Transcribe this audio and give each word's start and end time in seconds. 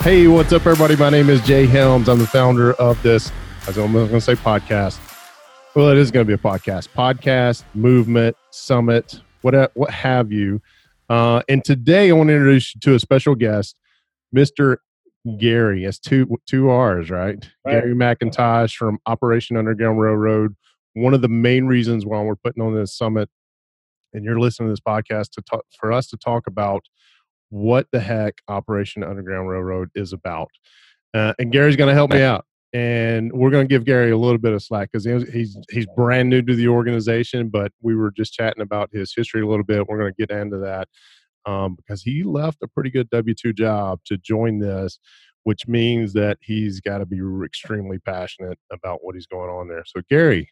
Hey, 0.00 0.28
what's 0.28 0.52
up, 0.52 0.64
everybody? 0.64 0.94
My 0.94 1.10
name 1.10 1.28
is 1.28 1.44
Jay 1.44 1.66
Helms. 1.66 2.08
I'm 2.08 2.20
the 2.20 2.26
founder 2.26 2.72
of 2.74 3.02
this, 3.02 3.32
I 3.64 3.66
was 3.66 3.78
almost 3.78 4.10
going 4.10 4.20
to 4.20 4.24
say 4.24 4.36
podcast. 4.36 4.96
Well, 5.74 5.88
it 5.88 5.98
is 5.98 6.12
going 6.12 6.24
to 6.24 6.28
be 6.28 6.34
a 6.34 6.38
podcast, 6.38 6.88
podcast, 6.96 7.64
movement, 7.74 8.36
summit, 8.50 9.20
what, 9.42 9.72
what 9.74 9.90
have 9.90 10.30
you. 10.30 10.62
Uh, 11.10 11.42
and 11.48 11.64
today 11.64 12.10
I 12.10 12.12
want 12.12 12.28
to 12.28 12.34
introduce 12.34 12.76
you 12.76 12.80
to 12.82 12.94
a 12.94 13.00
special 13.00 13.34
guest, 13.34 13.74
Mr. 14.34 14.76
Gary. 15.36 15.84
It's 15.84 15.98
two, 15.98 16.38
two 16.46 16.70
R's, 16.70 17.10
right? 17.10 17.44
right? 17.64 17.72
Gary 17.72 17.94
McIntosh 17.94 18.76
from 18.76 18.98
Operation 19.04 19.56
Underground 19.56 20.00
Railroad. 20.00 20.54
One 20.94 21.12
of 21.12 21.22
the 21.22 21.28
main 21.28 21.66
reasons 21.66 22.06
why 22.06 22.22
we're 22.22 22.36
putting 22.36 22.62
on 22.62 22.72
this 22.72 22.96
summit 22.96 23.28
and 24.12 24.24
you're 24.24 24.38
listening 24.38 24.68
to 24.68 24.72
this 24.72 24.80
podcast 24.80 25.30
to 25.32 25.42
talk, 25.42 25.64
for 25.78 25.92
us 25.92 26.06
to 26.06 26.16
talk 26.16 26.46
about 26.46 26.84
what 27.50 27.86
the 27.92 28.00
heck 28.00 28.34
Operation 28.48 29.02
Underground 29.02 29.48
Railroad 29.48 29.88
is 29.94 30.12
about. 30.12 30.50
Uh, 31.14 31.32
and 31.38 31.52
Gary's 31.52 31.76
going 31.76 31.88
to 31.88 31.94
help 31.94 32.12
me 32.12 32.22
out. 32.22 32.44
And 32.74 33.32
we're 33.32 33.48
going 33.48 33.66
to 33.66 33.68
give 33.68 33.86
Gary 33.86 34.10
a 34.10 34.16
little 34.18 34.36
bit 34.38 34.52
of 34.52 34.62
slack 34.62 34.90
because 34.92 35.06
he's 35.32 35.56
he's 35.70 35.86
brand 35.96 36.28
new 36.28 36.42
to 36.42 36.54
the 36.54 36.68
organization, 36.68 37.48
but 37.48 37.72
we 37.80 37.94
were 37.94 38.10
just 38.10 38.34
chatting 38.34 38.62
about 38.62 38.90
his 38.92 39.14
history 39.16 39.40
a 39.40 39.46
little 39.46 39.64
bit. 39.64 39.88
We're 39.88 39.98
going 39.98 40.12
to 40.12 40.26
get 40.26 40.36
into 40.36 40.58
that 40.58 40.86
um, 41.46 41.76
because 41.76 42.02
he 42.02 42.24
left 42.24 42.58
a 42.62 42.68
pretty 42.68 42.90
good 42.90 43.08
W 43.08 43.34
two 43.34 43.54
job 43.54 44.00
to 44.04 44.18
join 44.18 44.58
this, 44.58 44.98
which 45.44 45.66
means 45.66 46.12
that 46.12 46.36
he's 46.42 46.78
got 46.80 46.98
to 46.98 47.06
be 47.06 47.18
extremely 47.42 47.98
passionate 48.00 48.58
about 48.70 48.98
what 49.02 49.14
he's 49.14 49.26
going 49.26 49.48
on 49.48 49.66
there. 49.68 49.84
So, 49.86 50.02
Gary, 50.10 50.50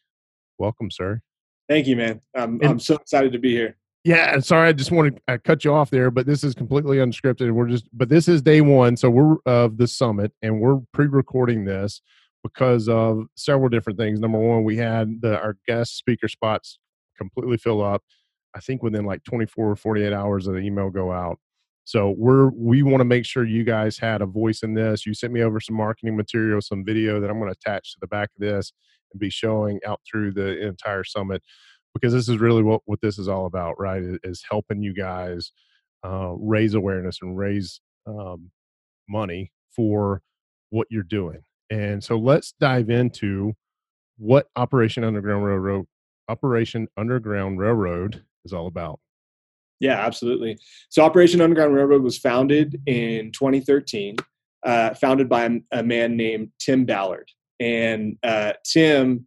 welcome, 0.56 0.90
sir. 0.90 1.20
Thank 1.68 1.86
you, 1.86 1.96
man. 1.96 2.22
I'm, 2.34 2.60
I'm 2.62 2.80
so 2.80 2.94
excited 2.94 3.32
to 3.32 3.38
be 3.38 3.50
here. 3.50 3.76
Yeah, 4.06 4.38
sorry, 4.38 4.68
I 4.68 4.72
just 4.72 4.92
wanted 4.92 5.20
to 5.26 5.38
cut 5.40 5.64
you 5.64 5.74
off 5.74 5.90
there, 5.90 6.12
but 6.12 6.26
this 6.26 6.44
is 6.44 6.54
completely 6.54 6.98
unscripted. 6.98 7.50
We're 7.50 7.66
just, 7.66 7.88
but 7.92 8.08
this 8.08 8.28
is 8.28 8.40
day 8.40 8.60
one, 8.60 8.96
so 8.96 9.10
we're 9.10 9.38
of 9.46 9.78
the 9.78 9.88
summit, 9.88 10.30
and 10.42 10.60
we're 10.60 10.78
pre-recording 10.92 11.64
this 11.64 12.00
because 12.44 12.88
of 12.88 13.24
several 13.34 13.68
different 13.68 13.98
things. 13.98 14.20
Number 14.20 14.38
one, 14.38 14.62
we 14.62 14.76
had 14.76 15.20
the, 15.22 15.36
our 15.40 15.56
guest 15.66 15.96
speaker 15.96 16.28
spots 16.28 16.78
completely 17.18 17.56
fill 17.56 17.82
up. 17.82 18.04
I 18.54 18.60
think 18.60 18.80
within 18.80 19.06
like 19.06 19.24
24 19.24 19.72
or 19.72 19.74
48 19.74 20.12
hours 20.12 20.46
of 20.46 20.54
the 20.54 20.60
email 20.60 20.88
go 20.88 21.10
out. 21.10 21.40
So 21.82 22.14
we're 22.16 22.50
we 22.50 22.84
want 22.84 23.00
to 23.00 23.04
make 23.04 23.26
sure 23.26 23.44
you 23.44 23.64
guys 23.64 23.98
had 23.98 24.22
a 24.22 24.26
voice 24.26 24.62
in 24.62 24.74
this. 24.74 25.04
You 25.04 25.14
sent 25.14 25.32
me 25.32 25.42
over 25.42 25.58
some 25.58 25.74
marketing 25.74 26.16
material, 26.16 26.60
some 26.60 26.84
video 26.84 27.20
that 27.20 27.28
I'm 27.28 27.40
going 27.40 27.52
to 27.52 27.58
attach 27.58 27.94
to 27.94 27.98
the 28.00 28.06
back 28.06 28.30
of 28.36 28.40
this 28.40 28.72
and 29.12 29.18
be 29.18 29.30
showing 29.30 29.80
out 29.84 30.00
through 30.08 30.32
the 30.34 30.64
entire 30.64 31.02
summit 31.02 31.42
because 31.96 32.12
this 32.12 32.28
is 32.28 32.38
really 32.38 32.62
what, 32.62 32.82
what 32.84 33.00
this 33.00 33.18
is 33.18 33.28
all 33.28 33.46
about, 33.46 33.78
right? 33.78 34.02
Is 34.22 34.44
helping 34.48 34.82
you 34.82 34.94
guys 34.94 35.52
uh, 36.04 36.32
raise 36.38 36.74
awareness 36.74 37.18
and 37.22 37.36
raise 37.36 37.80
um, 38.06 38.50
money 39.08 39.52
for 39.74 40.22
what 40.70 40.86
you're 40.90 41.02
doing. 41.02 41.42
And 41.70 42.02
so 42.02 42.16
let's 42.16 42.54
dive 42.60 42.90
into 42.90 43.54
what 44.18 44.46
Operation 44.56 45.04
Underground 45.04 45.44
Railroad 45.44 45.86
Operation 46.28 46.88
Underground 46.96 47.58
Railroad 47.58 48.24
is 48.44 48.52
all 48.52 48.66
about. 48.66 48.98
Yeah, 49.78 50.04
absolutely. 50.04 50.58
So 50.88 51.02
Operation 51.02 51.40
Underground 51.40 51.74
Railroad 51.74 52.02
was 52.02 52.18
founded 52.18 52.80
in 52.86 53.30
2013, 53.32 54.16
uh, 54.64 54.94
founded 54.94 55.28
by 55.28 55.60
a, 55.70 55.82
man 55.82 56.16
named 56.16 56.50
Tim 56.58 56.84
Ballard. 56.84 57.30
And 57.60 58.16
uh, 58.22 58.54
Tim 58.64 59.26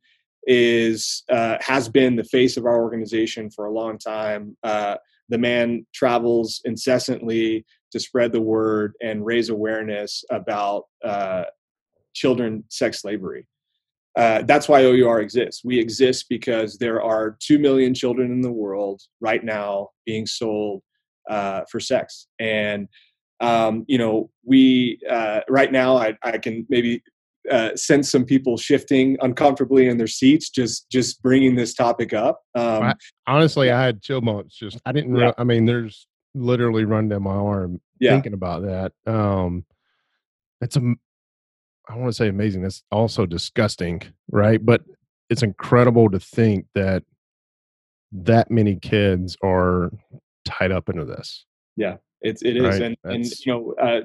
is 0.51 1.23
uh, 1.29 1.57
has 1.61 1.87
been 1.87 2.15
the 2.15 2.23
face 2.23 2.57
of 2.57 2.65
our 2.65 2.81
organization 2.81 3.51
for 3.51 3.65
a 3.65 3.71
long 3.71 3.99
time. 3.99 4.57
Uh, 4.63 4.95
the 5.29 5.37
man 5.37 5.85
travels 5.93 6.59
incessantly 6.65 7.63
to 7.91 7.99
spread 7.99 8.31
the 8.31 8.41
word 8.41 8.93
and 9.01 9.23
raise 9.23 9.49
awareness 9.49 10.23
about 10.31 10.85
uh, 11.05 11.43
children 12.13 12.63
sex 12.69 13.01
slavery. 13.01 13.45
Uh, 14.17 14.41
that's 14.41 14.67
why 14.67 14.83
OUR 14.83 15.21
exists. 15.21 15.63
We 15.63 15.79
exist 15.79 16.25
because 16.29 16.79
there 16.79 17.01
are 17.01 17.37
two 17.39 17.59
million 17.59 17.93
children 17.93 18.31
in 18.31 18.41
the 18.41 18.51
world 18.51 19.03
right 19.21 19.43
now 19.43 19.89
being 20.07 20.25
sold 20.25 20.81
uh, 21.29 21.61
for 21.69 21.79
sex, 21.79 22.25
and 22.39 22.87
um, 23.39 23.85
you 23.87 23.99
know 23.99 24.31
we 24.43 24.99
uh, 25.07 25.41
right 25.47 25.71
now 25.71 25.95
I, 25.95 26.17
I 26.23 26.39
can 26.39 26.65
maybe 26.69 27.03
uh, 27.51 27.75
sense 27.75 28.11
some 28.11 28.25
people 28.25 28.57
shifting 28.57 29.17
uncomfortably 29.21 29.87
in 29.87 29.97
their 29.97 30.07
seats 30.07 30.49
just 30.49 30.89
just 30.89 31.21
bringing 31.21 31.55
this 31.55 31.73
topic 31.73 32.13
up 32.13 32.41
um, 32.55 32.83
I, 32.83 32.93
honestly 33.27 33.71
i 33.71 33.81
had 33.81 34.01
chill 34.01 34.21
bumps 34.21 34.55
just 34.55 34.79
i 34.85 34.91
didn't 34.91 35.15
yeah. 35.15 35.31
i 35.37 35.43
mean 35.43 35.65
there's 35.65 36.07
literally 36.35 36.85
run 36.85 37.09
down 37.09 37.23
my 37.23 37.31
arm 37.31 37.81
yeah. 37.99 38.11
thinking 38.11 38.33
about 38.33 38.63
that 38.63 38.91
um 39.11 39.65
it's 40.61 40.75
a 40.75 40.93
i 41.89 41.95
want 41.95 42.07
to 42.07 42.13
say 42.13 42.27
amazing 42.27 42.61
that's 42.61 42.83
also 42.91 43.25
disgusting 43.25 44.01
right 44.31 44.65
but 44.65 44.81
it's 45.29 45.43
incredible 45.43 46.09
to 46.09 46.19
think 46.19 46.65
that 46.75 47.03
that 48.11 48.49
many 48.49 48.75
kids 48.75 49.37
are 49.43 49.91
tied 50.45 50.71
up 50.71 50.89
into 50.89 51.05
this 51.05 51.45
yeah 51.75 51.97
it's 52.21 52.41
it 52.41 52.57
is 52.57 52.63
right? 52.63 52.81
and 52.81 52.97
and 53.03 53.25
you 53.45 53.51
know 53.51 53.73
uh, 53.81 54.01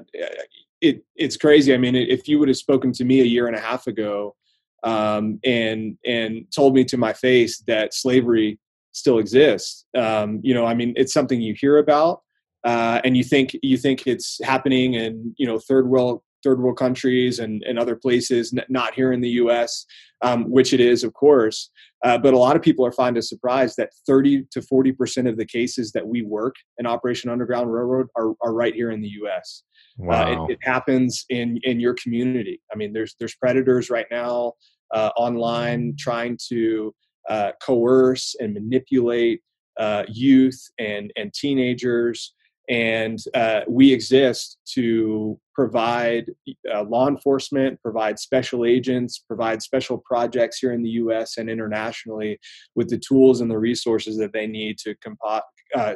it 0.85 1.03
it's 1.15 1.37
crazy. 1.37 1.73
I 1.73 1.77
mean, 1.77 1.95
if 1.95 2.27
you 2.27 2.39
would 2.39 2.47
have 2.47 2.57
spoken 2.57 2.91
to 2.93 3.05
me 3.05 3.21
a 3.21 3.25
year 3.25 3.47
and 3.47 3.55
a 3.55 3.59
half 3.59 3.87
ago, 3.87 4.35
um, 4.83 5.39
and 5.43 5.97
and 6.05 6.45
told 6.53 6.73
me 6.73 6.83
to 6.85 6.97
my 6.97 7.13
face 7.13 7.59
that 7.67 7.93
slavery 7.93 8.59
still 8.91 9.19
exists, 9.19 9.85
um, 9.97 10.39
you 10.43 10.53
know, 10.53 10.65
I 10.65 10.73
mean, 10.73 10.93
it's 10.95 11.13
something 11.13 11.41
you 11.41 11.55
hear 11.59 11.77
about, 11.77 12.21
uh, 12.63 13.01
and 13.03 13.17
you 13.17 13.23
think 13.23 13.57
you 13.61 13.77
think 13.77 14.07
it's 14.07 14.39
happening 14.43 14.93
in 14.93 15.33
you 15.37 15.47
know 15.47 15.59
third 15.59 15.87
world 15.87 16.21
third 16.45 16.61
world 16.61 16.77
countries 16.77 17.39
and, 17.39 17.63
and 17.63 17.79
other 17.79 17.95
places, 17.95 18.53
not 18.69 18.93
here 18.93 19.11
in 19.11 19.19
the 19.19 19.29
U.S., 19.29 19.85
um, 20.21 20.49
which 20.49 20.73
it 20.73 20.79
is, 20.79 21.03
of 21.03 21.13
course. 21.13 21.71
Uh, 22.03 22.17
but 22.17 22.33
a 22.33 22.37
lot 22.37 22.55
of 22.55 22.61
people 22.61 22.85
are 22.85 22.91
finding 22.91 23.21
surprise 23.21 23.75
that 23.75 23.89
30 24.05 24.45
to 24.51 24.61
40 24.61 24.91
percent 24.91 25.27
of 25.27 25.37
the 25.37 25.45
cases 25.45 25.91
that 25.93 26.07
we 26.07 26.21
work 26.21 26.55
in 26.77 26.85
Operation 26.85 27.31
Underground 27.31 27.73
Railroad 27.73 28.07
are, 28.15 28.33
are 28.43 28.53
right 28.53 28.75
here 28.75 28.91
in 28.91 29.01
the 29.01 29.09
U.S. 29.21 29.63
Wow. 29.97 30.21
Uh, 30.21 30.45
it, 30.45 30.51
it, 30.51 30.59
happens 30.61 31.25
in 31.29 31.59
in 31.63 31.79
your 31.79 31.95
community. 31.95 32.61
I 32.71 32.75
mean, 32.75 32.93
there's 32.93 33.15
there's 33.17 33.35
predators 33.35 33.89
right 33.89 34.07
now 34.11 34.53
uh, 34.93 35.09
online 35.17 35.95
trying 35.97 36.37
to 36.49 36.93
uh, 37.29 37.51
coerce 37.61 38.35
and 38.39 38.53
manipulate 38.53 39.41
uh, 39.79 40.03
youth 40.07 40.61
and 40.77 41.11
and 41.15 41.33
teenagers, 41.33 42.34
and 42.69 43.19
uh, 43.33 43.61
we 43.67 43.91
exist 43.91 44.57
to 44.73 45.39
provide 45.53 46.31
uh, 46.73 46.83
law 46.83 47.07
enforcement, 47.07 47.81
provide 47.81 48.19
special 48.19 48.65
agents, 48.65 49.19
provide 49.19 49.61
special 49.61 49.97
projects 49.99 50.59
here 50.59 50.73
in 50.73 50.83
the 50.83 50.89
U.S. 50.91 51.37
and 51.37 51.49
internationally 51.49 52.39
with 52.75 52.89
the 52.89 52.97
tools 52.97 53.41
and 53.41 53.49
the 53.49 53.57
resources 53.57 54.17
that 54.17 54.33
they 54.33 54.47
need 54.47 54.77
to 54.79 54.95
combat, 54.95 55.43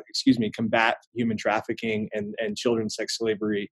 excuse 0.10 0.40
me, 0.40 0.50
combat 0.52 0.98
human 1.14 1.38
trafficking 1.38 2.10
and 2.14 2.36
and 2.40 2.58
children's 2.58 2.96
sex 2.96 3.18
slavery 3.18 3.70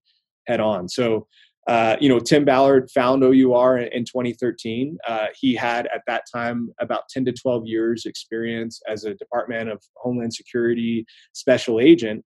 head 0.47 0.59
on. 0.59 0.89
So, 0.89 1.27
uh, 1.67 1.97
you 1.99 2.07
know, 2.07 2.19
Tim 2.19 2.45
Ballard 2.45 2.89
found 2.91 3.23
OUR 3.23 3.77
in, 3.77 4.05
2013. 4.05 4.97
Uh, 5.05 5.27
he 5.39 5.53
had 5.53 5.87
at 5.93 6.01
that 6.07 6.23
time 6.33 6.69
about 6.79 7.09
10 7.09 7.25
to 7.25 7.33
12 7.33 7.67
years 7.67 8.05
experience 8.05 8.81
as 8.87 9.03
a 9.03 9.13
Department 9.15 9.69
of 9.69 9.83
Homeland 9.97 10.33
Security 10.33 11.05
special 11.33 11.79
agent. 11.79 12.23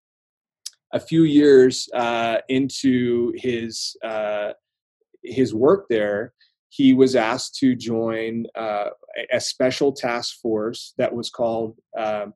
A 0.94 1.00
few 1.00 1.24
years 1.24 1.88
uh, 1.94 2.38
into 2.50 3.34
his 3.36 3.96
uh, 4.04 4.54
his 5.24 5.54
work 5.54 5.86
there, 5.90 6.34
he 6.70 6.94
was 6.94 7.16
asked 7.16 7.56
to 7.56 7.76
join 7.76 8.46
uh, 8.56 8.90
a 9.32 9.40
special 9.40 9.92
task 9.92 10.38
force 10.42 10.94
that 10.98 11.14
was 11.14 11.30
called 11.30 11.78
um, 11.98 12.34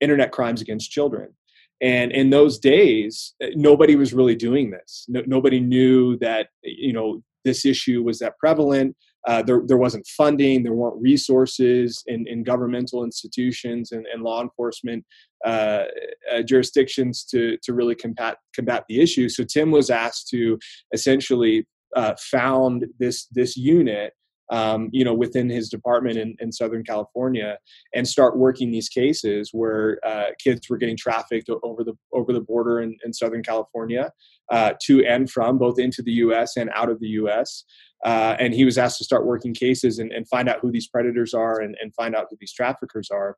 Internet 0.00 0.32
Crimes 0.32 0.60
Against 0.60 0.90
Children. 0.90 1.34
And 1.80 2.12
in 2.12 2.30
those 2.30 2.58
days 2.58 3.34
eh, 3.40 3.50
nobody 3.54 3.96
was 3.96 4.14
really 4.14 4.36
doing 4.36 4.70
this. 4.70 5.04
No, 5.08 5.22
nobody 5.26 5.60
knew 5.60 6.16
that 6.18 6.48
you 6.62 6.92
know 6.92 7.22
this 7.44 7.64
issue 7.66 8.02
was 8.02 8.18
that 8.20 8.38
prevalent 8.38 8.96
uh, 9.26 9.42
there, 9.42 9.62
there 9.66 9.76
wasn't 9.78 10.06
funding, 10.06 10.62
there 10.62 10.74
weren't 10.74 11.00
resources 11.00 12.02
in, 12.06 12.26
in 12.26 12.42
governmental 12.42 13.04
institutions 13.04 13.92
and, 13.92 14.06
and 14.12 14.22
law 14.22 14.42
enforcement 14.42 15.04
uh, 15.44 15.84
uh, 16.32 16.42
jurisdictions 16.42 17.24
to, 17.24 17.56
to 17.62 17.72
really 17.72 17.94
combat, 17.94 18.38
combat 18.54 18.84
the 18.88 19.00
issue. 19.00 19.28
So 19.28 19.44
Tim 19.44 19.70
was 19.70 19.90
asked 19.90 20.28
to 20.28 20.58
essentially 20.92 21.66
uh, 21.96 22.14
found 22.18 22.86
this, 22.98 23.26
this 23.26 23.56
unit 23.56 24.12
um, 24.50 24.88
you 24.92 25.04
know, 25.04 25.14
within 25.14 25.48
his 25.48 25.68
department 25.68 26.18
in, 26.18 26.36
in, 26.38 26.52
Southern 26.52 26.84
California, 26.84 27.58
and 27.94 28.06
start 28.06 28.36
working 28.36 28.70
these 28.70 28.88
cases 28.88 29.50
where 29.52 29.98
uh, 30.06 30.26
kids 30.42 30.68
were 30.68 30.76
getting 30.76 30.96
trafficked 30.96 31.48
over 31.62 31.82
the 31.82 31.94
over 32.12 32.32
the 32.32 32.40
border 32.40 32.80
in, 32.80 32.96
in 33.04 33.12
Southern 33.12 33.42
California 33.42 34.12
uh, 34.50 34.72
to 34.82 35.04
and 35.06 35.30
from 35.30 35.58
both 35.58 35.78
into 35.78 36.02
the 36.02 36.12
U.S. 36.12 36.56
and 36.56 36.70
out 36.74 36.90
of 36.90 37.00
the 37.00 37.08
U.S. 37.08 37.64
Uh, 38.04 38.36
and 38.38 38.54
he 38.54 38.64
was 38.64 38.76
asked 38.76 38.98
to 38.98 39.04
start 39.04 39.24
working 39.24 39.54
cases 39.54 39.98
and, 39.98 40.12
and 40.12 40.28
find 40.28 40.48
out 40.48 40.58
who 40.60 40.70
these 40.70 40.88
predators 40.88 41.32
are 41.32 41.60
and, 41.60 41.74
and, 41.80 41.94
find 41.94 42.14
out 42.14 42.26
who 42.28 42.36
these 42.38 42.52
traffickers 42.52 43.08
are. 43.10 43.36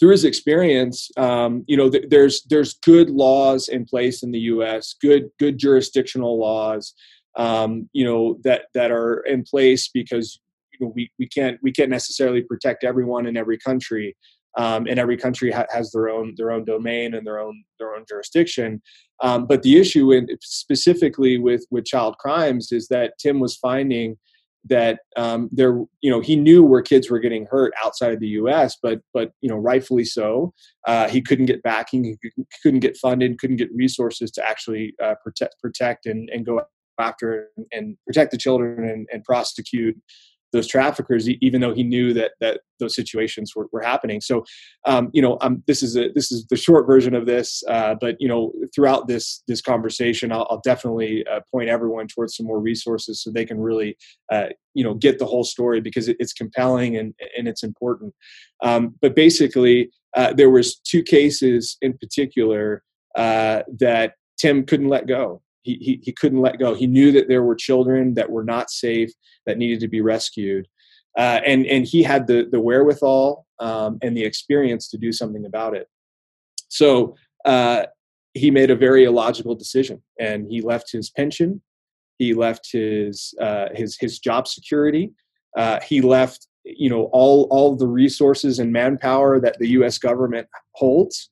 Through 0.00 0.10
his 0.10 0.24
experience, 0.24 1.08
um, 1.16 1.62
you 1.68 1.76
know, 1.76 1.88
th- 1.88 2.06
there's 2.08 2.42
there's 2.50 2.74
good 2.74 3.10
laws 3.10 3.68
in 3.68 3.84
place 3.84 4.24
in 4.24 4.32
the 4.32 4.40
U.S., 4.40 4.96
good 5.00 5.28
good 5.38 5.56
jurisdictional 5.56 6.36
laws, 6.38 6.94
um, 7.36 7.88
you 7.92 8.04
know, 8.04 8.38
that 8.44 8.66
that 8.74 8.90
are 8.90 9.20
in 9.26 9.42
place 9.42 9.88
because 9.92 10.40
you 10.72 10.86
know 10.86 10.92
we 10.94 11.10
we 11.18 11.28
can't 11.28 11.58
we 11.62 11.72
can't 11.72 11.90
necessarily 11.90 12.42
protect 12.42 12.84
everyone 12.84 13.26
in 13.26 13.36
every 13.36 13.58
country. 13.58 14.16
Um, 14.56 14.86
and 14.86 15.00
every 15.00 15.16
country 15.16 15.50
ha- 15.50 15.66
has 15.72 15.90
their 15.90 16.08
own 16.08 16.34
their 16.36 16.52
own 16.52 16.64
domain 16.64 17.14
and 17.14 17.26
their 17.26 17.40
own 17.40 17.64
their 17.80 17.96
own 17.96 18.04
jurisdiction. 18.08 18.80
Um, 19.20 19.46
but 19.46 19.64
the 19.64 19.78
issue, 19.78 20.12
in, 20.12 20.28
specifically 20.42 21.38
with 21.38 21.66
with 21.72 21.86
child 21.86 22.18
crimes, 22.18 22.70
is 22.70 22.86
that 22.86 23.14
Tim 23.18 23.40
was 23.40 23.56
finding 23.56 24.16
that 24.66 25.00
um, 25.16 25.48
there, 25.52 25.78
you 26.00 26.10
know, 26.10 26.20
he 26.20 26.36
knew 26.36 26.62
where 26.62 26.80
kids 26.82 27.10
were 27.10 27.18
getting 27.18 27.46
hurt 27.50 27.72
outside 27.84 28.12
of 28.12 28.20
the 28.20 28.28
U.S., 28.28 28.76
but 28.82 29.00
but 29.12 29.32
you 29.40 29.48
know, 29.48 29.56
rightfully 29.56 30.04
so, 30.04 30.54
uh, 30.86 31.08
he 31.08 31.20
couldn't 31.20 31.46
get 31.46 31.62
backing, 31.62 32.04
he 32.04 32.16
couldn't 32.62 32.80
get 32.80 32.96
funded, 32.96 33.38
couldn't 33.38 33.56
get 33.56 33.74
resources 33.74 34.30
to 34.32 34.48
actually 34.48 34.94
uh, 35.02 35.14
protect 35.22 35.56
protect 35.60 36.06
and, 36.06 36.30
and 36.30 36.46
go 36.46 36.62
after 36.98 37.48
and 37.72 37.96
protect 38.06 38.30
the 38.30 38.38
children 38.38 38.88
and, 38.88 39.06
and 39.12 39.24
prosecute 39.24 39.96
those 40.54 40.68
traffickers, 40.68 41.28
even 41.28 41.60
though 41.60 41.74
he 41.74 41.82
knew 41.82 42.14
that 42.14 42.32
that 42.40 42.60
those 42.78 42.94
situations 42.94 43.54
were, 43.54 43.66
were 43.72 43.82
happening. 43.82 44.20
So, 44.20 44.44
um, 44.86 45.10
you 45.12 45.20
know, 45.20 45.36
um, 45.40 45.62
this 45.66 45.82
is 45.82 45.96
a 45.96 46.10
this 46.14 46.32
is 46.32 46.46
the 46.46 46.56
short 46.56 46.86
version 46.86 47.14
of 47.14 47.26
this. 47.26 47.62
Uh, 47.68 47.96
but 48.00 48.16
you 48.20 48.28
know, 48.28 48.52
throughout 48.74 49.08
this 49.08 49.42
this 49.48 49.60
conversation, 49.60 50.32
I'll, 50.32 50.46
I'll 50.48 50.62
definitely 50.64 51.26
uh, 51.26 51.40
point 51.50 51.68
everyone 51.68 52.06
towards 52.06 52.36
some 52.36 52.46
more 52.46 52.60
resources 52.60 53.22
so 53.22 53.30
they 53.30 53.44
can 53.44 53.60
really, 53.60 53.98
uh, 54.32 54.46
you 54.72 54.84
know, 54.84 54.94
get 54.94 55.18
the 55.18 55.26
whole 55.26 55.44
story 55.44 55.80
because 55.80 56.08
it, 56.08 56.16
it's 56.20 56.32
compelling 56.32 56.96
and 56.96 57.14
and 57.36 57.46
it's 57.48 57.64
important. 57.64 58.14
Um, 58.62 58.94
but 59.02 59.14
basically, 59.14 59.90
uh, 60.16 60.32
there 60.32 60.50
was 60.50 60.76
two 60.76 61.02
cases 61.02 61.76
in 61.82 61.98
particular 61.98 62.82
uh, 63.16 63.62
that 63.80 64.14
Tim 64.38 64.64
couldn't 64.64 64.88
let 64.88 65.06
go 65.06 65.42
he, 65.64 66.00
he, 66.02 66.12
couldn't 66.12 66.40
let 66.40 66.58
go. 66.58 66.74
He 66.74 66.86
knew 66.86 67.10
that 67.12 67.28
there 67.28 67.42
were 67.42 67.54
children 67.54 68.14
that 68.14 68.30
were 68.30 68.44
not 68.44 68.70
safe 68.70 69.10
that 69.46 69.58
needed 69.58 69.80
to 69.80 69.88
be 69.88 70.00
rescued. 70.00 70.68
Uh, 71.16 71.40
and, 71.46 71.66
and 71.66 71.86
he 71.86 72.02
had 72.02 72.26
the, 72.26 72.46
the 72.50 72.60
wherewithal 72.60 73.46
um, 73.60 73.98
and 74.02 74.16
the 74.16 74.24
experience 74.24 74.88
to 74.90 74.98
do 74.98 75.12
something 75.12 75.46
about 75.46 75.74
it. 75.74 75.88
So 76.68 77.16
uh, 77.44 77.86
he 78.34 78.50
made 78.50 78.70
a 78.70 78.76
very 78.76 79.04
illogical 79.04 79.54
decision 79.54 80.02
and 80.20 80.46
he 80.50 80.60
left 80.60 80.92
his 80.92 81.10
pension. 81.10 81.62
He 82.18 82.34
left 82.34 82.70
his, 82.70 83.34
uh, 83.40 83.68
his, 83.74 83.96
his 83.98 84.18
job 84.18 84.46
security. 84.46 85.12
Uh, 85.56 85.80
he 85.80 86.00
left 86.00 86.46
you 86.64 86.88
know 86.88 87.04
all 87.12 87.46
all 87.50 87.76
the 87.76 87.86
resources 87.86 88.58
and 88.58 88.72
manpower 88.72 89.40
that 89.40 89.58
the 89.58 89.68
U.S. 89.70 89.98
government 89.98 90.48
holds, 90.72 91.28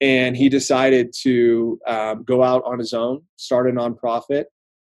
and 0.00 0.36
he 0.36 0.48
decided 0.48 1.12
to 1.22 1.78
um, 1.86 2.22
go 2.24 2.42
out 2.42 2.62
on 2.64 2.78
his 2.78 2.92
own, 2.92 3.22
start 3.36 3.68
a 3.68 3.72
nonprofit, 3.72 4.44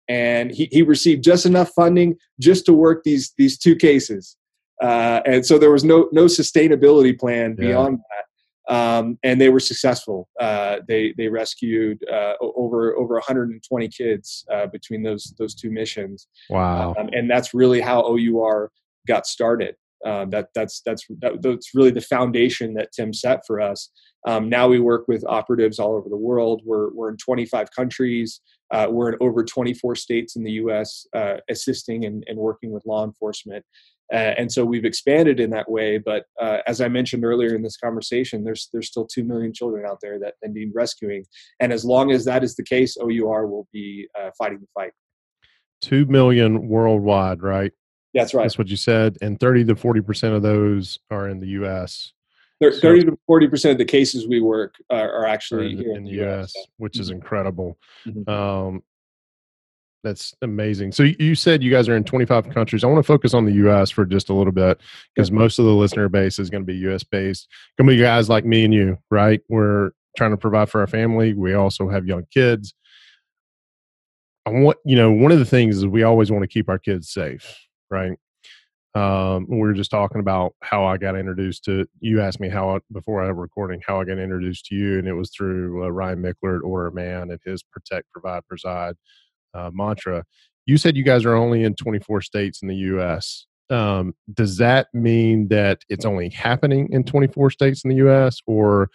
and 0.07 0.51
he, 0.51 0.67
he 0.71 0.81
received 0.81 1.23
just 1.23 1.45
enough 1.45 1.71
funding 1.75 2.15
just 2.39 2.65
to 2.65 2.73
work 2.73 3.03
these 3.03 3.33
these 3.37 3.57
two 3.57 3.75
cases, 3.75 4.37
uh, 4.81 5.21
and 5.25 5.45
so 5.45 5.57
there 5.57 5.71
was 5.71 5.83
no 5.83 6.09
no 6.11 6.25
sustainability 6.25 7.17
plan 7.17 7.55
yeah. 7.57 7.67
beyond 7.67 7.99
that. 7.99 8.23
Um, 8.69 9.17
and 9.23 9.39
they 9.39 9.47
were 9.47 9.61
successful. 9.61 10.27
Uh, 10.39 10.79
they 10.89 11.13
they 11.17 11.29
rescued 11.29 12.03
uh, 12.11 12.33
over 12.41 12.97
over 12.97 13.13
120 13.13 13.87
kids 13.87 14.45
uh, 14.51 14.67
between 14.67 15.03
those 15.03 15.33
those 15.39 15.55
two 15.55 15.71
missions. 15.71 16.27
Wow! 16.49 16.93
Um, 16.97 17.09
and 17.13 17.29
that's 17.29 17.53
really 17.53 17.79
how 17.79 18.01
OUR 18.01 18.71
got 19.07 19.25
started. 19.25 19.75
Um, 20.05 20.29
that 20.29 20.49
that's 20.53 20.81
that's 20.85 21.05
that, 21.21 21.41
that's 21.41 21.73
really 21.73 21.91
the 21.91 22.01
foundation 22.01 22.73
that 22.75 22.91
Tim 22.91 23.13
set 23.13 23.41
for 23.45 23.59
us. 23.59 23.89
Um, 24.27 24.49
now 24.49 24.67
we 24.67 24.79
work 24.79 25.07
with 25.07 25.23
operatives 25.27 25.79
all 25.79 25.95
over 25.95 26.09
the 26.09 26.17
world. 26.17 26.61
We're 26.65 26.91
we're 26.93 27.09
in 27.09 27.17
25 27.17 27.71
countries. 27.71 28.41
Uh, 28.71 28.87
we're 28.89 29.13
in 29.13 29.17
over 29.21 29.43
24 29.45 29.95
states 29.95 30.35
in 30.35 30.43
the 30.43 30.51
U.S. 30.53 31.07
Uh, 31.15 31.35
assisting 31.49 32.03
and, 32.03 32.25
and, 32.27 32.37
working 32.37 32.71
with 32.73 32.85
law 32.85 33.05
enforcement. 33.05 33.63
Uh, 34.11 34.33
and 34.37 34.51
so 34.51 34.65
we've 34.65 34.83
expanded 34.83 35.39
in 35.39 35.49
that 35.51 35.69
way. 35.69 35.97
But 35.97 36.25
uh, 36.41 36.59
as 36.67 36.81
I 36.81 36.89
mentioned 36.89 37.23
earlier 37.23 37.55
in 37.55 37.61
this 37.61 37.77
conversation, 37.77 38.43
there's 38.43 38.69
there's 38.71 38.87
still 38.87 39.05
two 39.05 39.23
million 39.23 39.53
children 39.53 39.85
out 39.85 39.99
there 40.01 40.19
that, 40.19 40.35
need 40.49 40.71
rescuing. 40.73 41.25
And 41.59 41.73
as 41.73 41.85
long 41.85 42.11
as 42.11 42.25
that 42.25 42.43
is 42.43 42.55
the 42.55 42.63
case, 42.63 42.97
OUR 42.97 43.47
will 43.47 43.67
be 43.73 44.07
uh, 44.19 44.31
fighting 44.37 44.59
the 44.59 44.67
fight. 44.73 44.91
Two 45.81 46.05
million 46.05 46.67
worldwide, 46.67 47.41
right? 47.41 47.71
That's 48.17 48.33
right. 48.33 48.43
That's 48.43 48.57
what 48.57 48.67
you 48.67 48.77
said. 48.77 49.17
And 49.21 49.39
30 49.39 49.65
to 49.65 49.75
40% 49.75 50.35
of 50.35 50.41
those 50.41 50.97
are 51.11 51.29
in 51.29 51.39
the 51.39 51.47
U.S. 51.49 52.13
30 52.59 52.79
so, 52.79 52.91
to 52.91 53.19
40% 53.29 53.71
of 53.71 53.77
the 53.77 53.85
cases 53.85 54.27
we 54.27 54.41
work 54.41 54.73
are, 54.89 55.11
are 55.11 55.27
actually 55.27 55.73
in, 55.73 55.77
here 55.77 55.95
in, 55.95 56.03
the 56.03 56.11
U.S., 56.11 56.53
US 56.55 56.67
which 56.77 56.93
mm-hmm. 56.93 57.01
is 57.03 57.09
incredible. 57.11 57.77
Mm-hmm. 58.07 58.27
Um, 58.27 58.83
that's 60.03 60.33
amazing. 60.41 60.93
So 60.93 61.03
you 61.03 61.35
said 61.35 61.61
you 61.61 61.69
guys 61.69 61.87
are 61.87 61.95
in 61.95 62.03
25 62.03 62.49
countries. 62.49 62.83
I 62.83 62.87
want 62.87 62.97
to 62.97 63.03
focus 63.03 63.35
on 63.35 63.45
the 63.45 63.51
U.S. 63.53 63.91
for 63.91 64.03
just 64.03 64.29
a 64.29 64.33
little 64.33 64.53
bit 64.53 64.79
because 65.13 65.31
most 65.31 65.59
of 65.59 65.65
the 65.65 65.71
listener 65.71 66.09
base 66.09 66.39
is 66.39 66.49
going 66.49 66.63
to 66.63 66.67
be 66.67 66.77
U.S. 66.79 67.03
based. 67.03 67.47
Going 67.77 67.87
to 67.87 67.95
be 67.95 68.01
guys 68.01 68.29
like 68.29 68.45
me 68.45 68.65
and 68.65 68.73
you, 68.73 68.97
right? 69.11 69.41
We're 69.47 69.91
trying 70.17 70.31
to 70.31 70.37
provide 70.37 70.69
for 70.69 70.81
our 70.81 70.87
family. 70.87 71.33
We 71.33 71.53
also 71.53 71.87
have 71.89 72.07
young 72.07 72.25
kids. 72.31 72.73
I 74.47 74.49
want, 74.49 74.77
you 74.85 74.95
know, 74.95 75.11
one 75.11 75.31
of 75.31 75.39
the 75.39 75.45
things 75.45 75.77
is 75.77 75.85
we 75.85 76.01
always 76.01 76.31
want 76.31 76.41
to 76.41 76.47
keep 76.47 76.69
our 76.69 76.79
kids 76.79 77.09
safe 77.09 77.66
right? 77.89 78.17
Um, 78.95 79.45
we 79.47 79.57
were 79.57 79.73
just 79.73 79.91
talking 79.91 80.19
about 80.19 80.55
how 80.63 80.85
I 80.85 80.97
got 80.97 81.15
introduced 81.15 81.65
to. 81.65 81.85
You 81.99 82.21
asked 82.21 82.39
me 82.39 82.49
how 82.49 82.75
I, 82.75 82.79
before 82.91 83.23
I 83.23 83.27
recording 83.27 83.81
how 83.85 84.01
I 84.01 84.05
got 84.05 84.17
introduced 84.17 84.65
to 84.67 84.75
you, 84.75 84.97
and 84.97 85.07
it 85.07 85.13
was 85.13 85.29
through 85.29 85.85
uh, 85.85 85.89
Ryan 85.89 86.21
Michler 86.23 86.57
at 86.57 86.63
Order 86.63 86.91
Man 86.91 87.29
and 87.29 87.39
his 87.45 87.61
"Protect, 87.61 88.09
Provide, 88.11 88.47
Preside" 88.47 88.95
uh, 89.53 89.69
mantra. 89.71 90.23
You 90.65 90.77
said 90.77 90.97
you 90.97 91.03
guys 91.03 91.25
are 91.25 91.35
only 91.35 91.63
in 91.63 91.75
24 91.75 92.21
states 92.21 92.61
in 92.61 92.67
the 92.67 92.75
U.S. 92.75 93.45
Um, 93.69 94.15
does 94.33 94.57
that 94.57 94.87
mean 94.93 95.49
that 95.49 95.81
it's 95.89 96.05
only 96.05 96.29
happening 96.29 96.89
in 96.91 97.03
24 97.03 97.51
states 97.51 97.83
in 97.83 97.89
the 97.89 97.97
U.S. 97.97 98.39
or 98.47 98.89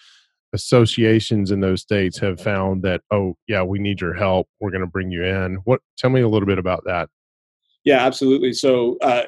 associations 0.53 1.51
in 1.51 1.61
those 1.61 1.81
states 1.81 2.19
have 2.19 2.39
found 2.41 2.83
that 2.83 3.01
oh 3.11 3.35
yeah 3.49 3.63
we 3.63 3.79
need 3.79 4.01
your 4.01 4.13
help 4.13 4.47
we're 4.61 4.71
going 4.71 4.83
to 4.83 4.87
bring 4.87 5.11
you 5.11 5.25
in 5.25 5.55
what 5.65 5.81
tell 5.97 6.11
me 6.11 6.21
a 6.21 6.29
little 6.29 6.47
bit 6.47 6.59
about 6.59 6.83
that 6.85 7.09
yeah, 7.85 8.05
absolutely. 8.05 8.53
So, 8.53 8.97
uh, 9.01 9.25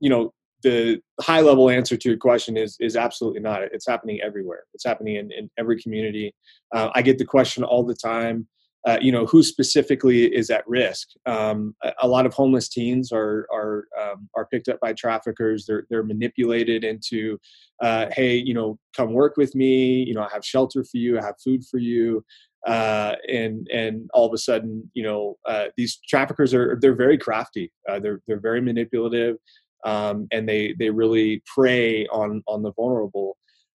you 0.00 0.08
know, 0.08 0.32
the 0.62 1.00
high 1.20 1.40
level 1.40 1.68
answer 1.68 1.96
to 1.96 2.08
your 2.08 2.18
question 2.18 2.56
is 2.56 2.76
is 2.80 2.96
absolutely 2.96 3.40
not. 3.40 3.62
It's 3.62 3.86
happening 3.86 4.20
everywhere. 4.22 4.64
It's 4.74 4.84
happening 4.84 5.16
in, 5.16 5.32
in 5.32 5.50
every 5.58 5.80
community. 5.80 6.34
Uh, 6.74 6.90
I 6.94 7.02
get 7.02 7.18
the 7.18 7.24
question 7.24 7.64
all 7.64 7.84
the 7.84 7.94
time. 7.94 8.46
Uh, 8.84 8.98
you 9.00 9.12
know, 9.12 9.24
who 9.26 9.44
specifically 9.44 10.24
is 10.24 10.50
at 10.50 10.66
risk? 10.66 11.08
Um, 11.24 11.76
a, 11.84 11.92
a, 12.02 12.08
lot 12.08 12.26
of 12.26 12.34
homeless 12.34 12.68
teens 12.68 13.12
are 13.12 13.46
are 13.52 13.86
um, 14.00 14.28
are 14.34 14.46
picked 14.46 14.68
up 14.68 14.80
by 14.80 14.92
traffickers. 14.92 15.66
They're 15.66 15.84
they're 15.88 16.02
manipulated 16.02 16.82
into, 16.82 17.38
uh, 17.80 18.06
hey, 18.12 18.34
you 18.34 18.54
know, 18.54 18.78
come 18.96 19.12
work 19.12 19.36
with 19.36 19.54
me. 19.54 20.02
You 20.02 20.14
know, 20.14 20.22
I 20.22 20.28
have 20.32 20.44
shelter 20.44 20.82
for 20.82 20.96
you. 20.96 21.18
I 21.18 21.24
have 21.24 21.36
food 21.44 21.64
for 21.64 21.78
you 21.78 22.24
uh, 22.66 23.16
and 23.28 23.68
and 23.68 24.08
all 24.14 24.26
of 24.26 24.32
a 24.32 24.38
sudden, 24.38 24.90
you 24.94 25.02
know, 25.02 25.36
uh, 25.46 25.66
these 25.76 26.00
traffickers 26.08 26.54
are 26.54 26.78
they're 26.80 26.94
very 26.94 27.18
crafty. 27.18 27.72
Uh, 27.88 27.98
they're 27.98 28.20
they're 28.26 28.40
very 28.40 28.60
manipulative, 28.60 29.36
um, 29.84 30.28
and 30.30 30.48
they 30.48 30.74
they 30.78 30.90
really 30.90 31.42
prey 31.54 32.06
on 32.06 32.42
on 32.46 32.62
the 32.62 32.72
vulnerable. 32.72 33.36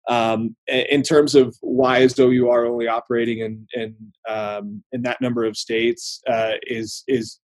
Um, 0.08 0.56
in 0.66 1.02
terms 1.02 1.36
of 1.36 1.56
why 1.60 1.98
is 1.98 2.18
OUR 2.18 2.66
only 2.66 2.88
operating 2.88 3.38
in 3.38 3.66
in 3.72 3.94
um, 4.28 4.82
in 4.90 5.02
that 5.02 5.20
number 5.20 5.44
of 5.44 5.56
states 5.56 6.20
uh, 6.28 6.54
is 6.62 7.04
is 7.06 7.38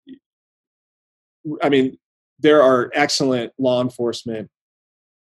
I 1.63 1.69
mean 1.69 1.99
there 2.39 2.63
are 2.63 2.91
excellent 2.95 3.53
law 3.59 3.81
enforcement 3.83 4.49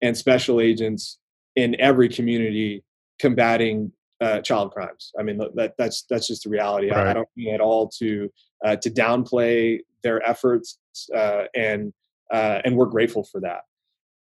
and 0.01 0.17
special 0.17 0.59
agents 0.59 1.19
in 1.55 1.79
every 1.79 2.09
community 2.09 2.83
combating 3.19 3.93
uh, 4.21 4.39
child 4.41 4.71
crimes. 4.71 5.11
I 5.19 5.23
mean, 5.23 5.39
that, 5.55 5.73
that's 5.77 6.05
that's 6.09 6.27
just 6.27 6.43
the 6.43 6.49
reality. 6.49 6.89
Right. 6.89 7.07
I, 7.07 7.09
I, 7.11 7.13
don't 7.13 7.29
mean 7.35 7.53
at 7.53 7.61
all 7.61 7.89
to 7.99 8.31
uh, 8.63 8.75
to 8.77 8.89
downplay 8.89 9.79
their 10.03 10.27
efforts, 10.27 10.77
uh, 11.13 11.43
and 11.55 11.91
uh, 12.31 12.61
and 12.63 12.77
we're 12.77 12.85
grateful 12.85 13.23
for 13.23 13.41
that. 13.41 13.61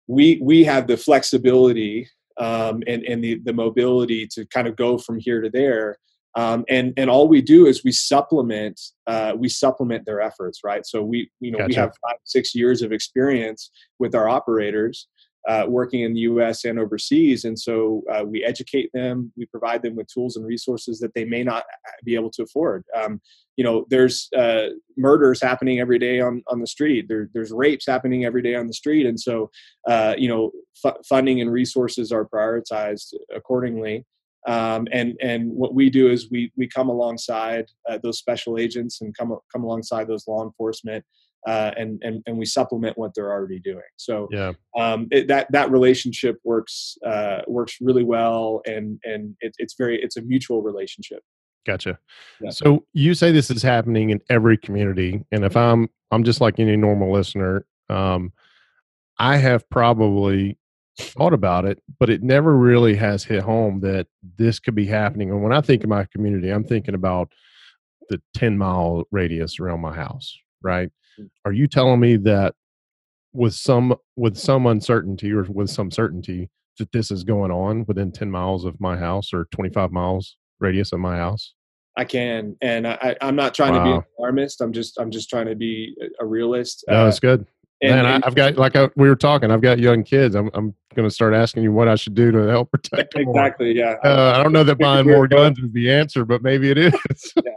We 0.07 0.41
we 0.43 0.65
have 0.65 0.87
the 0.87 0.97
flexibility 0.97 2.09
um, 2.39 2.83
and 2.87 3.03
and 3.05 3.23
the 3.23 3.41
the 3.45 3.53
mobility 3.53 4.27
to 4.29 4.47
kind 4.47 4.69
of 4.69 4.77
go 4.77 4.99
from 4.99 5.19
here 5.19 5.41
to 5.41 5.51
there. 5.51 5.99
Um, 6.35 6.65
and 6.69 6.93
and 6.97 7.11
all 7.11 7.27
we 7.27 7.43
do 7.43 7.67
is 7.67 7.83
we 7.83 7.91
supplement 7.91 8.81
uh, 9.07 9.35
we 9.37 9.49
supplement 9.49 10.07
their 10.07 10.21
efforts, 10.21 10.61
right? 10.63 10.87
So 10.87 11.03
we 11.03 11.31
you 11.41 11.51
know 11.51 11.59
gotcha. 11.59 11.69
we 11.69 11.75
have 11.75 11.93
five 12.07 12.19
six 12.25 12.55
years 12.55 12.83
of 12.83 12.93
experience 12.93 13.71
with 13.99 14.15
our 14.15 14.29
operators, 14.29 15.09
uh, 15.49 15.65
working 15.67 16.03
in 16.03 16.13
the 16.13 16.21
U.S. 16.21 16.65
and 16.67 16.79
overseas, 16.79 17.45
and 17.47 17.59
so 17.59 18.03
uh, 18.13 18.23
we 18.23 18.45
educate 18.45 18.91
them. 18.93 19.33
We 19.35 19.47
provide 19.47 19.83
them 19.83 19.97
with 19.97 20.07
tools 20.13 20.37
and 20.37 20.45
resources 20.45 21.01
that 21.01 21.15
they 21.15 21.25
may 21.25 21.43
not 21.43 21.63
uh, 21.63 21.91
be 22.05 22.15
able 22.15 22.31
to 22.33 22.43
afford. 22.43 22.85
Um, 22.95 23.21
you 23.57 23.65
know, 23.65 23.87
there's 23.89 24.29
uh, 24.37 24.69
murders 24.99 25.41
happening 25.41 25.81
every 25.81 25.99
day 25.99 26.21
on 26.21 26.43
on 26.49 26.61
the 26.61 26.67
street. 26.67 27.07
There, 27.09 27.31
there's 27.33 27.51
rapes 27.51 27.87
happening 27.87 28.27
every 28.27 28.43
day 28.43 28.57
on 28.57 28.67
the 28.67 28.75
street, 28.75 29.07
and 29.07 29.19
so 29.19 29.51
uh, 29.89 30.15
you 30.19 30.29
know, 30.29 30.53
f- 30.85 30.99
funding 31.09 31.41
and 31.41 31.51
resources 31.51 32.13
are 32.13 32.27
prioritized 32.27 33.15
accordingly. 33.35 34.05
Um, 34.47 34.87
and 34.93 35.17
and 35.23 35.51
what 35.53 35.75
we 35.75 35.89
do 35.89 36.11
is 36.11 36.31
we 36.31 36.53
we 36.57 36.69
come 36.69 36.91
alongside 36.91 37.67
uh, 37.89 37.99
those 38.03 38.19
special 38.19 38.59
agents 38.59 39.01
and 39.01 39.17
come 39.17 39.37
come 39.51 39.65
alongside 39.65 40.09
those 40.09 40.29
law 40.29 40.45
enforcement 40.45 41.05
uh, 41.47 41.73
and 41.77 42.03
and 42.03 42.23
and 42.27 42.37
we 42.37 42.45
supplement 42.45 42.99
what 42.99 43.13
they're 43.15 43.31
already 43.31 43.61
doing. 43.61 43.81
So 43.97 44.29
yeah, 44.31 44.53
um, 44.77 45.09
it, 45.11 45.29
that 45.29 45.51
that 45.53 45.71
relationship 45.71 46.39
works 46.45 46.97
uh, 47.07 47.43
works 47.47 47.77
really 47.81 48.05
well, 48.05 48.63
and 48.67 48.99
and 49.05 49.37
it, 49.41 49.55
it's 49.59 49.75
very 49.79 50.01
it's 50.03 50.17
a 50.17 50.23
mutual 50.23 50.63
relationship. 50.63 51.23
Gotcha. 51.67 51.99
Yeah. 52.41 52.51
So 52.51 52.85
you 52.93 53.15
say 53.15 53.31
this 53.31 53.51
is 53.51 53.63
happening 53.63 54.11
in 54.11 54.21
every 54.31 54.57
community, 54.57 55.25
and 55.31 55.45
if 55.45 55.57
I'm 55.57 55.89
I'm 56.11 56.25
just 56.25 56.41
like 56.41 56.59
any 56.59 56.77
normal 56.77 57.13
listener, 57.13 57.67
um, 57.89 58.33
I 59.19 59.37
have 59.37 59.69
probably 59.71 60.59
thought 60.99 61.33
about 61.33 61.65
it, 61.65 61.83
but 61.99 62.11
it 62.11 62.23
never 62.23 62.57
really 62.57 62.97
has 62.97 63.25
hit 63.25 63.43
home 63.43 63.81
that 63.81 64.09
this 64.37 64.59
could 64.59 64.75
be 64.75 64.87
happening. 64.87 65.31
And 65.31 65.43
when 65.43 65.53
I 65.53 65.61
think 65.61 65.85
of 65.85 65.91
my 65.91 66.05
community, 66.05 66.51
I'm 66.51 66.65
thinking 66.65 66.95
about 66.95 67.33
the 68.09 68.21
10 68.35 68.59
mile 68.59 69.05
radius 69.11 69.61
around 69.61 69.81
my 69.81 69.95
house, 69.95 70.37
right? 70.63 70.91
Are 71.45 71.53
you 71.53 71.67
telling 71.67 72.01
me 72.01 72.17
that 72.17 72.55
with 73.33 73.55
some 73.55 73.95
with 74.17 74.37
some 74.37 74.67
uncertainty 74.67 75.33
or 75.33 75.43
with 75.45 75.71
some 75.71 75.91
certainty 75.91 76.51
that 76.79 76.93
this 76.93 77.11
is 77.11 77.25
going 77.25 77.51
on 77.51 77.85
within 77.87 78.13
10 78.13 78.31
miles 78.31 78.65
of 78.65 78.81
my 78.81 78.97
house 78.97 79.33
or 79.33 79.47
25 79.53 79.91
miles 79.93 80.37
radius 80.61 80.93
of 80.93 81.01
my 81.01 81.17
house? 81.17 81.55
I 81.97 82.05
can, 82.05 82.57
and 82.63 82.87
I, 82.87 83.17
am 83.21 83.35
not 83.35 83.55
trying 83.55 83.73
wow. 83.73 83.79
to 83.79 83.85
be 83.85 83.97
an 83.97 84.03
alarmist. 84.19 84.61
I'm 84.61 84.73
just, 84.73 85.01
I'm 85.01 85.11
just 85.11 85.29
trying 85.29 85.47
to 85.47 85.57
be 85.57 85.97
a 86.21 86.25
realist. 86.25 86.85
No, 86.87 86.95
uh, 86.95 87.05
that's 87.05 87.19
good. 87.19 87.45
And, 87.83 87.91
Man, 87.91 88.07
and, 88.07 88.25
I've 88.25 88.37
got 88.37 88.57
like 88.57 88.77
I, 88.77 88.89
we 88.95 89.09
were 89.09 89.17
talking. 89.17 89.51
I've 89.51 89.61
got 89.61 89.81
young 89.81 90.05
kids. 90.05 90.37
I'm, 90.37 90.49
I'm 90.55 90.75
going 90.95 91.09
to 91.09 91.15
start 91.15 91.35
asking 91.35 91.65
you 91.65 91.73
what 91.73 91.89
I 91.89 91.97
should 91.97 92.15
do 92.15 92.31
to 92.31 92.47
help 92.47 92.71
protect 92.73 93.15
them. 93.15 93.29
Exactly. 93.29 93.75
More. 93.75 93.85
Yeah. 93.85 93.97
Uh, 94.05 94.35
I 94.37 94.43
don't 94.43 94.53
know 94.53 94.63
that 94.63 94.77
buying 94.79 95.07
more 95.07 95.27
guns 95.27 95.59
is 95.59 95.73
the 95.73 95.91
answer, 95.91 96.25
but 96.25 96.43
maybe 96.43 96.71
it 96.71 96.79
is. 96.79 96.95
yeah 97.45 97.53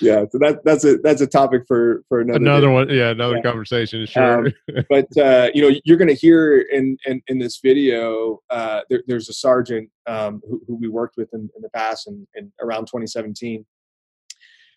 yeah, 0.00 0.24
so 0.30 0.38
that 0.38 0.60
that's 0.64 0.84
a 0.84 0.98
that's 0.98 1.20
a 1.20 1.26
topic 1.26 1.62
for 1.66 2.04
for 2.08 2.20
another 2.20 2.38
another 2.38 2.66
day. 2.66 2.72
one. 2.72 2.88
Yeah, 2.88 3.10
another 3.10 3.36
yeah. 3.36 3.42
conversation. 3.42 4.06
Sure. 4.06 4.46
Um, 4.46 4.52
but 4.88 5.16
uh, 5.16 5.50
you 5.54 5.62
know, 5.62 5.76
you're 5.84 5.96
going 5.96 6.08
to 6.08 6.14
hear 6.14 6.60
in, 6.72 6.96
in 7.06 7.22
in 7.28 7.38
this 7.38 7.60
video. 7.62 8.40
Uh, 8.50 8.80
there, 8.90 9.02
there's 9.06 9.28
a 9.28 9.32
sergeant 9.32 9.90
um, 10.06 10.40
who, 10.48 10.62
who, 10.66 10.76
we 10.76 10.88
worked 10.88 11.16
with 11.16 11.28
in, 11.32 11.48
in 11.54 11.62
the 11.62 11.70
past 11.70 12.06
and 12.06 12.26
around 12.60 12.82
2017, 12.86 13.64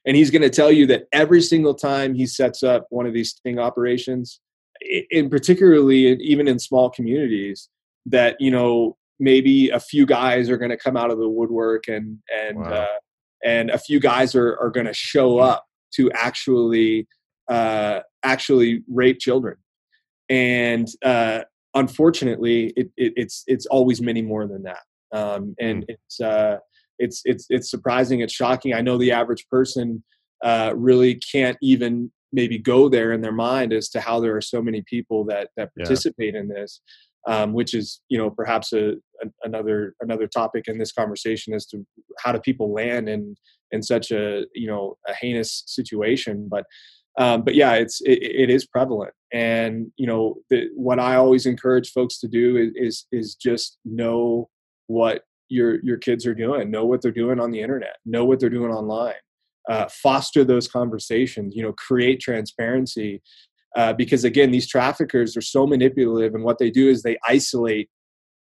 and 0.06 0.18
he's 0.18 0.32
going 0.32 0.42
to 0.42 0.50
tell 0.50 0.72
you 0.72 0.86
that 0.88 1.08
every 1.14 1.42
single 1.42 1.74
time 1.74 2.14
he 2.14 2.26
sets 2.26 2.64
up 2.64 2.88
one 2.90 3.06
of 3.06 3.14
these 3.14 3.32
sting 3.32 3.60
operations, 3.60 4.40
in 5.10 5.30
particularly 5.30 6.14
even 6.22 6.48
in 6.48 6.60
small 6.60 6.90
communities, 6.90 7.70
that 8.06 8.36
you 8.40 8.52
know 8.52 8.98
maybe 9.20 9.70
a 9.70 9.80
few 9.80 10.06
guys 10.06 10.50
are 10.50 10.58
going 10.58 10.72
to 10.72 10.78
come 10.78 10.98
out 10.98 11.12
of 11.12 11.20
the 11.20 11.30
woodwork 11.30 11.88
and 11.88 12.18
and 12.34 12.58
wow. 12.58 12.66
uh, 12.66 12.98
and 13.44 13.70
a 13.70 13.78
few 13.78 14.00
guys 14.00 14.36
are, 14.36 14.58
are 14.60 14.70
going 14.70 14.86
to 14.86 14.94
show 14.94 15.40
up 15.40 15.66
to 15.96 16.12
actually 16.14 17.08
uh, 17.50 18.00
actually 18.24 18.84
rape 18.88 19.20
children 19.20 19.58
and 20.30 20.88
uh, 21.04 21.42
unfortunately 21.76 22.74
it, 22.78 22.90
it, 22.98 23.14
it's 23.16 23.44
it's 23.48 23.66
always 23.68 24.02
many 24.02 24.22
more 24.22 24.48
than 24.48 24.64
that 24.64 24.84
um, 25.14 25.56
and 25.60 25.84
mm. 25.84 25.86
it's 25.90 26.22
uh, 26.22 26.58
it's 27.00 27.22
it's 27.26 27.48
it's 27.50 27.70
surprising 27.70 28.22
it's 28.22 28.34
shocking 28.34 28.74
i 28.74 28.82
know 28.82 28.98
the 28.98 29.12
average 29.12 29.48
person 29.50 30.04
uh, 30.44 30.74
really 30.76 31.16
can't 31.16 31.58
even 31.62 32.12
maybe 32.34 32.58
go 32.58 32.88
there 32.88 33.12
in 33.12 33.22
their 33.22 33.34
mind 33.34 33.74
as 33.74 33.90
to 33.90 34.00
how 34.00 34.20
there 34.20 34.36
are 34.36 34.42
so 34.42 34.62
many 34.62 34.82
people 34.88 35.26
that 35.26 35.50
that 35.58 35.74
participate 35.76 36.34
yeah. 36.34 36.42
in 36.42 36.48
this 36.48 36.82
um, 37.28 37.54
which 37.54 37.74
is 37.74 38.02
you 38.10 38.18
know 38.18 38.30
perhaps 38.30 38.74
a, 38.74 38.94
a, 39.24 39.28
another 39.44 39.96
another 40.02 40.28
topic 40.28 40.68
in 40.68 40.78
this 40.78 40.92
conversation 40.92 41.54
as 41.54 41.66
to 41.68 41.86
how 42.20 42.32
do 42.32 42.40
people 42.40 42.74
land 42.74 43.08
in 43.10 43.36
in 43.72 43.82
such 43.84 44.12
a 44.12 44.46
you 44.54 44.68
know 44.68 44.98
a 45.08 45.14
heinous 45.14 45.64
situation. 45.68 46.48
But 46.50 46.66
um, 47.18 47.44
but 47.44 47.56
yeah 47.56 47.74
it's 47.74 48.02
it, 48.02 48.20
it 48.22 48.50
is 48.50 48.66
prevalent. 48.66 49.14
And 49.34 49.92
you 49.98 50.08
know 50.08 50.36
the, 50.50 50.68
what 50.76 51.00
i 51.00 51.16
always 51.16 51.46
encourage 51.46 51.92
folks 51.92 52.20
to 52.20 52.28
do 52.28 52.58
is, 52.58 52.72
is 52.76 53.06
is 53.12 53.36
just 53.36 53.78
know 53.86 54.50
what 54.88 55.24
your 55.50 55.84
your 55.84 55.98
kids 55.98 56.26
are 56.26 56.34
doing. 56.34 56.72
Know 56.72 56.86
what 56.86 57.02
they're 57.02 57.12
doing 57.12 57.40
on 57.40 57.52
the 57.52 57.62
internet. 57.62 57.98
Know 58.06 58.26
what 58.26 58.40
they're 58.40 58.50
doing 58.50 58.72
online. 58.72 59.14
Uh, 59.70 59.88
foster 59.90 60.44
those 60.44 60.68
conversations. 60.68 61.56
You 61.56 61.64
know 61.64 61.74
create 61.74 62.20
transparency 62.20 63.22
uh, 63.76 63.94
because 63.94 64.24
again 64.24 64.52
these 64.52 64.68
traffickers 64.68 65.36
are 65.38 65.42
so 65.42 65.66
manipulative 65.66 66.34
and 66.34 66.44
what 66.44 66.58
they 66.58 66.72
do 66.72 66.90
is 66.90 67.02
they 67.02 67.18
isolate 67.28 67.90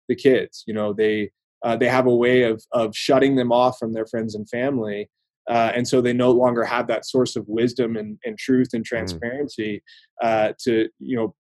the 0.09 0.15
kids 0.15 0.63
you 0.67 0.73
know 0.73 0.93
they 0.93 1.29
uh, 1.63 1.75
they 1.75 1.87
have 1.87 2.07
a 2.07 2.15
way 2.15 2.43
of 2.43 2.63
of 2.71 2.95
shutting 2.95 3.35
them 3.35 3.51
off 3.51 3.77
from 3.77 3.93
their 3.93 4.05
friends 4.05 4.35
and 4.35 4.49
family 4.49 5.09
uh, 5.49 5.71
and 5.75 5.87
so 5.87 6.01
they 6.01 6.13
no 6.13 6.31
longer 6.31 6.63
have 6.63 6.87
that 6.87 7.05
source 7.05 7.35
of 7.35 7.43
wisdom 7.47 7.97
and, 7.97 8.17
and 8.23 8.37
truth 8.37 8.69
and 8.73 8.83
mm. 8.83 8.87
transparency 8.87 9.81
mm. 10.23 10.55
to 10.57 10.87
you 10.99 11.17
know 11.17 11.35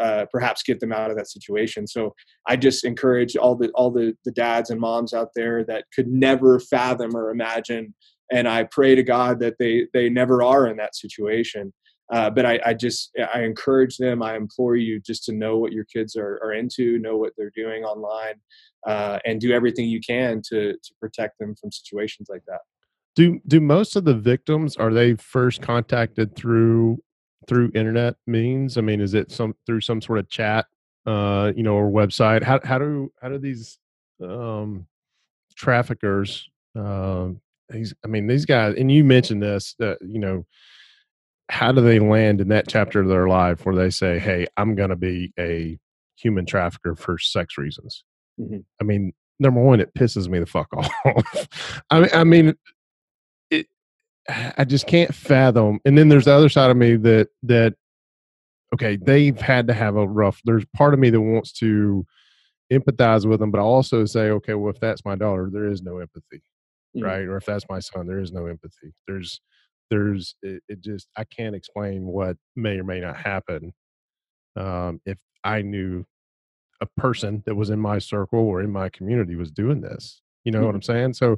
uh, 0.00 0.26
perhaps 0.30 0.62
get 0.62 0.80
them 0.80 0.92
out 0.92 1.10
of 1.10 1.16
that 1.16 1.28
situation. 1.28 1.86
So 1.86 2.14
I 2.48 2.56
just 2.56 2.84
encourage 2.84 3.36
all 3.36 3.54
the 3.54 3.70
all 3.70 3.90
the, 3.90 4.16
the 4.24 4.32
dads 4.32 4.70
and 4.70 4.80
moms 4.80 5.12
out 5.12 5.28
there 5.34 5.64
that 5.64 5.84
could 5.94 6.08
never 6.08 6.58
fathom 6.60 7.14
or 7.14 7.30
imagine, 7.30 7.94
and 8.30 8.48
I 8.48 8.64
pray 8.64 8.94
to 8.94 9.02
God 9.02 9.40
that 9.40 9.56
they 9.58 9.86
they 9.92 10.08
never 10.08 10.42
are 10.42 10.66
in 10.66 10.76
that 10.78 10.96
situation. 10.96 11.72
Uh, 12.10 12.28
but 12.28 12.44
I, 12.44 12.60
I, 12.66 12.74
just 12.74 13.16
I 13.32 13.42
encourage 13.42 13.96
them. 13.96 14.22
I 14.22 14.36
implore 14.36 14.76
you 14.76 15.00
just 15.00 15.24
to 15.24 15.32
know 15.32 15.58
what 15.58 15.72
your 15.72 15.84
kids 15.84 16.16
are, 16.16 16.40
are 16.42 16.52
into, 16.52 16.98
know 16.98 17.16
what 17.16 17.32
they're 17.36 17.52
doing 17.54 17.84
online, 17.84 18.34
uh, 18.86 19.18
and 19.24 19.40
do 19.40 19.52
everything 19.52 19.88
you 19.88 20.00
can 20.00 20.42
to 20.48 20.72
to 20.72 20.94
protect 21.00 21.38
them 21.38 21.54
from 21.54 21.72
situations 21.72 22.28
like 22.28 22.42
that. 22.46 22.60
Do 23.14 23.40
do 23.46 23.60
most 23.60 23.96
of 23.96 24.04
the 24.04 24.14
victims 24.14 24.76
are 24.76 24.92
they 24.92 25.14
first 25.14 25.62
contacted 25.62 26.34
through 26.34 26.98
through 27.46 27.70
internet 27.74 28.16
means? 28.26 28.78
I 28.78 28.80
mean, 28.80 29.00
is 29.00 29.14
it 29.14 29.30
some 29.30 29.54
through 29.66 29.80
some 29.82 30.00
sort 30.00 30.18
of 30.18 30.28
chat, 30.28 30.66
uh, 31.06 31.52
you 31.54 31.62
know, 31.62 31.74
or 31.74 31.90
website? 31.90 32.42
How 32.42 32.60
how 32.64 32.78
do 32.78 33.12
how 33.20 33.28
do 33.28 33.38
these 33.38 33.78
um, 34.22 34.86
traffickers? 35.56 36.48
Uh, 36.78 37.30
these, 37.68 37.94
I 38.04 38.08
mean, 38.08 38.26
these 38.26 38.44
guys, 38.44 38.74
and 38.76 38.90
you 38.90 39.04
mentioned 39.04 39.42
this 39.42 39.74
that 39.78 39.98
you 40.02 40.18
know 40.18 40.44
how 41.48 41.72
do 41.72 41.80
they 41.80 41.98
land 41.98 42.40
in 42.40 42.48
that 42.48 42.68
chapter 42.68 43.00
of 43.00 43.08
their 43.08 43.28
life 43.28 43.64
where 43.64 43.74
they 43.74 43.90
say, 43.90 44.18
"Hey, 44.18 44.46
I'm 44.56 44.74
going 44.74 44.90
to 44.90 44.96
be 44.96 45.32
a 45.38 45.78
human 46.16 46.46
trafficker 46.46 46.94
for 46.94 47.18
sex 47.18 47.58
reasons"? 47.58 48.04
Mm-hmm. 48.40 48.58
I 48.80 48.84
mean, 48.84 49.12
number 49.38 49.60
one, 49.60 49.80
it 49.80 49.94
pisses 49.94 50.28
me 50.28 50.38
the 50.38 50.46
fuck 50.46 50.68
off. 50.76 51.48
I 51.90 52.00
mean, 52.00 52.10
I 52.12 52.24
mean, 52.24 52.54
it. 53.50 53.66
I 54.28 54.64
just 54.64 54.86
can't 54.86 55.14
fathom. 55.14 55.80
And 55.84 55.98
then 55.98 56.08
there's 56.08 56.26
the 56.26 56.32
other 56.32 56.48
side 56.48 56.70
of 56.70 56.76
me 56.76 56.96
that 56.96 57.28
that 57.42 57.74
okay, 58.74 58.96
they've 58.96 59.38
had 59.38 59.66
to 59.68 59.74
have 59.74 59.96
a 59.96 60.06
rough. 60.06 60.40
There's 60.44 60.64
part 60.74 60.94
of 60.94 61.00
me 61.00 61.10
that 61.10 61.20
wants 61.20 61.52
to 61.54 62.06
empathize 62.72 63.26
with 63.26 63.40
them, 63.40 63.50
but 63.50 63.58
I 63.58 63.62
also 63.62 64.04
say, 64.06 64.30
okay, 64.30 64.54
well, 64.54 64.72
if 64.72 64.80
that's 64.80 65.04
my 65.04 65.14
daughter, 65.14 65.50
there 65.52 65.68
is 65.68 65.82
no 65.82 65.98
empathy, 65.98 66.42
mm-hmm. 66.96 67.04
right? 67.04 67.22
Or 67.22 67.36
if 67.36 67.44
that's 67.44 67.66
my 67.68 67.80
son, 67.80 68.06
there 68.06 68.20
is 68.20 68.32
no 68.32 68.46
empathy. 68.46 68.94
There's 69.06 69.40
there's 69.92 70.34
it, 70.42 70.62
it, 70.70 70.80
just 70.80 71.08
i 71.18 71.24
can't 71.24 71.54
explain 71.54 72.06
what 72.06 72.34
may 72.56 72.78
or 72.78 72.84
may 72.84 72.98
not 72.98 73.14
happen 73.14 73.72
um, 74.56 74.98
if 75.04 75.18
i 75.44 75.60
knew 75.60 76.02
a 76.80 76.86
person 76.96 77.42
that 77.44 77.54
was 77.54 77.68
in 77.68 77.78
my 77.78 77.98
circle 77.98 78.40
or 78.40 78.62
in 78.62 78.70
my 78.70 78.88
community 78.88 79.36
was 79.36 79.50
doing 79.50 79.82
this 79.82 80.22
you 80.44 80.50
know 80.50 80.58
mm-hmm. 80.58 80.66
what 80.66 80.74
i'm 80.74 80.82
saying 80.82 81.12
so 81.12 81.36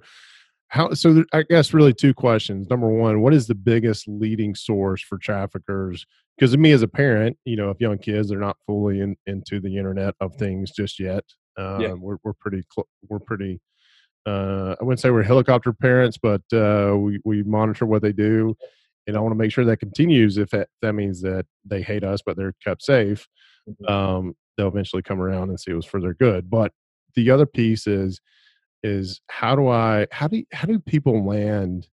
how 0.69 0.95
so 0.95 1.13
th- 1.15 1.27
i 1.33 1.43
guess 1.43 1.75
really 1.75 1.93
two 1.93 2.15
questions 2.15 2.71
number 2.71 2.89
one 2.89 3.21
what 3.21 3.35
is 3.35 3.49
the 3.49 3.57
biggest 3.57 4.07
leading 4.07 4.55
source 4.55 5.03
for 5.03 5.19
traffickers 5.19 6.07
because 6.39 6.57
me 6.57 6.71
as 6.71 6.83
a 6.83 6.89
parent 6.89 7.37
you 7.45 7.57
know 7.57 7.71
if 7.71 7.81
young 7.81 7.99
kids 7.99 8.29
they're 8.29 8.39
not 8.39 8.57
fully 8.67 9.01
in, 9.01 9.17
into 9.27 9.59
the 9.59 9.77
internet 9.77 10.15
of 10.21 10.33
things 10.37 10.71
just 10.71 11.01
yet 11.01 11.25
um, 11.59 11.81
yeah. 11.81 11.93
we're, 11.93 12.19
we're 12.23 12.33
pretty 12.35 12.63
cl- 12.73 12.89
we're 13.09 13.19
pretty 13.19 13.61
uh, 14.27 14.75
I 14.81 14.85
wouldn't 14.85 15.01
say 15.01 15.11
we're 15.11 15.23
helicopter 15.23 15.73
parents, 15.73 16.19
but 16.19 16.43
uh, 16.53 16.97
we 16.97 17.21
we 17.25 17.43
monitor 17.43 17.87
what 17.87 18.03
they 18.03 18.13
do, 18.13 18.57
and 19.07 19.17
I 19.17 19.21
want 19.21 19.33
to 19.33 19.39
make 19.39 19.53
sure 19.53 19.65
that 19.65 19.79
continues. 19.79 20.39
If 20.39 20.51
that, 20.51 20.69
that 20.83 20.95
means 20.95 21.21
that 21.23 21.47
they 21.65 21.83
hate 21.83 22.05
us, 22.05 22.21
but 22.25 22.37
they're 22.37 22.55
kept 22.65 22.83
safe, 22.83 23.27
mm-hmm. 23.69 23.93
um, 23.93 24.35
they'll 24.57 24.69
eventually 24.69 25.03
come 25.03 25.21
around 25.21 25.51
and 25.51 25.61
see 25.61 25.73
it 25.73 25.75
was 25.75 25.87
for 25.87 26.01
their 26.01 26.15
good. 26.15 26.49
But 26.49 26.73
the 27.15 27.31
other 27.31 27.47
piece 27.47 27.87
is 27.87 28.21
is 28.83 29.21
how 29.29 29.57
do 29.57 29.69
I 29.69 30.07
how 30.11 30.29
do 30.29 30.45
how 30.53 30.67
do 30.67 30.79
people 30.79 31.27
land 31.27 31.89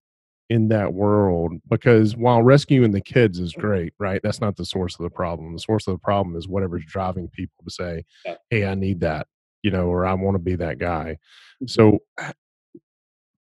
in 0.48 0.68
that 0.68 0.92
world? 0.92 1.54
Because 1.68 2.16
while 2.16 2.42
rescuing 2.42 2.92
the 2.92 3.00
kids 3.00 3.38
is 3.38 3.54
great, 3.54 3.94
right? 3.98 4.20
That's 4.22 4.40
not 4.40 4.56
the 4.56 4.66
source 4.66 4.98
of 4.98 5.04
the 5.04 5.10
problem. 5.10 5.52
The 5.52 5.58
source 5.58 5.86
of 5.86 5.94
the 5.94 5.98
problem 5.98 6.36
is 6.36 6.48
whatever's 6.48 6.84
driving 6.86 7.28
people 7.28 7.64
to 7.64 7.70
say, 7.70 8.04
"Hey, 8.50 8.66
I 8.66 8.74
need 8.74 9.00
that," 9.00 9.26
you 9.62 9.70
know, 9.70 9.86
or 9.86 10.06
"I 10.06 10.14
want 10.14 10.34
to 10.34 10.38
be 10.38 10.56
that 10.56 10.78
guy." 10.78 11.18
Mm-hmm. 11.62 11.66
So, 11.66 11.98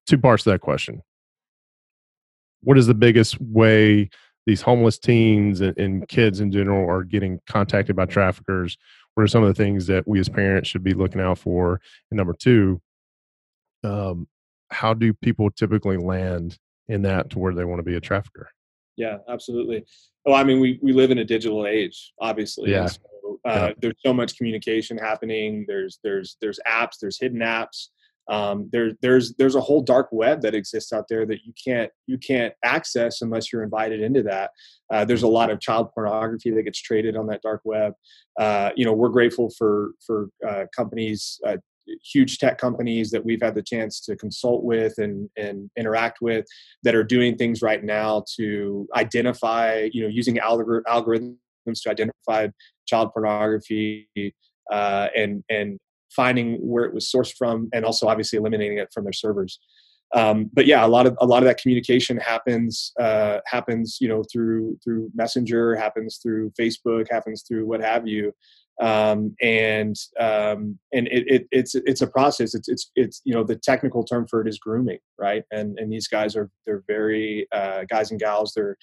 two 0.07 0.19
parts 0.19 0.45
to 0.45 0.51
that 0.51 0.61
question 0.61 1.03
what 2.63 2.79
is 2.79 2.87
the 2.87 2.95
biggest 2.95 3.41
way 3.41 4.11
these 4.47 4.63
homeless 4.63 4.99
teens 4.99 5.61
and, 5.61 5.77
and, 5.79 6.09
kids 6.09 6.41
in 6.41 6.51
general 6.51 6.89
are 6.89 7.05
getting 7.05 7.41
contacted 7.47 7.95
by 7.95 8.07
traffickers? 8.07 8.77
What 9.15 9.25
are 9.25 9.29
some 9.29 9.43
of 9.43 9.49
the 9.55 9.63
things 9.63 9.87
that 9.87 10.07
we 10.09 10.19
as 10.19 10.29
parents 10.29 10.69
should 10.69 10.83
be 10.83 10.95
looking 10.95 11.21
out 11.21 11.39
for? 11.39 11.81
And 12.11 12.17
number 12.17 12.33
two, 12.33 12.81
um, 13.85 14.29
how 14.71 14.95
do 14.95 15.13
people 15.13 15.51
typically 15.51 15.97
land 15.97 16.59
in 16.89 17.03
that 17.03 17.31
to 17.31 17.39
where 17.39 17.55
they 17.55 17.65
want 17.65 17.81
to 17.81 17.85
be 17.85 17.97
a 17.97 18.01
trafficker? 18.01 18.51
Yeah, 18.97 19.19
absolutely. 19.29 19.85
Well, 20.25 20.35
I 20.35 20.45
mean, 20.45 20.61
we, 20.61 20.79
we 20.83 20.93
live 20.93 21.11
in 21.11 21.19
a 21.19 21.25
digital 21.25 21.67
age, 21.67 22.13
obviously. 22.21 22.71
Yeah. 22.71 22.87
So, 22.87 23.01
uh, 23.47 23.69
yeah. 23.69 23.73
There's 23.81 23.97
so 24.05 24.13
much 24.13 24.37
communication 24.37 24.99
happening. 24.99 25.65
There's 25.67 25.99
there's 26.03 26.37
there's 26.41 26.59
apps. 26.67 26.99
There's 27.01 27.19
hidden 27.19 27.41
apps 27.41 27.89
um, 28.31 28.69
there, 28.73 28.93
there's 29.03 29.35
there's 29.35 29.57
a 29.57 29.61
whole 29.61 29.83
dark 29.83 30.09
web 30.13 30.43
that 30.43 30.55
exists 30.55 30.93
out 30.93 31.07
there 31.09 31.27
that 31.27 31.41
you 31.45 31.53
can't 31.63 31.91
you 32.07 32.17
can't 32.17 32.55
access 32.65 33.23
unless 33.23 33.53
you're 33.53 33.65
invited 33.65 34.01
into 34.01 34.23
that. 34.23 34.51
Uh, 34.89 35.05
there's 35.05 35.25
a 35.25 35.29
lot 35.29 35.51
of 35.51 35.61
child 35.61 35.91
pornography 35.93 36.51
that 36.53 36.63
gets 36.63 36.81
traded 36.81 37.17
on 37.17 37.27
that 37.27 37.43
dark 37.43 37.61
web. 37.65 37.93
Uh, 38.39 38.71
you 38.77 38.85
know, 38.85 38.93
we're 38.93 39.09
grateful 39.09 39.51
for 39.59 39.93
for 40.07 40.29
uh, 40.49 40.65
companies, 40.75 41.41
uh, 41.45 41.57
huge 42.05 42.39
tech 42.39 42.57
companies 42.57 43.11
that 43.11 43.25
we've 43.25 43.43
had 43.43 43.57
the 43.57 43.63
chance 43.63 44.01
to 44.03 44.15
consult 44.15 44.63
with 44.63 44.99
and 44.99 45.29
and 45.37 45.69
interact 45.77 46.19
with 46.21 46.47
that 46.85 46.95
are 46.95 47.05
doing 47.05 47.37
things 47.37 47.63
right 47.63 47.83
now 47.83 48.23
to 48.37 48.87
identify, 48.95 49.89
you 49.93 50.03
know, 50.03 50.09
using 50.09 50.37
algor- 50.37 50.83
algorithms 50.87 51.37
to 51.67 51.91
identify 51.91 52.47
child 52.91 53.13
pornography 53.13 54.09
uh, 54.71 55.09
and 55.17 55.45
and 55.49 55.79
finding 56.15 56.57
where 56.57 56.85
it 56.85 56.95
was 56.95 57.11
sourced 57.11 57.35
from, 57.37 57.69
and 57.73 57.85
also 57.85 58.09
obviously 58.09 58.39
eliminating 58.39 58.79
it 58.79 58.89
from 58.93 59.05
their 59.05 59.13
servers. 59.13 59.61
Um, 60.13 60.51
but 60.53 60.67
yeah, 60.67 60.85
a 60.85 60.89
lot 60.89 61.07
of 61.07 61.17
a 61.21 61.27
lot 61.27 61.43
of 61.43 61.45
that 61.45 61.61
communication 61.61 62.17
happens 62.17 62.93
uh, 62.99 63.39
happens 63.47 63.99
you 64.01 64.09
know 64.09 64.25
through 64.33 64.79
through 64.83 65.11
Messenger, 65.15 65.77
happens 65.77 66.19
through 66.23 66.53
Facebook, 66.61 67.07
happens 67.11 67.45
through 67.47 67.65
what 67.67 67.81
have 67.81 68.09
you, 68.09 68.33
um, 68.81 69.37
and 69.41 69.95
um, 70.19 70.79
and 70.93 71.07
it, 71.09 71.25
it, 71.29 71.49
it's 71.53 71.75
it's 71.75 72.01
a 72.01 72.09
process. 72.09 72.55
It's 72.55 72.69
it's 72.69 72.91
it's 72.97 73.21
you 73.25 73.35
know 73.35 73.45
the 73.45 73.57
technical 73.57 74.03
term 74.03 74.27
for 74.27 74.41
it 74.41 74.49
is 74.49 74.59
grooming, 74.59 74.99
right? 75.17 75.45
And 75.53 75.79
and 75.79 75.93
these 75.93 76.09
guys 76.09 76.35
are 76.35 76.51
they're 76.67 76.83
very 76.89 77.47
uh, 77.53 77.85
guys 77.89 78.11
and 78.11 78.19
gals. 78.19 78.53
They're 78.55 78.77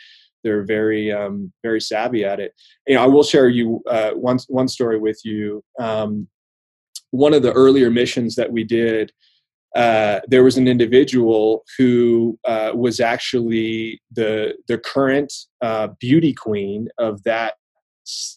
they're 0.47 0.63
very 0.63 1.11
um, 1.11 1.51
very 1.61 1.81
savvy 1.81 2.23
at 2.23 2.39
it. 2.39 2.53
You 2.87 2.95
know, 2.95 3.03
I 3.03 3.07
will 3.07 3.23
share 3.23 3.49
you 3.49 3.81
uh, 3.89 4.11
one 4.11 4.39
one 4.47 4.69
story 4.69 4.97
with 4.97 5.19
you. 5.25 5.61
Um, 5.77 6.29
one 7.11 7.33
of 7.33 7.41
the 7.41 7.51
earlier 7.51 7.89
missions 7.89 8.35
that 8.35 8.51
we 8.51 8.63
did, 8.63 9.11
uh, 9.75 10.19
there 10.27 10.43
was 10.43 10.57
an 10.57 10.67
individual 10.67 11.63
who 11.77 12.39
uh, 12.45 12.71
was 12.73 13.01
actually 13.01 14.01
the 14.19 14.53
the 14.69 14.77
current 14.77 15.33
uh, 15.61 15.89
beauty 15.99 16.33
queen 16.33 16.87
of 16.97 17.21
that 17.23 17.55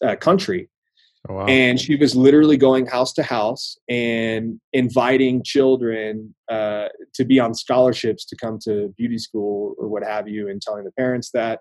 uh, 0.05 0.17
country. 0.17 0.69
Oh, 1.29 1.35
wow. 1.35 1.47
And 1.47 1.79
she 1.79 1.97
was 1.97 2.17
literally 2.17 2.57
going 2.57 2.87
house 2.87 3.13
to 3.13 3.23
house 3.23 3.77
and 3.91 4.59
inviting 4.73 5.43
children 5.45 6.35
uh, 6.51 6.89
to 7.13 7.25
be 7.27 7.39
on 7.39 7.53
scholarships 7.55 8.25
to 8.25 8.37
come 8.37 8.59
to 8.65 8.95
beauty 8.97 9.19
school 9.19 9.75
or 9.79 9.87
what 9.89 10.03
have 10.03 10.27
you, 10.29 10.49
and 10.49 10.61
telling 10.63 10.85
the 10.85 10.93
parents 10.93 11.31
that. 11.33 11.61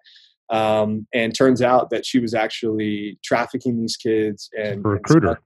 Um, 0.52 1.06
and 1.14 1.36
turns 1.36 1.62
out 1.62 1.92
that 1.92 2.06
she 2.06 2.20
was 2.20 2.34
actually 2.34 3.20
trafficking 3.24 3.80
these 3.80 3.96
kids 3.96 4.50
and 4.58 4.84
recruiter. 4.84 5.28
And 5.28 5.38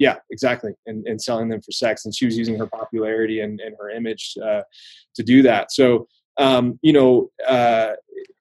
yeah, 0.00 0.16
exactly. 0.30 0.72
And, 0.86 1.06
and 1.06 1.20
selling 1.20 1.48
them 1.48 1.60
for 1.60 1.70
sex. 1.70 2.04
And 2.04 2.14
she 2.14 2.26
was 2.26 2.36
using 2.36 2.58
her 2.58 2.66
popularity 2.66 3.40
and, 3.40 3.60
and 3.60 3.76
her 3.78 3.90
image 3.90 4.34
uh, 4.44 4.62
to 5.14 5.22
do 5.22 5.42
that. 5.42 5.70
So, 5.72 6.08
um, 6.38 6.78
you 6.82 6.92
know, 6.92 7.30
uh, 7.46 7.92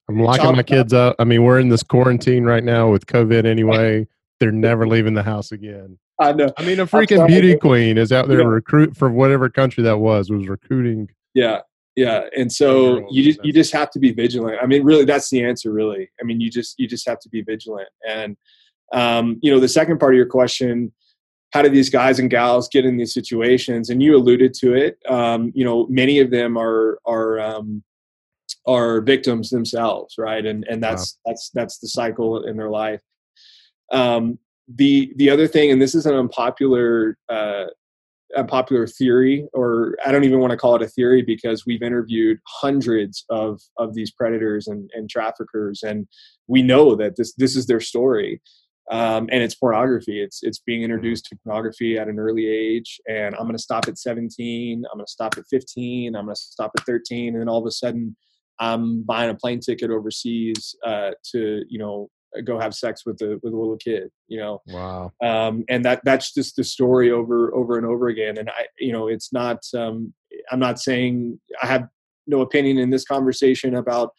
I'm 0.09 0.19
locking 0.19 0.55
my 0.55 0.63
kids 0.63 0.93
up. 0.93 1.15
I 1.19 1.23
mean, 1.23 1.43
we're 1.43 1.59
in 1.59 1.69
this 1.69 1.83
quarantine 1.83 2.45
right 2.45 2.63
now 2.63 2.89
with 2.89 3.05
COVID 3.07 3.45
anyway. 3.45 4.07
They're 4.39 4.51
never 4.51 4.87
leaving 4.87 5.13
the 5.13 5.23
house 5.23 5.51
again. 5.51 5.97
I 6.19 6.31
know. 6.33 6.51
I 6.57 6.63
mean, 6.63 6.79
a 6.79 6.87
freaking 6.87 7.27
beauty 7.27 7.55
queen 7.57 7.97
is 7.97 8.11
out 8.11 8.27
there 8.27 8.41
yeah. 8.41 8.47
recruit 8.47 8.95
for 8.95 9.09
whatever 9.09 9.49
country 9.49 9.83
that 9.83 9.97
was 9.99 10.31
was 10.31 10.47
recruiting. 10.47 11.09
Yeah, 11.33 11.59
yeah. 11.97 12.25
And 12.37 12.53
so 12.53 13.07
you 13.09 13.23
just 13.23 13.43
you 13.43 13.51
just 13.51 13.73
have 13.73 13.89
to 13.89 13.99
be 13.99 14.13
vigilant. 14.13 14.59
I 14.61 14.67
mean, 14.67 14.83
really, 14.83 15.03
that's 15.03 15.31
the 15.31 15.43
answer. 15.43 15.71
Really, 15.71 16.07
I 16.21 16.23
mean, 16.23 16.39
you 16.39 16.51
just 16.51 16.75
you 16.77 16.87
just 16.87 17.09
have 17.09 17.19
to 17.21 17.29
be 17.29 17.41
vigilant. 17.41 17.89
And 18.07 18.37
um, 18.93 19.39
you 19.41 19.51
know, 19.51 19.59
the 19.59 19.67
second 19.67 19.97
part 19.97 20.13
of 20.13 20.17
your 20.17 20.27
question, 20.27 20.93
how 21.53 21.63
do 21.63 21.69
these 21.69 21.89
guys 21.89 22.19
and 22.19 22.29
gals 22.29 22.69
get 22.69 22.85
in 22.85 22.97
these 22.97 23.15
situations? 23.15 23.89
And 23.89 24.01
you 24.03 24.15
alluded 24.15 24.53
to 24.59 24.75
it. 24.75 24.99
Um, 25.09 25.51
you 25.55 25.65
know, 25.65 25.87
many 25.87 26.19
of 26.19 26.29
them 26.29 26.55
are 26.55 26.99
are 27.07 27.39
um, 27.39 27.83
are 28.67 29.01
victims 29.01 29.49
themselves, 29.49 30.19
right? 30.19 30.45
And 30.45 30.65
and 30.69 30.83
that's 30.83 31.17
wow. 31.25 31.31
that's 31.31 31.49
that's 31.49 31.79
the 31.79 31.87
cycle 31.87 32.43
in 32.43 32.57
their 32.57 32.69
life. 32.69 33.01
Um, 33.91 34.37
the 34.67 35.11
the 35.15 35.31
other 35.31 35.47
thing, 35.47 35.71
and 35.71 35.81
this 35.81 35.95
is 35.95 36.05
an 36.05 36.13
unpopular 36.13 37.17
uh, 37.27 37.65
unpopular 38.35 38.87
theory, 38.87 39.47
or 39.53 39.95
I 40.05 40.11
don't 40.11 40.23
even 40.23 40.39
want 40.39 40.51
to 40.51 40.57
call 40.57 40.75
it 40.75 40.81
a 40.81 40.87
theory 40.87 41.21
because 41.21 41.65
we've 41.65 41.81
interviewed 41.81 42.39
hundreds 42.45 43.25
of 43.29 43.61
of 43.77 43.93
these 43.93 44.11
predators 44.11 44.67
and, 44.67 44.89
and 44.93 45.09
traffickers, 45.09 45.83
and 45.83 46.07
we 46.47 46.61
know 46.61 46.95
that 46.95 47.15
this 47.15 47.33
this 47.35 47.55
is 47.55 47.67
their 47.67 47.79
story 47.79 48.41
um, 48.89 49.27
and 49.31 49.43
it's 49.43 49.55
pornography. 49.55 50.21
It's 50.21 50.43
it's 50.43 50.59
being 50.59 50.83
introduced 50.83 51.25
to 51.25 51.37
pornography 51.43 51.97
at 51.97 52.07
an 52.07 52.19
early 52.19 52.47
age, 52.47 53.01
and 53.07 53.35
I'm 53.35 53.43
going 53.43 53.55
to 53.55 53.61
stop 53.61 53.87
at 53.87 53.97
17. 53.97 54.83
I'm 54.85 54.97
going 54.97 55.05
to 55.05 55.11
stop 55.11 55.37
at 55.37 55.45
15. 55.49 56.15
I'm 56.15 56.25
going 56.25 56.35
to 56.35 56.41
stop 56.41 56.71
at 56.77 56.85
13, 56.85 57.33
and 57.33 57.41
then 57.41 57.49
all 57.49 57.59
of 57.59 57.65
a 57.65 57.71
sudden, 57.71 58.15
I'm 58.59 59.03
buying 59.03 59.29
a 59.29 59.35
plane 59.35 59.59
ticket 59.59 59.91
overseas 59.91 60.75
uh, 60.85 61.11
to 61.31 61.63
you 61.69 61.79
know 61.79 62.09
go 62.43 62.59
have 62.59 62.73
sex 62.73 63.03
with 63.05 63.21
a 63.21 63.39
with 63.43 63.53
a 63.53 63.57
little 63.57 63.77
kid. 63.77 64.09
You 64.27 64.39
know, 64.39 64.61
wow. 64.67 65.11
Um, 65.23 65.63
and 65.69 65.83
that 65.85 66.01
that's 66.03 66.33
just 66.33 66.55
the 66.55 66.63
story 66.63 67.11
over 67.11 67.53
over 67.55 67.77
and 67.77 67.85
over 67.85 68.07
again. 68.07 68.37
And 68.37 68.49
I 68.49 68.67
you 68.79 68.91
know 68.91 69.07
it's 69.07 69.33
not. 69.33 69.59
Um, 69.75 70.13
I'm 70.51 70.59
not 70.59 70.79
saying 70.79 71.39
I 71.61 71.67
have 71.67 71.87
no 72.27 72.41
opinion 72.41 72.77
in 72.77 72.89
this 72.89 73.05
conversation 73.05 73.75
about 73.75 74.11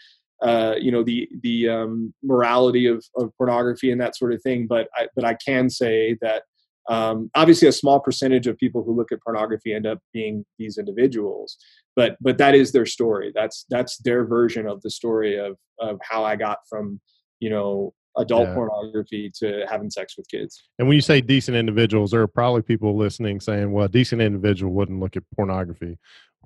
uh, 0.42 0.74
you 0.78 0.90
know 0.92 1.02
the 1.02 1.28
the 1.42 1.68
um, 1.68 2.14
morality 2.22 2.86
of, 2.86 3.04
of 3.16 3.30
pornography 3.36 3.90
and 3.90 4.00
that 4.00 4.16
sort 4.16 4.32
of 4.32 4.42
thing. 4.42 4.66
But 4.66 4.88
I, 4.96 5.08
but 5.14 5.24
I 5.24 5.34
can 5.34 5.68
say 5.68 6.16
that 6.20 6.42
um, 6.88 7.30
obviously 7.34 7.68
a 7.68 7.72
small 7.72 8.00
percentage 8.00 8.46
of 8.46 8.56
people 8.56 8.82
who 8.82 8.96
look 8.96 9.12
at 9.12 9.22
pornography 9.22 9.74
end 9.74 9.86
up 9.86 9.98
being 10.12 10.44
these 10.58 10.78
individuals. 10.78 11.56
But 11.96 12.16
but 12.20 12.38
that 12.38 12.54
is 12.54 12.72
their 12.72 12.86
story. 12.86 13.32
That's 13.34 13.66
that's 13.68 13.98
their 13.98 14.24
version 14.24 14.66
of 14.66 14.80
the 14.82 14.90
story 14.90 15.36
of 15.38 15.56
of 15.80 15.98
how 16.02 16.24
I 16.24 16.36
got 16.36 16.58
from 16.68 17.00
you 17.40 17.50
know 17.50 17.92
adult 18.16 18.48
yeah. 18.48 18.54
pornography 18.54 19.30
to 19.32 19.64
having 19.70 19.90
sex 19.90 20.16
with 20.16 20.26
kids. 20.28 20.64
And 20.78 20.88
when 20.88 20.96
you 20.96 21.00
say 21.00 21.20
decent 21.20 21.56
individuals, 21.56 22.10
there 22.10 22.20
are 22.20 22.26
probably 22.26 22.62
people 22.62 22.96
listening 22.96 23.40
saying, 23.40 23.72
"Well, 23.72 23.86
a 23.86 23.88
decent 23.88 24.22
individual 24.22 24.72
wouldn't 24.72 25.00
look 25.00 25.16
at 25.16 25.22
pornography." 25.36 25.98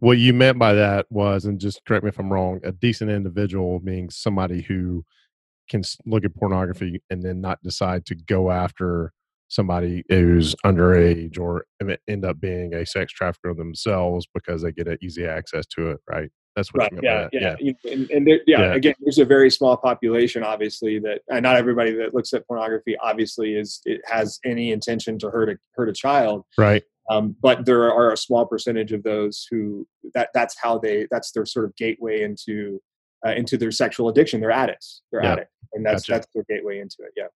what 0.02 0.18
you 0.18 0.32
meant 0.32 0.58
by 0.58 0.72
that 0.72 1.06
was, 1.10 1.44
and 1.44 1.60
just 1.60 1.84
correct 1.84 2.02
me 2.02 2.08
if 2.08 2.18
I'm 2.18 2.32
wrong, 2.32 2.58
a 2.64 2.72
decent 2.72 3.08
individual 3.08 3.78
being 3.78 4.10
somebody 4.10 4.60
who 4.60 5.04
can 5.70 5.82
look 6.04 6.24
at 6.24 6.34
pornography 6.34 7.00
and 7.08 7.22
then 7.22 7.40
not 7.40 7.62
decide 7.62 8.04
to 8.06 8.16
go 8.16 8.50
after 8.50 9.12
somebody 9.46 10.02
who's 10.08 10.56
underage 10.66 11.38
or 11.38 11.66
end 12.08 12.24
up 12.24 12.40
being 12.40 12.74
a 12.74 12.84
sex 12.84 13.12
trafficker 13.12 13.54
themselves 13.54 14.26
because 14.34 14.62
they 14.62 14.72
get 14.72 14.88
easy 15.02 15.24
access 15.24 15.66
to 15.66 15.90
it, 15.90 16.00
right? 16.10 16.30
That's 16.56 16.72
what 16.72 16.92
right. 16.92 17.02
yeah, 17.02 17.28
yeah, 17.32 17.56
yeah, 17.58 17.72
And, 17.90 18.10
and 18.10 18.26
there, 18.26 18.40
yeah, 18.46 18.60
yeah, 18.60 18.74
again, 18.74 18.94
there's 19.00 19.18
a 19.18 19.24
very 19.24 19.50
small 19.50 19.76
population, 19.76 20.42
obviously, 20.42 20.98
that 20.98 21.22
and 21.30 21.42
not 21.42 21.56
everybody 21.56 21.92
that 21.92 22.14
looks 22.14 22.32
at 22.34 22.46
pornography 22.46 22.96
obviously 22.98 23.54
is 23.54 23.80
it 23.84 24.02
has 24.04 24.38
any 24.44 24.70
intention 24.70 25.18
to 25.20 25.30
hurt 25.30 25.48
a 25.48 25.56
hurt 25.74 25.88
a 25.88 25.92
child, 25.92 26.44
right? 26.58 26.82
Um, 27.10 27.36
but 27.40 27.64
there 27.64 27.90
are 27.90 28.12
a 28.12 28.16
small 28.16 28.46
percentage 28.46 28.92
of 28.92 29.02
those 29.02 29.46
who 29.50 29.86
that 30.14 30.28
that's 30.34 30.56
how 30.60 30.78
they 30.78 31.06
that's 31.10 31.32
their 31.32 31.46
sort 31.46 31.64
of 31.64 31.74
gateway 31.76 32.22
into 32.22 32.80
uh, 33.26 33.32
into 33.32 33.56
their 33.56 33.70
sexual 33.70 34.08
addiction. 34.08 34.40
They're 34.40 34.50
addicts. 34.50 35.02
They're 35.10 35.22
yeah. 35.22 35.32
addicts, 35.32 35.54
and 35.72 35.84
that's 35.84 36.02
gotcha. 36.02 36.12
that's 36.12 36.26
their 36.34 36.44
gateway 36.48 36.80
into 36.80 36.96
it. 37.00 37.12
Yeah. 37.16 37.28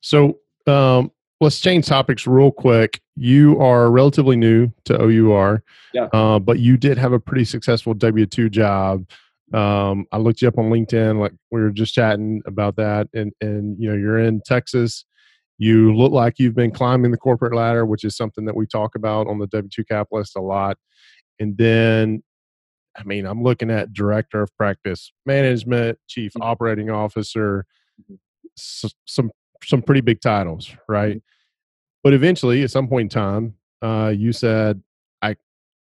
So 0.00 0.38
um, 0.66 1.10
let's 1.42 1.60
change 1.60 1.86
topics 1.86 2.26
real 2.26 2.50
quick. 2.50 3.00
You 3.16 3.60
are 3.60 3.90
relatively 3.90 4.36
new 4.36 4.72
to 4.86 4.98
OUR, 4.98 5.62
yeah. 5.92 6.04
Uh, 6.12 6.38
but 6.38 6.58
you 6.58 6.76
did 6.78 6.96
have 6.96 7.12
a 7.12 7.20
pretty 7.20 7.44
successful 7.44 7.92
W 7.92 8.24
two 8.24 8.48
job 8.48 9.04
Um, 9.52 10.06
I 10.12 10.18
looked 10.18 10.40
you 10.40 10.48
up 10.48 10.56
on 10.58 10.70
LinkedIn, 10.70 11.20
like 11.20 11.32
we 11.50 11.60
were 11.60 11.70
just 11.70 11.94
chatting 11.94 12.40
about 12.46 12.76
that, 12.76 13.08
and 13.12 13.32
and 13.40 13.76
you 13.78 13.90
know 13.90 13.96
you're 13.96 14.18
in 14.18 14.40
Texas. 14.46 15.04
You 15.58 15.94
look 15.94 16.12
like 16.12 16.38
you've 16.38 16.54
been 16.54 16.70
climbing 16.70 17.10
the 17.10 17.18
corporate 17.18 17.54
ladder, 17.54 17.84
which 17.84 18.04
is 18.04 18.16
something 18.16 18.46
that 18.46 18.56
we 18.56 18.66
talk 18.66 18.94
about 18.94 19.28
on 19.28 19.38
the 19.38 19.46
W 19.48 19.68
two 19.68 19.84
Capitalist 19.84 20.36
a 20.36 20.40
lot. 20.40 20.78
And 21.38 21.56
then, 21.56 22.22
I 22.96 23.04
mean, 23.04 23.26
I'm 23.26 23.42
looking 23.42 23.70
at 23.70 23.92
director 23.92 24.42
of 24.42 24.56
practice 24.56 25.12
management, 25.26 25.98
chief 26.08 26.32
mm-hmm. 26.32 26.42
operating 26.42 26.90
officer, 26.90 27.66
mm-hmm. 28.00 28.14
some 28.56 29.30
some 29.62 29.82
pretty 29.82 30.00
big 30.00 30.20
titles, 30.20 30.74
right? 30.88 31.22
But 32.02 32.14
eventually, 32.14 32.62
at 32.62 32.70
some 32.70 32.88
point 32.88 33.14
in 33.14 33.20
time, 33.20 33.54
uh, 33.80 34.08
you 34.08 34.32
said, 34.32 34.82
"I 35.22 35.36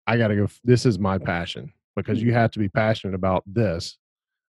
I 0.07 0.17
got 0.17 0.29
to 0.29 0.37
go. 0.37 0.49
This 0.65 0.87
is 0.87 0.99
my 0.99 1.19
passion." 1.19 1.73
because 1.99 2.23
you 2.23 2.33
have 2.33 2.51
to 2.53 2.59
be 2.59 2.69
passionate 2.69 3.15
about 3.15 3.43
this 3.47 3.99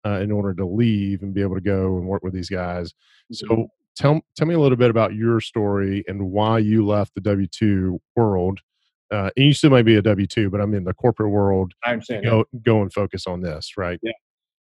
uh, 0.05 0.19
in 0.19 0.31
order 0.31 0.53
to 0.53 0.65
leave 0.65 1.21
and 1.21 1.33
be 1.33 1.41
able 1.41 1.55
to 1.55 1.61
go 1.61 1.97
and 1.97 2.07
work 2.07 2.23
with 2.23 2.33
these 2.33 2.49
guys. 2.49 2.93
So 3.31 3.47
mm-hmm. 3.47 3.61
tell 3.95 4.21
tell 4.35 4.47
me 4.47 4.53
a 4.53 4.59
little 4.59 4.77
bit 4.77 4.89
about 4.89 5.13
your 5.13 5.41
story 5.41 6.03
and 6.07 6.31
why 6.31 6.59
you 6.59 6.85
left 6.85 7.13
the 7.15 7.21
W 7.21 7.47
two 7.47 7.99
world. 8.15 8.59
Uh, 9.11 9.29
and 9.35 9.47
you 9.47 9.53
still 9.53 9.69
might 9.69 9.83
be 9.83 9.97
a 9.97 10.01
W 10.01 10.27
two, 10.27 10.49
but 10.49 10.61
I'm 10.61 10.73
in 10.73 10.85
the 10.85 10.93
corporate 10.93 11.31
world. 11.31 11.73
I'm 11.83 12.01
saying 12.01 12.23
go 12.23 12.45
go 12.63 12.81
and 12.81 12.93
focus 12.93 13.27
on 13.27 13.41
this, 13.41 13.77
right? 13.77 13.99
Yeah, 14.01 14.11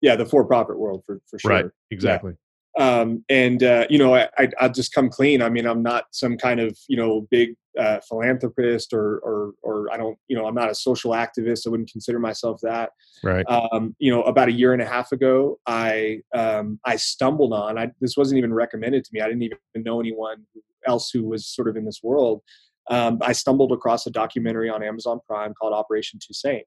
yeah, 0.02 0.16
the 0.16 0.26
for 0.26 0.44
profit 0.44 0.78
world 0.78 1.02
for 1.06 1.20
for 1.26 1.38
sure. 1.38 1.50
Right, 1.50 1.64
exactly 1.90 2.34
um, 2.78 3.24
and 3.28 3.62
uh, 3.62 3.86
you 3.88 3.98
know 3.98 4.14
I, 4.14 4.28
I 4.38 4.48
will 4.66 4.72
just 4.72 4.92
come 4.92 5.08
clean. 5.08 5.42
I 5.42 5.48
mean 5.48 5.66
i'm 5.66 5.82
not 5.82 6.04
some 6.12 6.36
kind 6.36 6.60
of 6.60 6.76
you 6.88 6.96
know 6.96 7.26
big 7.30 7.54
uh, 7.78 7.98
philanthropist 8.08 8.92
or, 8.92 9.18
or 9.18 9.52
or 9.62 9.92
i 9.92 9.96
don't 9.96 10.16
you 10.28 10.36
know 10.36 10.46
i'm 10.46 10.54
not 10.54 10.70
a 10.70 10.74
social 10.74 11.12
activist. 11.12 11.66
I 11.66 11.70
wouldn't 11.70 11.90
consider 11.90 12.18
myself 12.18 12.60
that. 12.62 12.90
Right. 13.22 13.44
Um, 13.48 13.94
you 13.98 14.10
know 14.10 14.22
about 14.22 14.48
a 14.48 14.52
year 14.52 14.72
and 14.72 14.82
a 14.82 14.86
half 14.86 15.12
ago 15.12 15.58
i 15.66 16.20
um, 16.34 16.78
i 16.84 16.96
stumbled 16.96 17.52
on 17.52 17.78
I, 17.78 17.90
this 18.00 18.16
wasn't 18.16 18.38
even 18.38 18.52
recommended 18.52 19.04
to 19.04 19.10
me. 19.12 19.20
I 19.20 19.26
didn't 19.28 19.42
even 19.42 19.58
know 19.76 20.00
anyone 20.00 20.44
else 20.86 21.10
who 21.10 21.24
was 21.24 21.46
sort 21.46 21.68
of 21.68 21.76
in 21.76 21.84
this 21.84 22.00
world. 22.02 22.42
Um, 22.90 23.18
i 23.22 23.32
stumbled 23.32 23.72
across 23.72 24.06
a 24.06 24.10
documentary 24.10 24.68
on 24.68 24.82
amazon 24.82 25.20
prime 25.26 25.54
called 25.54 25.72
operation 25.72 26.18
toussaint. 26.20 26.64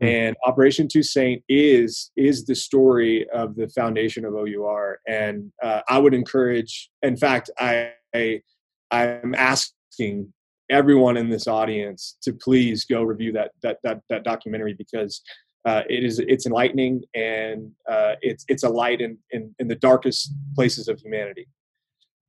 And 0.00 0.36
Operation 0.44 0.88
Toussaint 0.88 1.42
is 1.48 2.10
is 2.16 2.44
the 2.46 2.54
story 2.54 3.28
of 3.30 3.54
the 3.54 3.68
foundation 3.68 4.24
of 4.24 4.34
OUR, 4.34 4.98
and 5.06 5.52
uh, 5.62 5.82
I 5.88 5.98
would 5.98 6.14
encourage. 6.14 6.90
In 7.02 7.16
fact, 7.16 7.48
I, 7.58 7.92
I 8.14 8.40
I'm 8.90 9.34
asking 9.34 10.32
everyone 10.70 11.16
in 11.16 11.28
this 11.28 11.46
audience 11.46 12.16
to 12.22 12.32
please 12.32 12.84
go 12.84 13.02
review 13.02 13.32
that 13.32 13.52
that 13.62 13.78
that, 13.84 14.00
that 14.10 14.24
documentary 14.24 14.74
because 14.74 15.22
uh, 15.64 15.82
it 15.88 16.04
is 16.04 16.18
it's 16.18 16.46
enlightening 16.46 17.02
and 17.14 17.70
uh, 17.88 18.14
it's 18.20 18.44
it's 18.48 18.64
a 18.64 18.68
light 18.68 19.00
in, 19.00 19.16
in, 19.30 19.54
in 19.58 19.68
the 19.68 19.76
darkest 19.76 20.32
places 20.54 20.88
of 20.88 21.00
humanity. 21.00 21.46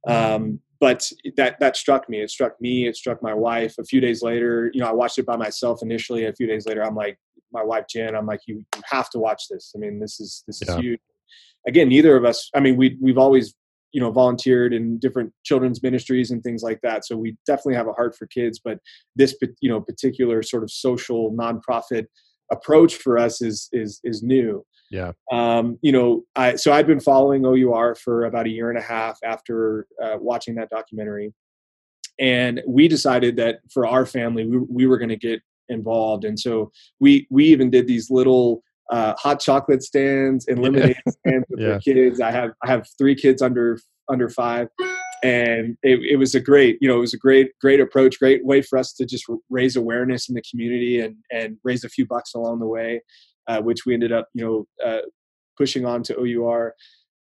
Um, 0.08 0.60
but 0.80 1.10
that 1.38 1.60
that 1.60 1.76
struck 1.76 2.08
me. 2.10 2.22
It 2.22 2.30
struck 2.30 2.60
me. 2.62 2.88
It 2.88 2.96
struck 2.96 3.24
my 3.24 3.34
wife. 3.34 3.76
A 3.80 3.84
few 3.84 4.00
days 4.00 4.22
later, 4.22 4.70
you 4.74 4.82
know, 4.82 4.88
I 4.88 4.92
watched 4.92 5.18
it 5.18 5.26
by 5.26 5.36
myself 5.36 5.80
initially. 5.82 6.26
A 6.26 6.34
few 6.34 6.48
days 6.48 6.66
later, 6.66 6.84
I'm 6.84 6.96
like, 6.96 7.18
my 7.56 7.64
wife 7.64 7.86
Jen, 7.90 8.16
I'm 8.16 8.26
like, 8.26 8.42
you, 8.48 8.64
you 8.76 8.82
have 8.92 9.10
to 9.12 9.20
watch 9.20 9.44
this. 9.50 9.74
I 9.76 9.80
mean, 9.80 10.00
this 10.00 10.20
is 10.20 10.44
this 10.46 10.62
yeah. 10.66 10.76
is 10.76 10.82
huge. 10.82 11.00
Again, 11.68 11.90
neither 11.90 12.16
of 12.16 12.26
us. 12.26 12.50
I 12.54 12.60
mean, 12.60 12.78
we 12.78 12.98
we've 13.02 13.18
always 13.18 13.56
you 13.92 14.02
know 14.02 14.12
volunteered 14.12 14.74
in 14.74 15.00
different 15.00 15.32
children's 15.44 15.82
ministries 15.82 16.30
and 16.30 16.44
things 16.44 16.62
like 16.62 16.82
that. 16.82 17.06
So 17.06 17.16
we 17.16 17.38
definitely 17.48 17.76
have 17.76 17.88
a 17.88 17.94
heart 17.94 18.16
for 18.16 18.28
kids. 18.28 18.60
But 18.64 18.80
this 19.16 19.36
you 19.62 19.70
know 19.70 19.82
particular 19.82 20.44
sort 20.44 20.64
of 20.64 20.70
social 20.70 21.32
nonprofit 21.32 22.06
approach 22.52 22.96
for 22.96 23.18
us 23.18 23.42
is 23.42 23.70
is 23.72 24.00
is 24.04 24.22
new. 24.22 24.66
Yeah. 24.92 25.14
Um, 25.32 25.80
you 25.82 25.92
know, 25.92 26.24
I 26.36 26.56
so 26.56 26.72
I've 26.72 26.88
been 26.88 27.00
following 27.00 27.46
OUR 27.46 27.96
for 27.96 28.26
about 28.26 28.46
a 28.46 28.50
year 28.50 28.70
and 28.70 28.78
a 28.78 28.82
half 28.82 29.18
after 29.24 29.88
uh, 30.04 30.18
watching 30.20 30.56
that 30.56 30.70
documentary, 30.70 31.34
and 32.20 32.62
we 32.68 32.88
decided 32.88 33.38
that 33.38 33.60
for 33.72 33.88
our 33.88 34.06
family, 34.06 34.46
we, 34.46 34.58
we 34.58 34.86
were 34.88 34.98
going 34.98 35.10
to 35.10 35.16
get 35.16 35.42
involved 35.70 36.26
and 36.26 36.40
so 36.40 36.72
we 37.00 37.28
we 37.30 37.46
even 37.46 37.70
did 37.70 37.88
these 37.88 38.10
little 38.10 38.62
uh, 38.92 39.14
hot 39.18 39.40
chocolate 39.40 39.82
stands 39.82 40.48
and 40.48 40.62
lemonade 40.62 40.96
stands 41.10 41.46
with 41.50 41.60
yeah. 41.60 41.74
the 41.74 41.80
kids 41.80 42.22
i 42.22 42.32
have 42.32 42.52
i 42.64 42.68
have 42.68 42.86
three 42.98 43.16
kids 43.16 43.42
under 43.42 43.80
under 44.10 44.30
five 44.30 44.68
and 45.24 45.76
it, 45.82 46.00
it 46.08 46.18
was 46.18 46.36
a 46.36 46.40
great 46.40 46.78
you 46.82 46.88
know 46.88 46.98
it 46.98 47.02
was 47.02 47.14
a 47.14 47.18
great 47.18 47.50
great 47.60 47.80
approach 47.80 48.20
great 48.20 48.46
way 48.46 48.62
for 48.62 48.78
us 48.78 48.94
to 48.94 49.06
just 49.06 49.26
raise 49.50 49.76
awareness 49.76 50.30
in 50.30 50.36
the 50.36 50.44
community 50.50 51.00
and 51.00 51.16
and 51.32 51.58
raise 51.64 51.84
a 51.84 51.90
few 51.90 52.06
bucks 52.06 52.36
along 52.36 52.60
the 52.60 52.68
way 52.68 53.02
uh, 53.48 53.60
which 53.62 53.86
we 53.86 53.94
ended 53.94 54.12
up 54.12 54.28
you 54.34 54.46
know 54.46 54.88
uh, 54.88 55.02
pushing 55.58 55.86
on 55.86 56.04
to 56.04 56.44
our 56.44 56.76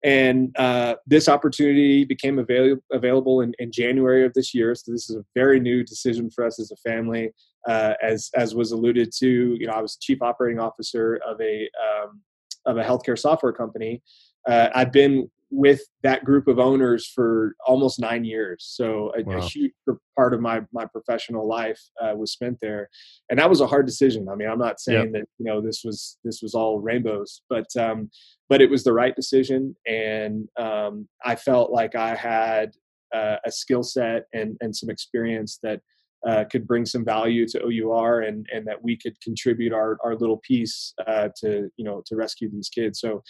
and 0.04 0.54
uh, 0.58 0.96
this 1.06 1.28
opportunity 1.28 2.04
became 2.04 2.38
avail- 2.38 2.78
available 2.92 3.40
in, 3.40 3.52
in, 3.60 3.70
January 3.70 4.24
of 4.24 4.34
this 4.34 4.52
year. 4.52 4.74
So 4.74 4.90
this 4.90 5.08
is 5.08 5.16
a 5.16 5.24
very 5.34 5.60
new 5.60 5.84
decision 5.84 6.28
for 6.28 6.44
us 6.44 6.58
as 6.58 6.72
a 6.72 6.76
family. 6.76 7.30
Uh, 7.68 7.94
as 8.02 8.30
as 8.34 8.54
was 8.54 8.72
alluded 8.72 9.12
to, 9.18 9.56
you 9.58 9.66
know, 9.66 9.72
I 9.72 9.80
was 9.80 9.96
chief 9.96 10.22
operating 10.22 10.58
officer 10.58 11.20
of 11.26 11.40
a 11.40 11.68
um, 11.80 12.20
of 12.66 12.76
a 12.76 12.82
healthcare 12.82 13.18
software 13.18 13.52
company. 13.52 14.02
Uh, 14.48 14.68
I've 14.74 14.92
been 14.92 15.30
with 15.52 15.82
that 16.02 16.24
group 16.24 16.48
of 16.48 16.58
owners 16.58 17.06
for 17.06 17.54
almost 17.66 18.00
nine 18.00 18.24
years. 18.24 18.64
So 18.74 19.12
a, 19.16 19.22
wow. 19.22 19.36
a 19.36 19.40
huge 19.42 19.72
part 20.16 20.32
of 20.32 20.40
my 20.40 20.62
my 20.72 20.86
professional 20.86 21.46
life 21.46 21.80
uh, 22.00 22.14
was 22.16 22.32
spent 22.32 22.58
there, 22.62 22.88
and 23.28 23.38
that 23.38 23.50
was 23.50 23.60
a 23.60 23.66
hard 23.66 23.86
decision. 23.86 24.28
I 24.30 24.34
mean, 24.34 24.48
I'm 24.48 24.58
not 24.58 24.80
saying 24.80 25.12
yep. 25.12 25.12
that 25.12 25.24
you 25.38 25.44
know 25.44 25.60
this 25.60 25.82
was 25.84 26.18
this 26.24 26.40
was 26.42 26.54
all 26.54 26.80
rainbows, 26.80 27.42
but 27.50 27.66
um, 27.78 28.10
but 28.48 28.62
it 28.62 28.70
was 28.70 28.82
the 28.82 28.94
right 28.94 29.14
decision, 29.14 29.76
and 29.86 30.48
um, 30.58 31.06
I 31.24 31.36
felt 31.36 31.70
like 31.70 31.94
I 31.94 32.14
had 32.14 32.72
uh, 33.14 33.36
a 33.44 33.52
skill 33.52 33.82
set 33.82 34.24
and 34.32 34.56
and 34.60 34.74
some 34.74 34.90
experience 34.90 35.60
that. 35.62 35.80
Uh, 36.24 36.44
could 36.44 36.68
bring 36.68 36.86
some 36.86 37.04
value 37.04 37.48
to 37.48 37.60
OUR 37.64 38.20
and 38.20 38.46
and 38.54 38.64
that 38.64 38.80
we 38.80 38.96
could 38.96 39.20
contribute 39.20 39.72
our 39.72 39.98
our 40.04 40.14
little 40.14 40.36
piece 40.38 40.94
uh, 41.08 41.28
to 41.36 41.68
you 41.76 41.84
know 41.84 42.00
to 42.06 42.14
rescue 42.14 42.48
these 42.48 42.68
kids. 42.68 43.00
So 43.00 43.24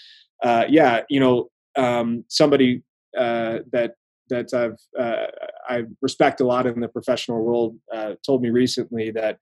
uh, 0.45 0.67
yeah, 0.69 1.01
you 1.09 1.19
know 1.19 1.49
um, 1.77 2.25
somebody 2.29 2.83
uh, 3.19 3.61
that 3.73 3.95
that 4.29 4.53
I've 4.53 5.03
uh, 5.03 5.27
I 5.69 5.85
respect 6.03 6.43
a 6.43 6.47
lot 6.47 6.67
in 6.67 6.81
the 6.81 6.89
professional 6.89 7.43
world 7.43 7.79
uh, 7.95 8.15
told 8.27 8.43
me 8.43 8.51
recently 8.51 9.11
that 9.13 9.39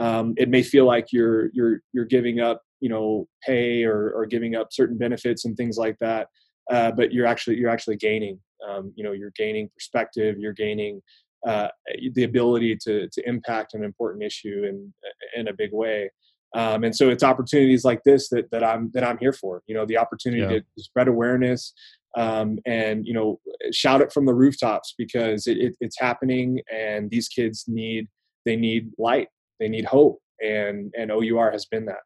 um, 0.00 0.32
it 0.38 0.48
may 0.48 0.62
feel 0.62 0.86
like 0.86 1.12
you're 1.12 1.50
you're 1.52 1.80
you're 1.92 2.06
giving 2.06 2.40
up 2.40 2.62
you 2.80 2.88
know 2.88 3.28
pay 3.46 3.84
or, 3.84 4.12
or 4.12 4.24
giving 4.24 4.54
up 4.54 4.68
certain 4.72 4.96
benefits 4.96 5.44
and 5.44 5.58
things 5.58 5.76
like 5.76 5.98
that, 6.00 6.28
but 6.70 7.12
you're 7.12 7.26
actually 7.26 7.56
you're 7.58 7.70
actually 7.70 7.96
gaining. 7.96 8.40
Um, 8.66 8.94
you 8.96 9.04
know, 9.04 9.12
you're 9.12 9.32
gaining 9.36 9.68
perspective. 9.76 10.38
You're 10.38 10.54
gaining 10.54 11.02
uh, 11.46 11.68
the 12.14 12.24
ability 12.24 12.76
to 12.82 13.08
to 13.10 13.28
impact 13.28 13.74
an 13.74 13.84
important 13.84 14.24
issue 14.24 14.64
in 14.68 14.92
in 15.36 15.48
a 15.48 15.52
big 15.52 15.72
way. 15.72 16.10
Um, 16.54 16.84
and 16.84 16.94
so 16.94 17.10
it's 17.10 17.24
opportunities 17.24 17.84
like 17.84 18.00
this 18.04 18.28
that, 18.28 18.48
that 18.52 18.62
I'm 18.62 18.90
that 18.94 19.02
I'm 19.02 19.18
here 19.18 19.32
for. 19.32 19.62
You 19.66 19.74
know, 19.74 19.84
the 19.86 19.98
opportunity 19.98 20.42
yeah. 20.42 20.60
to 20.60 20.62
spread 20.78 21.08
awareness 21.08 21.74
um, 22.16 22.58
and 22.66 23.06
you 23.06 23.12
know 23.12 23.40
shout 23.72 24.00
it 24.00 24.12
from 24.12 24.26
the 24.26 24.34
rooftops 24.34 24.94
because 24.96 25.46
it, 25.46 25.58
it, 25.58 25.76
it's 25.80 25.98
happening, 25.98 26.60
and 26.72 27.10
these 27.10 27.28
kids 27.28 27.64
need 27.66 28.06
they 28.44 28.56
need 28.56 28.90
light, 28.98 29.28
they 29.58 29.68
need 29.68 29.84
hope, 29.84 30.20
and 30.42 30.92
and 30.96 31.10
OUR 31.10 31.50
has 31.50 31.66
been 31.66 31.86
that. 31.86 32.02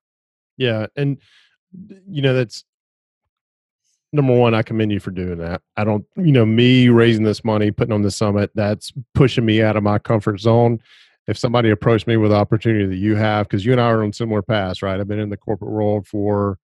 Yeah, 0.57 0.87
and 0.96 1.18
you 2.09 2.22
know 2.22 2.35
that's 2.35 2.64
number 4.12 4.35
one, 4.35 4.55
I 4.55 4.62
commend 4.62 4.92
you 4.92 5.01
for 5.01 5.11
doing 5.11 5.38
that. 5.38 5.62
I 5.77 5.85
don't, 5.85 6.05
you 6.16 6.33
know, 6.33 6.47
me 6.47 6.88
raising 6.88 7.25
this 7.25 7.44
money, 7.44 7.71
putting 7.71 7.92
on 7.92 8.03
the 8.03 8.11
summit, 8.11 8.51
that's 8.55 8.92
pushing 9.14 9.44
me 9.44 9.62
out 9.62 9.77
of 9.77 9.83
my 9.83 9.99
comfort 9.99 10.40
zone 10.40 10.81
if 11.29 11.37
somebody 11.37 11.68
approached 11.68 12.07
me 12.07 12.16
with 12.16 12.31
the 12.31 12.37
opportunity 12.37 12.87
that 12.87 12.97
you 12.97 13.14
have, 13.14 13.47
because 13.47 13.64
you 13.64 13.73
and 13.73 13.81
I 13.81 13.90
are 13.90 14.03
on 14.03 14.14
similar 14.14 14.40
paths, 14.40 14.83
right? 14.83 14.99
I've 14.99 15.07
been 15.07 15.18
in 15.18 15.29
the 15.29 15.37
corporate 15.37 15.71
world 15.71 16.07
for, 16.07 16.59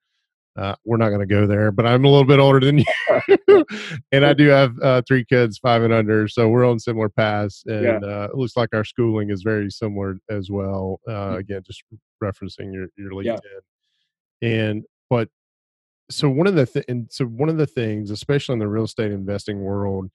uh, 0.57 0.75
we're 0.87 0.97
not 0.97 1.11
going 1.11 1.21
to 1.21 1.27
go 1.27 1.47
there, 1.47 1.71
but 1.71 1.85
I'm 1.87 2.05
a 2.05 2.09
little 2.09 2.25
bit 2.25 2.39
older 2.39 2.61
than 2.61 2.79
you, 3.49 3.65
and 4.11 4.25
I 4.25 4.33
do 4.33 4.49
have 4.49 4.75
uh, 4.81 5.03
three 5.07 5.23
kids, 5.23 5.59
five 5.59 5.83
and 5.83 5.93
under, 5.93 6.27
so 6.29 6.49
we're 6.49 6.65
on 6.65 6.79
similar 6.79 7.11
paths, 7.11 7.63
and 7.67 8.03
yeah. 8.03 8.09
uh, 8.09 8.29
it 8.33 8.37
looks 8.37 8.57
like 8.57 8.71
our 8.73 8.85
schooling 8.85 9.31
is 9.31 9.43
very 9.43 9.71
similar 9.71 10.17
as 10.31 10.51
well. 10.51 10.99
Uh, 11.07 11.13
mm-hmm. 11.13 11.37
again, 11.37 11.63
just 11.67 11.85
referencing 12.23 12.73
your 12.73 12.87
your 12.97 13.11
LinkedIn, 13.11 13.41
yeah. 14.41 14.49
and 14.49 14.85
but 15.11 15.29
so 16.11 16.29
one 16.29 16.47
of 16.47 16.55
the 16.55 16.67
th- 16.67 16.85
and 16.89 17.07
so 17.11 17.25
one 17.25 17.49
of 17.49 17.57
the 17.57 17.67
things, 17.67 18.11
especially 18.11 18.55
in 18.55 18.59
the 18.59 18.69
real 18.69 18.85
estate 18.85 19.13
investing 19.13 19.61
world, 19.61 20.11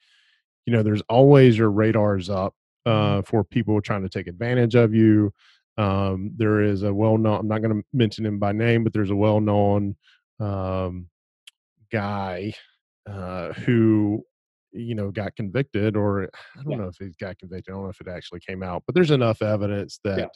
you 0.66 0.74
know, 0.74 0.84
there's 0.84 1.02
always 1.10 1.58
your 1.58 1.72
radars 1.72 2.30
up 2.30 2.54
Mm-hmm. 2.88 3.20
uh, 3.20 3.22
for 3.24 3.44
people 3.44 3.82
trying 3.82 4.04
to 4.04 4.10
take 4.10 4.28
advantage 4.28 4.74
of 4.74 4.96
you. 4.96 5.34
Um, 5.78 6.32
there 6.38 6.62
is 6.62 6.84
a 6.84 6.94
well 6.94 7.18
known, 7.18 7.42
I'm 7.42 7.48
not 7.48 7.62
going 7.62 7.76
to 7.76 7.86
mention 7.94 8.26
him 8.26 8.40
by 8.40 8.54
name, 8.54 8.86
but 8.86 8.94
there's 8.94 9.12
a 9.12 9.16
well 9.16 9.42
known 9.42 9.96
um, 10.40 11.10
guy 11.92 12.54
uh, 13.10 13.52
who, 13.54 14.24
you 14.72 14.96
know, 14.96 15.12
got 15.12 15.36
convicted, 15.36 15.98
or 15.98 16.30
I 16.58 16.64
don't 16.64 16.72
yeah. 16.72 16.78
know 16.78 16.88
if 16.88 16.96
he 16.98 17.12
got 17.20 17.38
convicted. 17.38 17.74
I 17.74 17.76
don't 17.76 17.84
know 17.84 17.90
if 17.90 18.00
it 18.02 18.08
actually 18.08 18.40
came 18.40 18.64
out, 18.64 18.84
but 18.86 18.96
there's 18.96 19.12
enough 19.12 19.42
evidence 19.42 20.00
that. 20.04 20.20
Yeah. 20.20 20.28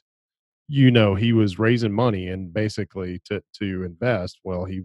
You 0.69 0.91
know, 0.91 1.13
he 1.13 1.33
was 1.33 1.59
raising 1.59 1.91
money 1.91 2.29
and 2.29 2.53
basically 2.53 3.21
to 3.25 3.43
to 3.59 3.83
invest. 3.83 4.39
Well, 4.45 4.63
he 4.63 4.81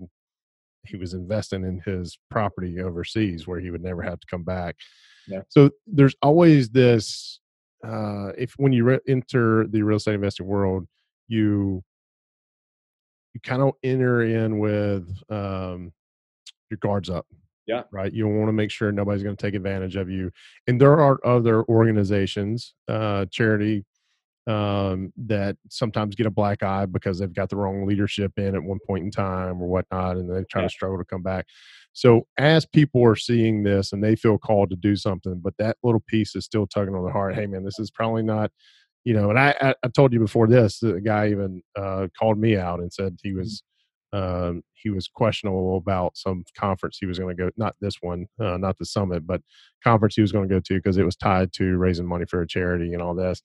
he 0.86 0.96
was 0.96 1.14
investing 1.14 1.64
in 1.64 1.80
his 1.84 2.18
property 2.30 2.80
overseas 2.80 3.46
where 3.46 3.60
he 3.60 3.70
would 3.70 3.82
never 3.82 4.02
have 4.02 4.20
to 4.20 4.26
come 4.26 4.44
back. 4.44 4.76
Yeah. 5.26 5.42
So 5.48 5.70
there's 5.86 6.14
always 6.22 6.70
this 6.70 7.40
uh, 7.86 8.32
if 8.36 8.54
when 8.56 8.72
you 8.72 8.84
re- 8.84 9.00
enter 9.06 9.66
the 9.66 9.82
real 9.82 9.98
estate 9.98 10.14
investing 10.14 10.46
world, 10.46 10.86
you 11.28 11.82
you 13.34 13.40
kind 13.42 13.62
of 13.62 13.72
enter 13.82 14.22
in 14.22 14.58
with 14.58 15.06
um, 15.30 15.92
your 16.70 16.78
guards 16.80 17.10
up. 17.10 17.26
Yeah. 17.66 17.82
Right. 17.92 18.12
You 18.12 18.26
want 18.26 18.48
to 18.48 18.52
make 18.52 18.70
sure 18.70 18.90
nobody's 18.90 19.22
going 19.22 19.36
to 19.36 19.40
take 19.40 19.54
advantage 19.54 19.96
of 19.96 20.08
you. 20.08 20.30
And 20.66 20.80
there 20.80 20.98
are 20.98 21.20
other 21.24 21.64
organizations, 21.64 22.74
uh, 22.88 23.26
charity 23.30 23.84
um, 24.48 25.12
that 25.18 25.56
sometimes 25.68 26.14
get 26.14 26.26
a 26.26 26.30
black 26.30 26.62
eye 26.62 26.86
because 26.86 27.18
they've 27.18 27.32
got 27.32 27.50
the 27.50 27.56
wrong 27.56 27.86
leadership 27.86 28.32
in 28.38 28.54
at 28.54 28.62
one 28.62 28.78
point 28.86 29.04
in 29.04 29.10
time 29.10 29.62
or 29.62 29.68
whatnot, 29.68 30.16
and 30.16 30.28
they 30.28 30.42
try 30.44 30.62
yeah. 30.62 30.68
to 30.68 30.72
struggle 30.72 30.96
to 30.96 31.04
come 31.04 31.22
back. 31.22 31.46
So 31.92 32.26
as 32.38 32.64
people 32.64 33.04
are 33.04 33.16
seeing 33.16 33.62
this 33.62 33.92
and 33.92 34.02
they 34.02 34.16
feel 34.16 34.38
called 34.38 34.70
to 34.70 34.76
do 34.76 34.96
something, 34.96 35.40
but 35.42 35.54
that 35.58 35.76
little 35.82 36.02
piece 36.06 36.34
is 36.34 36.46
still 36.46 36.66
tugging 36.66 36.94
on 36.94 37.04
the 37.04 37.12
heart. 37.12 37.34
Hey, 37.34 37.46
man, 37.46 37.62
this 37.62 37.78
is 37.78 37.90
probably 37.90 38.22
not, 38.22 38.50
you 39.04 39.12
know. 39.12 39.28
And 39.28 39.38
I, 39.38 39.54
I, 39.60 39.74
I 39.82 39.88
told 39.88 40.14
you 40.14 40.20
before 40.20 40.46
this, 40.46 40.78
the 40.78 41.00
guy 41.00 41.28
even 41.28 41.62
uh, 41.76 42.06
called 42.18 42.38
me 42.38 42.56
out 42.56 42.80
and 42.80 42.92
said 42.92 43.18
he 43.22 43.30
mm-hmm. 43.30 43.40
was. 43.40 43.62
Um, 44.10 44.62
he 44.72 44.88
was 44.88 45.06
questionable 45.06 45.76
about 45.76 46.16
some 46.16 46.42
conference 46.56 46.96
he 46.98 47.04
was 47.04 47.18
going 47.18 47.36
to 47.36 47.42
go 47.42 47.50
not 47.58 47.76
this 47.82 47.96
one 48.00 48.24
uh, 48.40 48.56
not 48.56 48.78
the 48.78 48.86
summit 48.86 49.26
but 49.26 49.42
conference 49.84 50.14
he 50.14 50.22
was 50.22 50.32
going 50.32 50.48
to 50.48 50.54
go 50.54 50.60
to 50.60 50.76
because 50.76 50.96
it 50.96 51.04
was 51.04 51.14
tied 51.14 51.52
to 51.52 51.76
raising 51.76 52.06
money 52.06 52.24
for 52.24 52.40
a 52.40 52.48
charity 52.48 52.94
and 52.94 53.02
all 53.02 53.14
this 53.14 53.42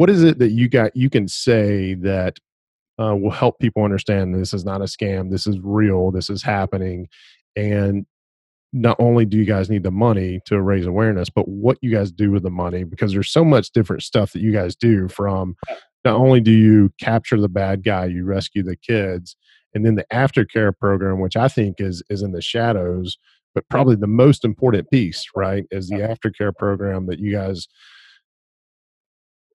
what 0.00 0.08
is 0.08 0.24
it 0.24 0.38
that 0.38 0.52
you 0.52 0.66
got 0.66 0.96
you 0.96 1.10
can 1.10 1.28
say 1.28 1.92
that 1.92 2.38
uh, 2.98 3.14
will 3.14 3.30
help 3.30 3.58
people 3.58 3.84
understand 3.84 4.34
this 4.34 4.54
is 4.54 4.64
not 4.64 4.80
a 4.80 4.84
scam 4.84 5.30
this 5.30 5.46
is 5.46 5.58
real 5.62 6.10
this 6.10 6.30
is 6.30 6.42
happening 6.42 7.06
and 7.54 8.06
not 8.72 8.96
only 8.98 9.26
do 9.26 9.36
you 9.36 9.44
guys 9.44 9.68
need 9.68 9.82
the 9.82 9.90
money 9.90 10.40
to 10.46 10.62
raise 10.62 10.86
awareness 10.86 11.28
but 11.28 11.46
what 11.46 11.76
you 11.82 11.90
guys 11.90 12.10
do 12.10 12.30
with 12.30 12.42
the 12.42 12.50
money 12.50 12.82
because 12.82 13.12
there's 13.12 13.30
so 13.30 13.44
much 13.44 13.72
different 13.72 14.02
stuff 14.02 14.32
that 14.32 14.40
you 14.40 14.52
guys 14.52 14.74
do 14.74 15.06
from 15.06 15.54
not 16.02 16.16
only 16.16 16.40
do 16.40 16.50
you 16.50 16.90
capture 16.98 17.38
the 17.38 17.46
bad 17.46 17.84
guy 17.84 18.06
you 18.06 18.24
rescue 18.24 18.62
the 18.62 18.76
kids 18.76 19.36
and 19.74 19.84
then 19.84 19.96
the 19.96 20.06
aftercare 20.10 20.72
program 20.74 21.20
which 21.20 21.36
i 21.36 21.46
think 21.46 21.78
is 21.78 22.02
is 22.08 22.22
in 22.22 22.32
the 22.32 22.40
shadows 22.40 23.18
but 23.54 23.68
probably 23.68 23.96
the 23.96 24.06
most 24.06 24.46
important 24.46 24.90
piece 24.90 25.26
right 25.36 25.66
is 25.70 25.88
the 25.88 25.96
aftercare 25.96 26.56
program 26.56 27.04
that 27.04 27.18
you 27.18 27.30
guys 27.30 27.68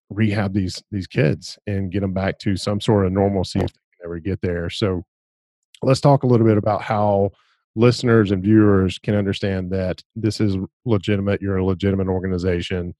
rehab 0.09 0.53
these 0.53 0.83
these 0.91 1.07
kids 1.07 1.57
and 1.67 1.91
get 1.91 2.01
them 2.01 2.13
back 2.13 2.39
to 2.39 2.55
some 2.55 2.79
sort 2.79 3.05
of 3.05 3.11
normalcy 3.11 3.59
if 3.59 3.73
they 3.73 3.79
can 3.97 4.05
ever 4.05 4.19
get 4.19 4.41
there. 4.41 4.69
So 4.69 5.03
let's 5.81 6.01
talk 6.01 6.23
a 6.23 6.27
little 6.27 6.45
bit 6.45 6.57
about 6.57 6.81
how 6.81 7.31
listeners 7.75 8.31
and 8.31 8.43
viewers 8.43 8.97
can 8.99 9.15
understand 9.15 9.71
that 9.71 10.01
this 10.15 10.39
is 10.39 10.57
legitimate. 10.85 11.41
You're 11.41 11.57
a 11.57 11.65
legitimate 11.65 12.07
organization, 12.07 12.93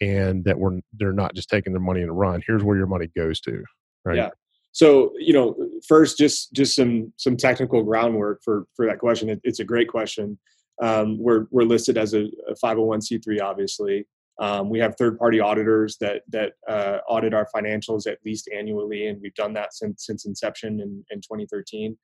and 0.00 0.44
that 0.44 0.58
we're 0.58 0.80
they're 0.94 1.12
not 1.12 1.34
just 1.34 1.48
taking 1.48 1.72
their 1.72 1.82
money 1.82 2.02
and 2.02 2.16
run. 2.16 2.42
Here's 2.46 2.64
where 2.64 2.76
your 2.76 2.86
money 2.86 3.08
goes 3.16 3.40
to. 3.42 3.64
Right. 4.04 4.16
Yeah. 4.16 4.30
So 4.72 5.12
you 5.18 5.32
know, 5.32 5.54
first, 5.86 6.18
just 6.18 6.52
just 6.52 6.74
some 6.74 7.12
some 7.16 7.36
technical 7.36 7.82
groundwork 7.82 8.42
for 8.42 8.66
for 8.74 8.86
that 8.86 8.98
question. 8.98 9.28
It, 9.28 9.40
it's 9.44 9.60
a 9.60 9.64
great 9.64 9.88
question. 9.88 10.38
Um, 10.80 11.18
we're 11.18 11.46
we're 11.50 11.64
listed 11.64 11.98
as 11.98 12.14
a, 12.14 12.24
a 12.48 12.54
501c3, 12.62 13.40
obviously. 13.42 14.06
Um, 14.40 14.70
we 14.70 14.78
have 14.78 14.96
third-party 14.96 15.40
auditors 15.40 15.98
that 16.00 16.22
that 16.30 16.54
uh, 16.68 16.98
audit 17.08 17.34
our 17.34 17.48
financials 17.54 18.06
at 18.06 18.18
least 18.24 18.48
annually, 18.54 19.06
and 19.06 19.20
we've 19.20 19.34
done 19.34 19.52
that 19.54 19.74
since 19.74 20.06
since 20.06 20.24
inception 20.24 20.80
in, 20.80 21.04
in 21.10 21.20
2013. 21.20 21.96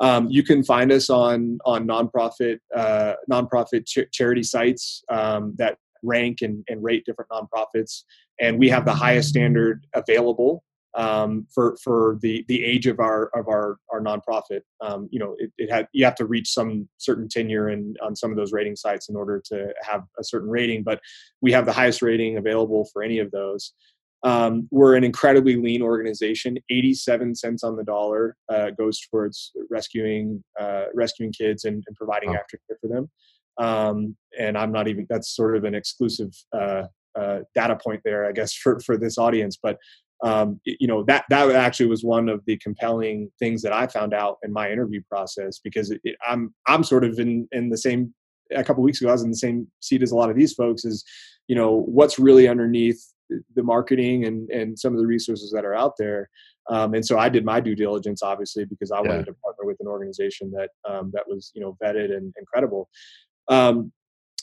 Um, 0.00 0.28
you 0.28 0.42
can 0.42 0.62
find 0.62 0.92
us 0.92 1.10
on 1.10 1.58
on 1.64 1.86
nonprofit 1.86 2.58
uh, 2.76 3.14
nonprofit 3.30 3.86
ch- 3.86 4.10
charity 4.12 4.42
sites 4.42 5.02
um, 5.10 5.54
that 5.58 5.78
rank 6.02 6.42
and, 6.42 6.64
and 6.68 6.82
rate 6.82 7.04
different 7.06 7.30
nonprofits, 7.30 8.02
and 8.40 8.58
we 8.58 8.68
have 8.68 8.84
the 8.84 8.94
highest 8.94 9.30
standard 9.30 9.86
available 9.94 10.62
um, 10.94 11.46
for 11.54 11.76
for 11.82 12.18
the 12.20 12.44
the 12.48 12.64
age 12.64 12.86
of 12.86 13.00
our 13.00 13.30
of 13.34 13.48
our 13.48 13.78
our 13.90 14.00
nonprofit. 14.00 14.60
Um, 14.80 15.08
you 15.10 15.18
know, 15.18 15.34
it, 15.38 15.52
it 15.58 15.70
had 15.70 15.88
you 15.92 16.04
have 16.04 16.14
to 16.16 16.26
reach 16.26 16.50
some 16.52 16.88
certain 16.98 17.28
tenure 17.28 17.70
in 17.70 17.94
on 18.02 18.14
some 18.16 18.30
of 18.30 18.36
those 18.36 18.52
rating 18.52 18.76
sites 18.76 19.08
in 19.08 19.16
order 19.16 19.42
to 19.46 19.72
have 19.82 20.02
a 20.18 20.24
certain 20.24 20.50
rating. 20.50 20.82
But 20.82 21.00
we 21.40 21.52
have 21.52 21.66
the 21.66 21.72
highest 21.72 22.02
rating 22.02 22.36
available 22.36 22.88
for 22.92 23.02
any 23.02 23.18
of 23.18 23.30
those. 23.30 23.72
Um, 24.24 24.68
we're 24.70 24.94
an 24.94 25.02
incredibly 25.02 25.56
lean 25.56 25.82
organization. 25.82 26.56
87 26.70 27.34
cents 27.34 27.64
on 27.64 27.76
the 27.76 27.82
dollar 27.82 28.36
uh, 28.48 28.70
goes 28.70 29.00
towards 29.00 29.52
rescuing 29.68 30.44
uh, 30.60 30.84
rescuing 30.94 31.32
kids 31.32 31.64
and, 31.64 31.82
and 31.86 31.96
providing 31.96 32.30
oh. 32.30 32.34
aftercare 32.34 32.76
for 32.80 32.88
them. 32.88 33.10
Um, 33.58 34.16
and 34.38 34.56
I'm 34.56 34.72
not 34.72 34.88
even 34.88 35.06
that's 35.08 35.34
sort 35.34 35.56
of 35.56 35.64
an 35.64 35.74
exclusive 35.74 36.30
uh, 36.52 36.84
uh, 37.18 37.40
data 37.54 37.76
point 37.76 38.00
there, 38.04 38.26
I 38.26 38.32
guess, 38.32 38.54
for 38.62 38.78
for 38.80 38.96
this 38.96 39.18
audience. 39.18 39.58
But 39.60 39.78
um, 40.22 40.60
you 40.64 40.86
know 40.86 41.02
that 41.04 41.24
that 41.30 41.50
actually 41.50 41.86
was 41.86 42.04
one 42.04 42.28
of 42.28 42.44
the 42.46 42.56
compelling 42.58 43.30
things 43.38 43.60
that 43.62 43.72
I 43.72 43.86
found 43.86 44.14
out 44.14 44.38
in 44.44 44.52
my 44.52 44.70
interview 44.70 45.02
process 45.08 45.58
because 45.58 45.90
it, 45.90 46.00
it, 46.04 46.16
I'm 46.26 46.54
I'm 46.66 46.84
sort 46.84 47.04
of 47.04 47.18
in 47.18 47.48
in 47.52 47.68
the 47.68 47.78
same 47.78 48.14
a 48.54 48.62
couple 48.62 48.82
weeks 48.82 49.00
ago 49.00 49.10
I 49.10 49.12
was 49.12 49.22
in 49.22 49.30
the 49.30 49.36
same 49.36 49.66
seat 49.80 50.02
as 50.02 50.12
a 50.12 50.16
lot 50.16 50.30
of 50.30 50.36
these 50.36 50.52
folks 50.54 50.84
is 50.84 51.04
you 51.48 51.56
know 51.56 51.82
what's 51.86 52.18
really 52.18 52.48
underneath 52.48 53.02
the 53.54 53.62
marketing 53.62 54.26
and 54.26 54.48
and 54.50 54.78
some 54.78 54.92
of 54.92 55.00
the 55.00 55.06
resources 55.06 55.50
that 55.50 55.64
are 55.64 55.74
out 55.74 55.94
there 55.98 56.28
um, 56.70 56.94
and 56.94 57.04
so 57.04 57.18
I 57.18 57.28
did 57.28 57.44
my 57.44 57.60
due 57.60 57.74
diligence 57.74 58.22
obviously 58.22 58.64
because 58.64 58.92
I 58.92 59.02
yeah. 59.02 59.08
wanted 59.08 59.26
to 59.26 59.34
partner 59.34 59.64
with 59.64 59.78
an 59.80 59.88
organization 59.88 60.52
that 60.52 60.70
um, 60.88 61.10
that 61.14 61.24
was 61.26 61.50
you 61.54 61.62
know 61.62 61.76
vetted 61.82 62.16
and, 62.16 62.32
and 62.36 62.46
credible 62.46 62.88
um, 63.48 63.92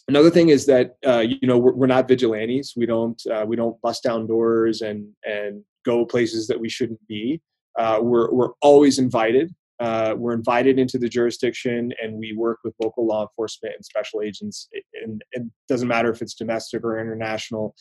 another 0.10 0.30
thing 0.30 0.50
is 0.50 0.66
that 0.66 0.96
uh, 1.08 1.20
you 1.20 1.48
know 1.48 1.58
we're, 1.58 1.74
we're, 1.74 1.88
not 1.88 2.08
vigilantes 2.08 2.74
we 2.76 2.86
don't 2.86 3.22
uh, 3.34 3.46
we 3.48 3.56
don't 3.56 3.80
bust 3.82 4.04
down 4.04 4.28
doors 4.28 4.82
and 4.82 5.08
and 5.24 5.64
go 5.86 6.06
places 6.06 6.48
that 6.48 6.60
we 6.60 6.70
shouldn't 6.70 7.06
be. 7.08 7.42
Uh, 7.78 8.00
we're, 8.02 8.32
we're 8.32 8.52
always 8.62 9.00
invited. 9.00 9.54
Uh, 9.80 10.14
we're 10.18 10.34
invited 10.34 10.78
into 10.78 10.98
the 10.98 11.08
jurisdiction 11.08 11.94
and 12.02 12.14
we 12.14 12.34
work 12.34 12.60
with 12.64 12.74
local 12.84 13.06
law 13.06 13.22
enforcement 13.22 13.74
and 13.74 13.86
special 13.86 14.22
agents. 14.22 14.68
And 15.04 15.24
it 15.32 15.44
doesn't 15.70 15.88
matter 15.88 16.12
if 16.12 16.22
it's 16.22 16.34
domestic 16.34 16.84
or 16.84 17.00
international. 17.00 17.74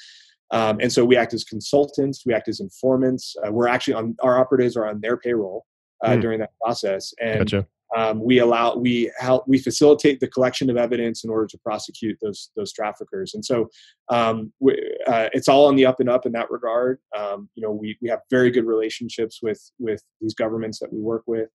Um, 0.52 0.78
and 0.80 0.92
so 0.92 1.04
we 1.04 1.16
act 1.16 1.34
as 1.34 1.42
consultants, 1.42 2.24
we 2.24 2.32
act 2.32 2.48
as 2.48 2.60
informants. 2.60 3.34
Uh, 3.44 3.50
we're 3.50 3.66
actually 3.66 3.94
on 3.94 4.16
our 4.22 4.38
operatives 4.38 4.76
are 4.76 4.86
on 4.86 5.00
their 5.00 5.16
payroll 5.16 5.66
mm. 6.04 6.20
during 6.20 6.38
that 6.38 6.50
process. 6.62 7.12
And 7.20 7.40
gotcha 7.40 7.66
um, 7.96 8.22
we 8.22 8.38
allow 8.38 8.74
we 8.76 9.10
help 9.18 9.44
we 9.46 9.58
facilitate 9.58 10.20
the 10.20 10.28
collection 10.28 10.68
of 10.68 10.76
evidence 10.76 11.24
in 11.24 11.30
order 11.30 11.46
to 11.46 11.58
prosecute 11.58 12.18
those 12.20 12.50
those 12.56 12.72
traffickers. 12.72 13.34
And 13.34 13.44
so 13.44 13.70
um, 14.10 14.52
we, 14.60 14.72
uh, 15.06 15.28
it's 15.32 15.48
all 15.48 15.66
on 15.66 15.76
the 15.76 15.86
up 15.86 16.00
and 16.00 16.08
up 16.08 16.26
in 16.26 16.32
that 16.32 16.50
regard. 16.50 16.98
Um, 17.16 17.48
you 17.54 17.62
know 17.62 17.72
we, 17.72 17.96
we 18.02 18.08
have 18.08 18.20
very 18.30 18.50
good 18.50 18.64
relationships 18.64 19.40
with 19.42 19.60
with 19.78 20.02
these 20.20 20.34
governments 20.34 20.78
that 20.80 20.92
we 20.92 21.00
work 21.00 21.22
with. 21.26 21.48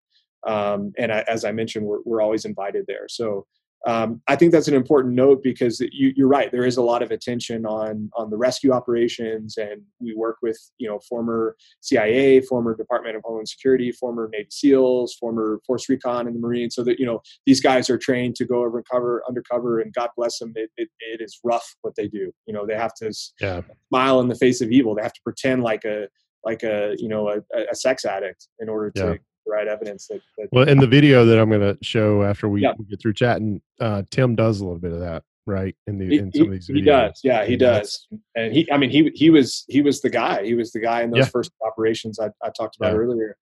Um, 0.46 0.92
and 0.98 1.10
I, 1.10 1.24
as 1.30 1.46
i 1.46 1.54
mentioned 1.54 1.86
we're, 1.86 2.02
we're 2.04 2.22
always 2.22 2.46
invited 2.46 2.86
there. 2.88 3.08
So 3.08 3.46
um, 3.86 4.22
I 4.28 4.36
think 4.36 4.54
that's 4.54 4.70
an 4.70 4.76
important 4.76 5.14
note 5.14 5.44
because 5.44 5.82
you, 5.92 6.26
are 6.26 6.28
right. 6.28 6.52
There 6.52 6.66
is 6.66 6.78
a 6.78 6.82
lot 6.82 7.04
of 7.04 7.12
attention 7.12 7.66
on 7.66 8.10
on 8.16 8.30
the 8.30 8.38
rescue 8.38 8.72
operations, 8.72 9.58
and 9.58 9.82
we 10.00 10.16
work 10.16 10.38
with 10.42 10.58
you 10.78 10.88
know 10.88 11.00
former 11.10 11.58
CIA, 11.82 12.40
former 12.42 12.76
Department 12.76 13.18
of 13.18 13.24
Homeland 13.26 13.50
Security, 13.50 13.92
former 13.92 14.30
Navy 14.32 14.48
SEALs, 14.52 15.16
former 15.20 15.60
Force 15.68 15.90
Recon 15.90 16.28
in 16.28 16.34
the 16.34 16.40
Marines. 16.40 16.76
so 16.76 16.84
that 16.84 16.98
you 16.98 17.06
know 17.06 17.22
these 17.46 17.60
guys 17.60 17.90
are 17.90 17.98
trained 17.98 18.36
to 18.38 18.46
go 18.46 18.64
over 18.64 18.78
and 18.78 18.88
cover 18.90 19.22
undercover, 19.28 19.82
and 19.82 19.94
God 19.94 20.10
bless 20.16 20.40
them, 20.40 20.54
it, 20.56 20.72
it, 20.78 20.90
it 21.00 21.22
is 21.22 21.40
rough 21.44 21.76
what 21.82 21.96
they 21.96 22.08
do. 22.08 22.32
You 22.46 22.54
know 22.54 22.66
they 22.66 22.76
have 22.76 22.94
to 22.96 23.14
yeah. 23.42 23.62
smile 23.90 24.22
in 24.22 24.30
the 24.30 24.36
face 24.36 24.62
of 24.62 24.72
evil. 24.72 24.96
They 24.96 25.04
have 25.04 25.14
to 25.14 25.22
pretend 25.24 25.62
like 25.62 25.84
a 25.84 26.08
like 26.46 26.64
a 26.64 26.96
you 26.98 27.10
know 27.10 27.30
a, 27.30 27.42
a 27.70 27.76
sex 27.76 28.06
addict 28.06 28.48
in 28.60 28.70
order 28.70 28.92
to 28.92 29.06
yeah 29.06 29.16
right 29.48 29.68
evidence. 29.68 30.08
That, 30.08 30.22
that 30.38 30.50
well, 30.52 30.68
in 30.68 30.80
the 30.80 30.88
video 30.88 31.26
that 31.26 31.40
I'm 31.40 31.50
going 31.50 31.62
to 31.62 31.78
show 31.84 32.24
after 32.24 32.50
we, 32.50 32.62
yeah. 32.62 32.74
we, 32.78 32.86
get 32.86 33.02
through 33.02 33.14
chatting, 33.14 33.62
uh, 33.80 34.04
Tim 34.12 34.36
does 34.36 34.60
a 34.60 34.66
little 34.66 34.80
bit 34.80 34.92
of 34.92 35.00
that, 35.00 35.24
right? 35.46 35.76
In 35.88 35.98
the 35.98 36.08
he, 36.08 36.18
in 36.18 36.32
some 36.34 36.48
of 36.48 36.52
these 36.52 36.68
videos, 36.68 36.76
he 36.76 36.82
does. 36.82 37.22
Yeah, 37.24 37.46
he 37.46 37.58
does. 37.58 38.08
And 38.36 38.54
he, 38.54 38.72
I 38.72 38.78
mean, 38.78 38.90
he 38.90 39.12
he 39.14 39.30
was 39.30 39.66
he 39.68 39.82
was 39.82 40.02
the 40.02 40.10
guy. 40.10 40.46
He 40.46 40.56
was 40.56 40.72
the 40.72 40.80
guy 40.80 41.02
in 41.02 41.12
those 41.12 41.26
yeah. 41.26 41.32
first 41.32 41.52
operations 41.66 42.20
I, 42.20 42.28
I 42.44 42.50
talked 42.50 42.76
about 42.76 42.94
yeah. 42.94 43.00
earlier. 43.00 43.38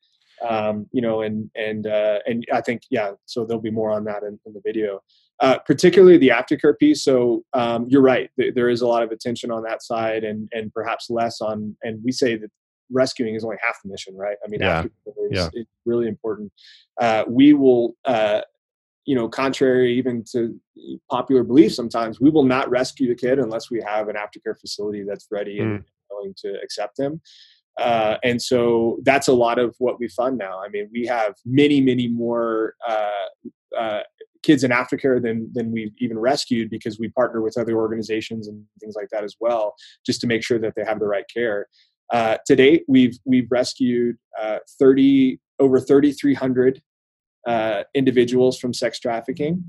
Um, 0.47 0.87
you 0.91 1.01
know, 1.01 1.21
and 1.21 1.49
and 1.55 1.85
uh, 1.85 2.19
and 2.25 2.45
I 2.51 2.61
think 2.61 2.81
yeah. 2.89 3.11
So 3.25 3.45
there'll 3.45 3.61
be 3.61 3.71
more 3.71 3.91
on 3.91 4.05
that 4.05 4.23
in, 4.23 4.39
in 4.45 4.53
the 4.53 4.61
video. 4.65 5.01
Uh, 5.39 5.57
particularly 5.57 6.19
the 6.19 6.29
aftercare 6.29 6.77
piece. 6.77 7.03
So 7.03 7.43
um, 7.53 7.87
you're 7.89 8.03
right. 8.03 8.29
Th- 8.39 8.53
there 8.53 8.69
is 8.69 8.81
a 8.81 8.87
lot 8.87 9.01
of 9.01 9.09
attention 9.09 9.49
on 9.49 9.63
that 9.63 9.81
side, 9.81 10.23
and 10.23 10.47
and 10.51 10.71
perhaps 10.71 11.09
less 11.09 11.41
on. 11.41 11.75
And 11.81 11.99
we 12.03 12.11
say 12.11 12.37
that 12.37 12.51
rescuing 12.91 13.36
is 13.36 13.43
only 13.43 13.58
half 13.65 13.82
the 13.84 13.89
mission, 13.89 14.15
right? 14.15 14.38
I 14.43 14.47
mean, 14.47 14.62
yeah. 14.62 14.86
yeah. 15.30 15.49
it's 15.54 15.69
really 15.86 16.08
important. 16.08 16.51
Uh, 16.99 17.23
we 17.27 17.54
will, 17.54 17.95
uh, 18.06 18.41
you 19.06 19.15
know, 19.15 19.27
contrary 19.27 19.97
even 19.97 20.23
to 20.32 20.60
popular 21.10 21.43
belief, 21.43 21.73
sometimes 21.73 22.19
we 22.19 22.30
will 22.30 22.43
not 22.43 22.69
rescue 22.69 23.08
the 23.08 23.15
kid 23.15 23.39
unless 23.39 23.71
we 23.71 23.82
have 23.82 24.10
an 24.10 24.15
aftercare 24.15 24.60
facility 24.60 25.04
that's 25.08 25.27
ready 25.32 25.60
mm. 25.60 25.63
and 25.63 25.84
willing 26.10 26.34
to 26.38 26.56
accept 26.63 26.97
them. 26.97 27.21
Uh, 27.80 28.17
and 28.23 28.41
so 28.41 28.99
that's 29.04 29.27
a 29.27 29.34
lot 29.34 29.58
of 29.58 29.75
what 29.80 29.99
we 29.99 30.08
fund 30.10 30.38
now. 30.38 30.62
I 30.63 30.69
mean, 30.69 30.89
we 30.91 31.06
have 31.08 31.36
many, 31.45 31.82
many 31.82 32.08
more 32.08 32.75
uh, 32.88 33.77
uh, 33.77 34.01
kids 34.43 34.63
in 34.63 34.71
aftercare 34.71 35.21
than 35.21 35.49
than 35.54 35.71
we've 35.71 35.93
even 35.99 36.19
rescued 36.19 36.69
because 36.69 36.99
we 36.99 37.10
partner 37.10 37.41
with 37.41 37.58
other 37.58 37.75
organizations 37.77 38.47
and 38.47 38.63
things 38.80 38.95
like 38.95 39.10
that 39.12 39.23
as 39.23 39.36
well, 39.39 39.75
just 40.06 40.21
to 40.21 40.27
make 40.27 40.43
sure 40.43 40.60
that 40.60 40.73
they 40.75 40.84
have 40.84 40.99
the 40.99 41.08
right 41.08 41.25
care. 41.34 41.67
Uh, 42.12 42.38
to 42.45 42.56
date, 42.56 42.84
we've 42.88 43.17
we've 43.26 43.47
rescued 43.50 44.17
uh, 44.39 44.58
30 44.80 45.39
over 45.60 45.80
3,300 45.80 46.82
uh, 47.47 47.84
individuals 47.95 48.60
from 48.60 48.74
sex 48.74 49.00
trafficking, 49.00 49.63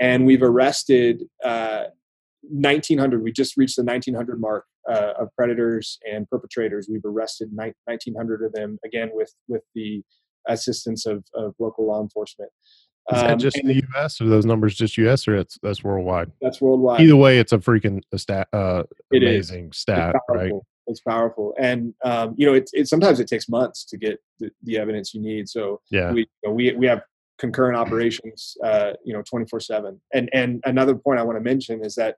and 0.00 0.24
we've 0.24 0.42
arrested 0.42 1.24
1,900. 1.42 3.16
Uh, 3.18 3.22
we 3.22 3.30
just 3.32 3.56
reached 3.56 3.76
the 3.76 3.82
1,900 3.82 4.40
mark 4.40 4.64
uh, 4.90 5.12
of 5.18 5.28
predators 5.36 5.98
and 6.10 6.28
perpetrators. 6.28 6.88
We've 6.90 7.04
arrested 7.04 7.50
1,900 7.54 8.42
of 8.42 8.52
them 8.52 8.78
again 8.84 9.10
with 9.12 9.34
with 9.48 9.62
the 9.74 10.02
assistance 10.48 11.06
of, 11.06 11.24
of 11.34 11.54
local 11.58 11.86
law 11.86 12.00
enforcement. 12.00 12.50
Is 13.12 13.20
that 13.20 13.32
um, 13.32 13.38
just 13.38 13.58
in 13.58 13.68
the 13.68 13.74
U.S. 13.74 14.20
or 14.20 14.28
those 14.28 14.46
numbers 14.46 14.74
just 14.74 14.96
U.S. 14.98 15.28
or 15.28 15.36
it's 15.36 15.58
that's 15.62 15.84
worldwide? 15.84 16.32
That's 16.40 16.60
worldwide. 16.60 17.00
Either 17.00 17.14
way, 17.14 17.38
it's 17.38 17.52
a 17.52 17.58
freaking 17.58 18.00
stat, 18.16 18.48
uh, 18.52 18.82
amazing 19.12 19.72
stat, 19.72 20.16
right? 20.28 20.52
It's 20.86 21.00
powerful, 21.00 21.54
and 21.58 21.94
um, 22.04 22.34
you 22.36 22.46
know, 22.46 22.54
it's 22.54 22.72
it, 22.74 22.88
sometimes 22.88 23.20
it 23.20 23.28
takes 23.28 23.48
months 23.48 23.84
to 23.86 23.96
get 23.96 24.18
the, 24.38 24.50
the 24.62 24.78
evidence 24.78 25.14
you 25.14 25.20
need. 25.20 25.48
So 25.48 25.80
yeah, 25.90 26.12
we 26.12 26.20
you 26.20 26.26
know, 26.44 26.52
we 26.52 26.72
we 26.74 26.86
have 26.86 27.02
concurrent 27.38 27.76
operations, 27.76 28.56
uh, 28.64 28.92
you 29.04 29.12
know, 29.12 29.22
twenty 29.22 29.46
four 29.46 29.60
seven. 29.60 30.00
And 30.12 30.30
and 30.32 30.60
another 30.64 30.94
point 30.94 31.18
I 31.18 31.22
want 31.22 31.36
to 31.36 31.44
mention 31.44 31.84
is 31.84 31.94
that 31.96 32.16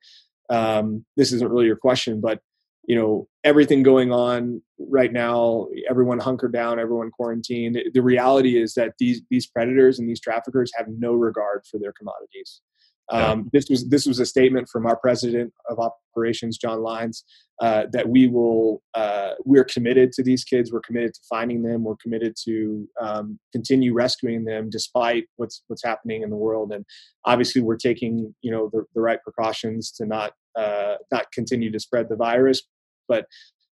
um, 0.50 1.04
this 1.16 1.33
isn't 1.33 1.50
really 1.50 1.66
your 1.66 1.76
question, 1.76 2.20
but 2.20 2.40
you 2.88 2.96
know 2.96 3.28
everything 3.44 3.85
going 3.85 4.11
on 4.11 4.61
right 4.78 5.12
now 5.12 5.68
everyone 5.88 6.18
hunkered 6.18 6.52
down 6.52 6.81
everyone 6.81 7.11
quarantined 7.11 7.78
the 7.92 8.00
reality 8.00 8.61
is 8.61 8.74
that 8.74 8.94
these 8.98 9.20
these 9.31 9.46
predators 9.46 9.98
and 9.98 10.09
these 10.09 10.20
traffickers 10.20 10.72
have 10.74 10.87
no 10.88 11.12
regard 11.12 11.61
for 11.70 11.78
their 11.78 11.92
commodities 11.92 12.62
um, 13.11 13.49
this 13.53 13.68
was 13.71 13.88
this 13.88 14.07
was 14.07 14.18
a 14.21 14.27
statement 14.27 14.68
from 14.68 14.87
our 14.87 14.97
president 14.97 15.53
of 15.68 15.79
operations, 15.79 16.59
John 16.59 16.83
Lines, 16.83 17.25
uh, 17.61 17.85
that 17.92 18.09
we 18.09 18.29
will 18.29 18.83
uh, 18.94 19.31
we're 19.44 19.64
committed 19.64 20.12
to 20.12 20.23
these 20.23 20.44
kids. 20.44 20.73
We're 20.73 20.81
committed 20.81 21.14
to 21.14 21.21
finding 21.29 21.62
them. 21.62 21.85
We're 21.85 21.97
committed 21.97 22.35
to 22.44 22.88
um, 23.01 23.38
continue 23.53 23.94
rescuing 23.94 24.44
them 24.44 24.68
despite 24.71 25.25
what's 25.37 25.62
what's 25.68 25.85
happening 25.85 26.23
in 26.23 26.31
the 26.31 26.37
world. 26.37 26.73
And 26.73 26.85
obviously, 27.25 27.62
we're 27.62 27.77
taking 27.77 28.35
you 28.42 28.51
know 28.51 28.68
the, 28.73 28.85
the 28.94 29.01
right 29.01 29.23
precautions 29.23 29.90
to 29.92 30.07
not 30.07 30.33
uh, 30.57 30.97
not 31.11 31.31
continue 31.33 31.71
to 31.71 31.81
spread 31.81 32.09
the 32.09 32.16
virus 32.16 32.62
but 33.09 33.27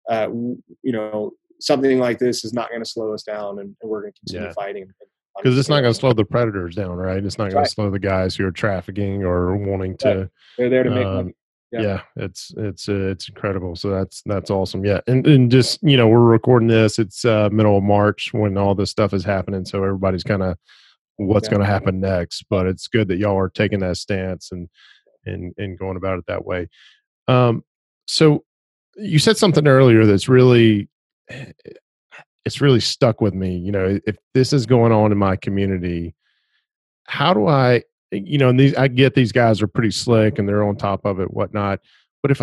uh, 0.10 0.30
you 0.32 0.92
know 0.92 1.32
something 1.60 2.00
like 2.00 2.20
this 2.20 2.44
is 2.44 2.54
not 2.54 2.70
going 2.70 2.84
to 2.84 2.90
slow 2.90 3.14
us 3.14 3.24
down, 3.24 3.60
and, 3.60 3.76
and 3.82 3.90
we're 3.90 4.02
going 4.02 4.14
to 4.14 4.20
continue 4.20 4.48
yeah. 4.48 4.54
fighting. 4.54 4.88
Because 5.38 5.58
it's 5.58 5.70
not 5.70 5.82
going 5.82 5.94
to 5.94 6.00
slow 6.00 6.14
the 6.14 6.26
predators 6.26 6.76
down, 6.76 6.96
right? 6.96 7.24
It's 7.24 7.38
not 7.38 7.46
going 7.46 7.58
right. 7.58 7.66
to 7.66 7.72
slow 7.72 7.90
the 7.90 8.00
guys 8.00 8.36
who 8.36 8.48
are 8.48 8.52
trafficking 8.52 9.24
or 9.24 9.56
wanting 9.56 9.98
to. 9.98 10.30
They're 10.58 10.70
there 10.70 10.84
to 10.84 10.90
make 10.90 11.06
um, 11.06 11.16
money. 11.16 11.36
Yeah. 11.72 11.82
yeah. 11.82 12.02
it's 12.16 12.54
it's 12.58 12.88
uh, 12.88 13.10
it's 13.10 13.28
incredible. 13.28 13.76
So 13.76 13.90
that's 13.90 14.22
that's 14.26 14.50
awesome. 14.50 14.86
Yeah, 14.86 15.02
and 15.08 15.26
and 15.28 15.52
just 15.52 15.84
you 15.84 15.98
know 15.98 16.08
we're 16.08 16.20
recording 16.20 16.68
this. 16.68 17.00
It's 17.00 17.26
uh, 17.26 17.50
middle 17.52 17.78
of 17.78 17.84
March 17.84 18.34
when 18.34 18.58
all 18.58 18.76
this 18.76 18.92
stuff 18.92 19.14
is 19.14 19.26
happening. 19.26 19.66
So 19.66 19.84
everybody's 19.84 20.24
kind 20.24 20.44
of 20.44 20.58
what's 21.18 21.48
yeah. 21.48 21.52
going 21.52 21.62
to 21.62 21.72
happen 21.72 22.00
next. 22.00 22.46
But 22.50 22.66
it's 22.68 22.88
good 22.88 23.08
that 23.10 23.18
y'all 23.18 23.38
are 23.38 23.50
taking 23.50 23.80
that 23.80 23.98
stance 23.98 24.52
and 24.52 24.70
and 25.26 25.54
and 25.58 25.78
going 25.78 25.98
about 25.98 26.20
it 26.20 26.26
that 26.28 26.46
way. 26.46 26.70
Um, 27.28 27.64
so 28.08 28.46
you 28.96 29.20
said 29.20 29.38
something 29.38 29.68
earlier 29.68 30.06
that's 30.06 30.30
really 30.30 30.88
it's 32.46 32.62
really 32.62 32.80
stuck 32.80 33.22
with 33.22 33.34
me 33.34 33.58
you 33.58 33.72
know 33.72 34.00
if 34.06 34.18
this 34.34 34.54
is 34.54 34.66
going 34.66 34.92
on 34.92 35.12
in 35.12 35.18
my 35.18 35.36
community 35.36 36.16
how 37.08 37.34
do 37.34 37.48
i 37.48 37.76
eh, 38.12 38.22
you 38.24 38.38
know 38.38 38.50
and 38.50 38.60
these 38.60 38.76
i 38.76 38.88
get 38.88 39.16
these 39.16 39.32
guys 39.32 39.62
are 39.62 39.68
pretty 39.68 39.92
slick 39.92 40.40
and 40.40 40.48
they're 40.48 40.64
on 40.64 40.76
top 40.76 41.06
of 41.06 41.20
it 41.20 41.34
whatnot 41.34 41.80
but 42.22 42.32
if 42.32 42.42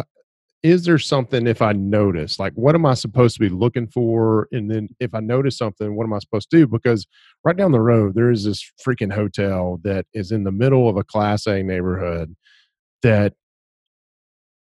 is 0.62 0.84
there 0.84 0.98
something 0.98 1.46
if 1.46 1.60
i 1.60 1.72
notice 1.72 2.38
like 2.38 2.52
what 2.54 2.74
am 2.74 2.86
i 2.86 2.94
supposed 2.94 3.34
to 3.34 3.40
be 3.40 3.48
looking 3.48 3.86
for? 3.88 4.48
And 4.52 4.70
then 4.70 4.88
if 5.00 5.14
i 5.14 5.20
notice 5.20 5.58
something 5.58 5.96
what 5.96 6.04
am 6.04 6.12
i 6.12 6.18
supposed 6.18 6.50
to 6.50 6.58
do? 6.58 6.66
Because 6.66 7.06
right 7.44 7.56
down 7.56 7.72
the 7.72 7.80
road 7.80 8.14
there 8.14 8.30
is 8.30 8.44
this 8.44 8.70
freaking 8.84 9.12
hotel 9.12 9.80
that 9.82 10.06
is 10.14 10.30
in 10.30 10.44
the 10.44 10.52
middle 10.52 10.88
of 10.88 10.96
a 10.96 11.04
class 11.04 11.46
a 11.46 11.62
neighborhood 11.62 12.36
that 13.02 13.34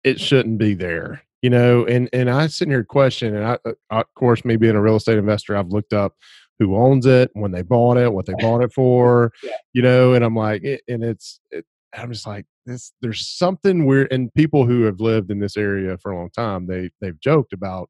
it 0.05 0.21
shouldn't 0.21 0.59
be 0.59 0.75
there 0.75 1.23
you 1.43 1.51
know 1.51 1.85
and 1.87 2.09
and 2.13 2.31
i 2.31 2.47
sit 2.47 2.69
here 2.69 2.85
question 2.85 3.35
and 3.37 3.45
I, 3.45 3.59
uh, 3.65 3.73
I, 3.91 4.01
of 4.01 4.15
course 4.15 4.45
me 4.45 4.57
being 4.57 4.77
a 4.77 4.81
real 4.81 4.97
estate 4.97 5.19
investor 5.19 5.57
i've 5.57 5.69
looked 5.69 5.93
up 5.93 6.15
who 6.59 6.77
owns 6.77 7.07
it 7.07 7.31
when 7.35 7.53
they 7.53 7.63
bought 7.63 7.97
it 7.97 8.13
what 8.13 8.27
they 8.27 8.35
bought 8.39 8.63
it 8.63 8.73
for 8.73 9.33
yeah. 9.43 9.53
you 9.73 9.83
know 9.83 10.15
and 10.15 10.25
i'm 10.25 10.35
like 10.35 10.63
and 10.63 11.03
it's 11.03 11.41
it, 11.51 11.65
i'm 11.95 12.13
just 12.13 12.27
like 12.27 12.47
this 12.67 12.93
there's 13.01 13.27
something 13.27 13.87
weird 13.87 14.13
and 14.13 14.33
people 14.35 14.67
who 14.67 14.83
have 14.83 15.01
lived 15.01 15.31
in 15.31 15.39
this 15.39 15.57
area 15.57 15.97
for 15.99 16.13
a 16.13 16.17
long 16.17 16.31
time 16.31 16.67
they 16.67 16.91
they've 17.01 17.21
joked 17.21 17.53
about 17.53 17.89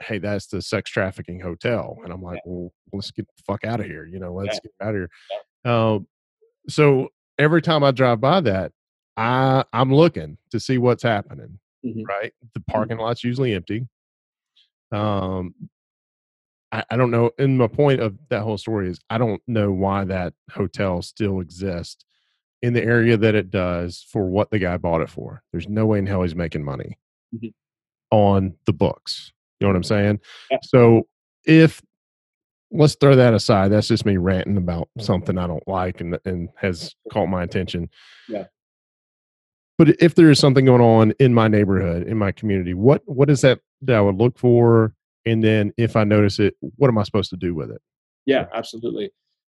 hey 0.00 0.18
that's 0.18 0.46
the 0.46 0.60
sex 0.60 0.90
trafficking 0.90 1.40
hotel 1.40 1.96
and 2.04 2.12
i'm 2.12 2.22
like 2.22 2.40
yeah. 2.44 2.52
well 2.52 2.72
let's 2.92 3.10
get 3.10 3.26
the 3.26 3.42
fuck 3.46 3.64
out 3.64 3.80
of 3.80 3.86
here 3.86 4.06
you 4.06 4.18
know 4.18 4.32
let's 4.32 4.56
yeah. 4.56 4.60
get 4.62 4.86
out 4.86 4.94
of 4.94 5.00
here 5.00 5.10
um, 5.64 6.06
so 6.68 7.08
every 7.38 7.62
time 7.62 7.84
i 7.84 7.90
drive 7.90 8.20
by 8.20 8.40
that 8.40 8.72
i 9.16 9.64
i'm 9.72 9.94
looking 9.94 10.38
to 10.50 10.58
see 10.58 10.78
what's 10.78 11.02
happening 11.02 11.58
mm-hmm. 11.84 12.02
right? 12.04 12.32
The 12.54 12.60
mm-hmm. 12.60 12.72
parking 12.72 12.96
mm-hmm. 12.96 13.04
lot's 13.04 13.24
usually 13.24 13.54
empty. 13.54 13.86
Um, 14.90 15.54
I, 16.70 16.84
I 16.90 16.96
don't 16.96 17.10
know. 17.10 17.30
And 17.38 17.58
my 17.58 17.66
point 17.66 18.00
of 18.00 18.16
that 18.30 18.42
whole 18.42 18.58
story 18.58 18.88
is 18.88 19.00
I 19.10 19.18
don't 19.18 19.42
know 19.46 19.72
why 19.72 20.04
that 20.04 20.34
hotel 20.50 21.02
still 21.02 21.40
exists 21.40 22.04
in 22.62 22.74
the 22.74 22.82
area 22.82 23.16
that 23.16 23.34
it 23.34 23.50
does 23.50 24.06
for 24.10 24.26
what 24.26 24.50
the 24.50 24.58
guy 24.58 24.76
bought 24.76 25.00
it 25.00 25.10
for. 25.10 25.42
There's 25.52 25.68
no 25.68 25.86
way 25.86 25.98
in 25.98 26.06
hell 26.06 26.22
he's 26.22 26.34
making 26.34 26.64
money 26.64 26.98
mm-hmm. 27.34 27.48
on 28.10 28.54
the 28.66 28.72
books. 28.72 29.32
You 29.58 29.66
know 29.66 29.70
what 29.70 29.76
I'm 29.76 29.84
saying? 29.84 30.20
Yeah. 30.50 30.58
So 30.62 31.06
if 31.44 31.82
let's 32.70 32.94
throw 32.94 33.16
that 33.16 33.34
aside, 33.34 33.68
that's 33.68 33.88
just 33.88 34.06
me 34.06 34.16
ranting 34.16 34.56
about 34.56 34.88
something 34.98 35.38
I 35.38 35.46
don't 35.46 35.66
like 35.66 36.00
and 36.00 36.18
and 36.24 36.48
has 36.56 36.94
caught 37.12 37.26
my 37.26 37.42
attention. 37.42 37.90
Yeah 38.28 38.44
but 39.78 39.88
if 40.00 40.14
there 40.14 40.30
is 40.30 40.38
something 40.38 40.64
going 40.64 40.80
on 40.80 41.12
in 41.18 41.34
my 41.34 41.48
neighborhood 41.48 42.06
in 42.06 42.16
my 42.16 42.32
community 42.32 42.74
what 42.74 43.02
what 43.06 43.30
is 43.30 43.40
that 43.40 43.60
that 43.82 43.96
i 43.96 44.00
would 44.00 44.16
look 44.16 44.38
for? 44.38 44.94
And 45.24 45.42
then 45.42 45.72
if 45.76 45.96
i 45.96 46.04
notice 46.04 46.38
it 46.38 46.54
what 46.76 46.88
am 46.88 46.98
i 46.98 47.02
supposed 47.02 47.30
to 47.30 47.36
do 47.36 47.54
with 47.54 47.70
it? 47.70 47.80
Yeah 48.26 48.46
absolutely. 48.54 49.10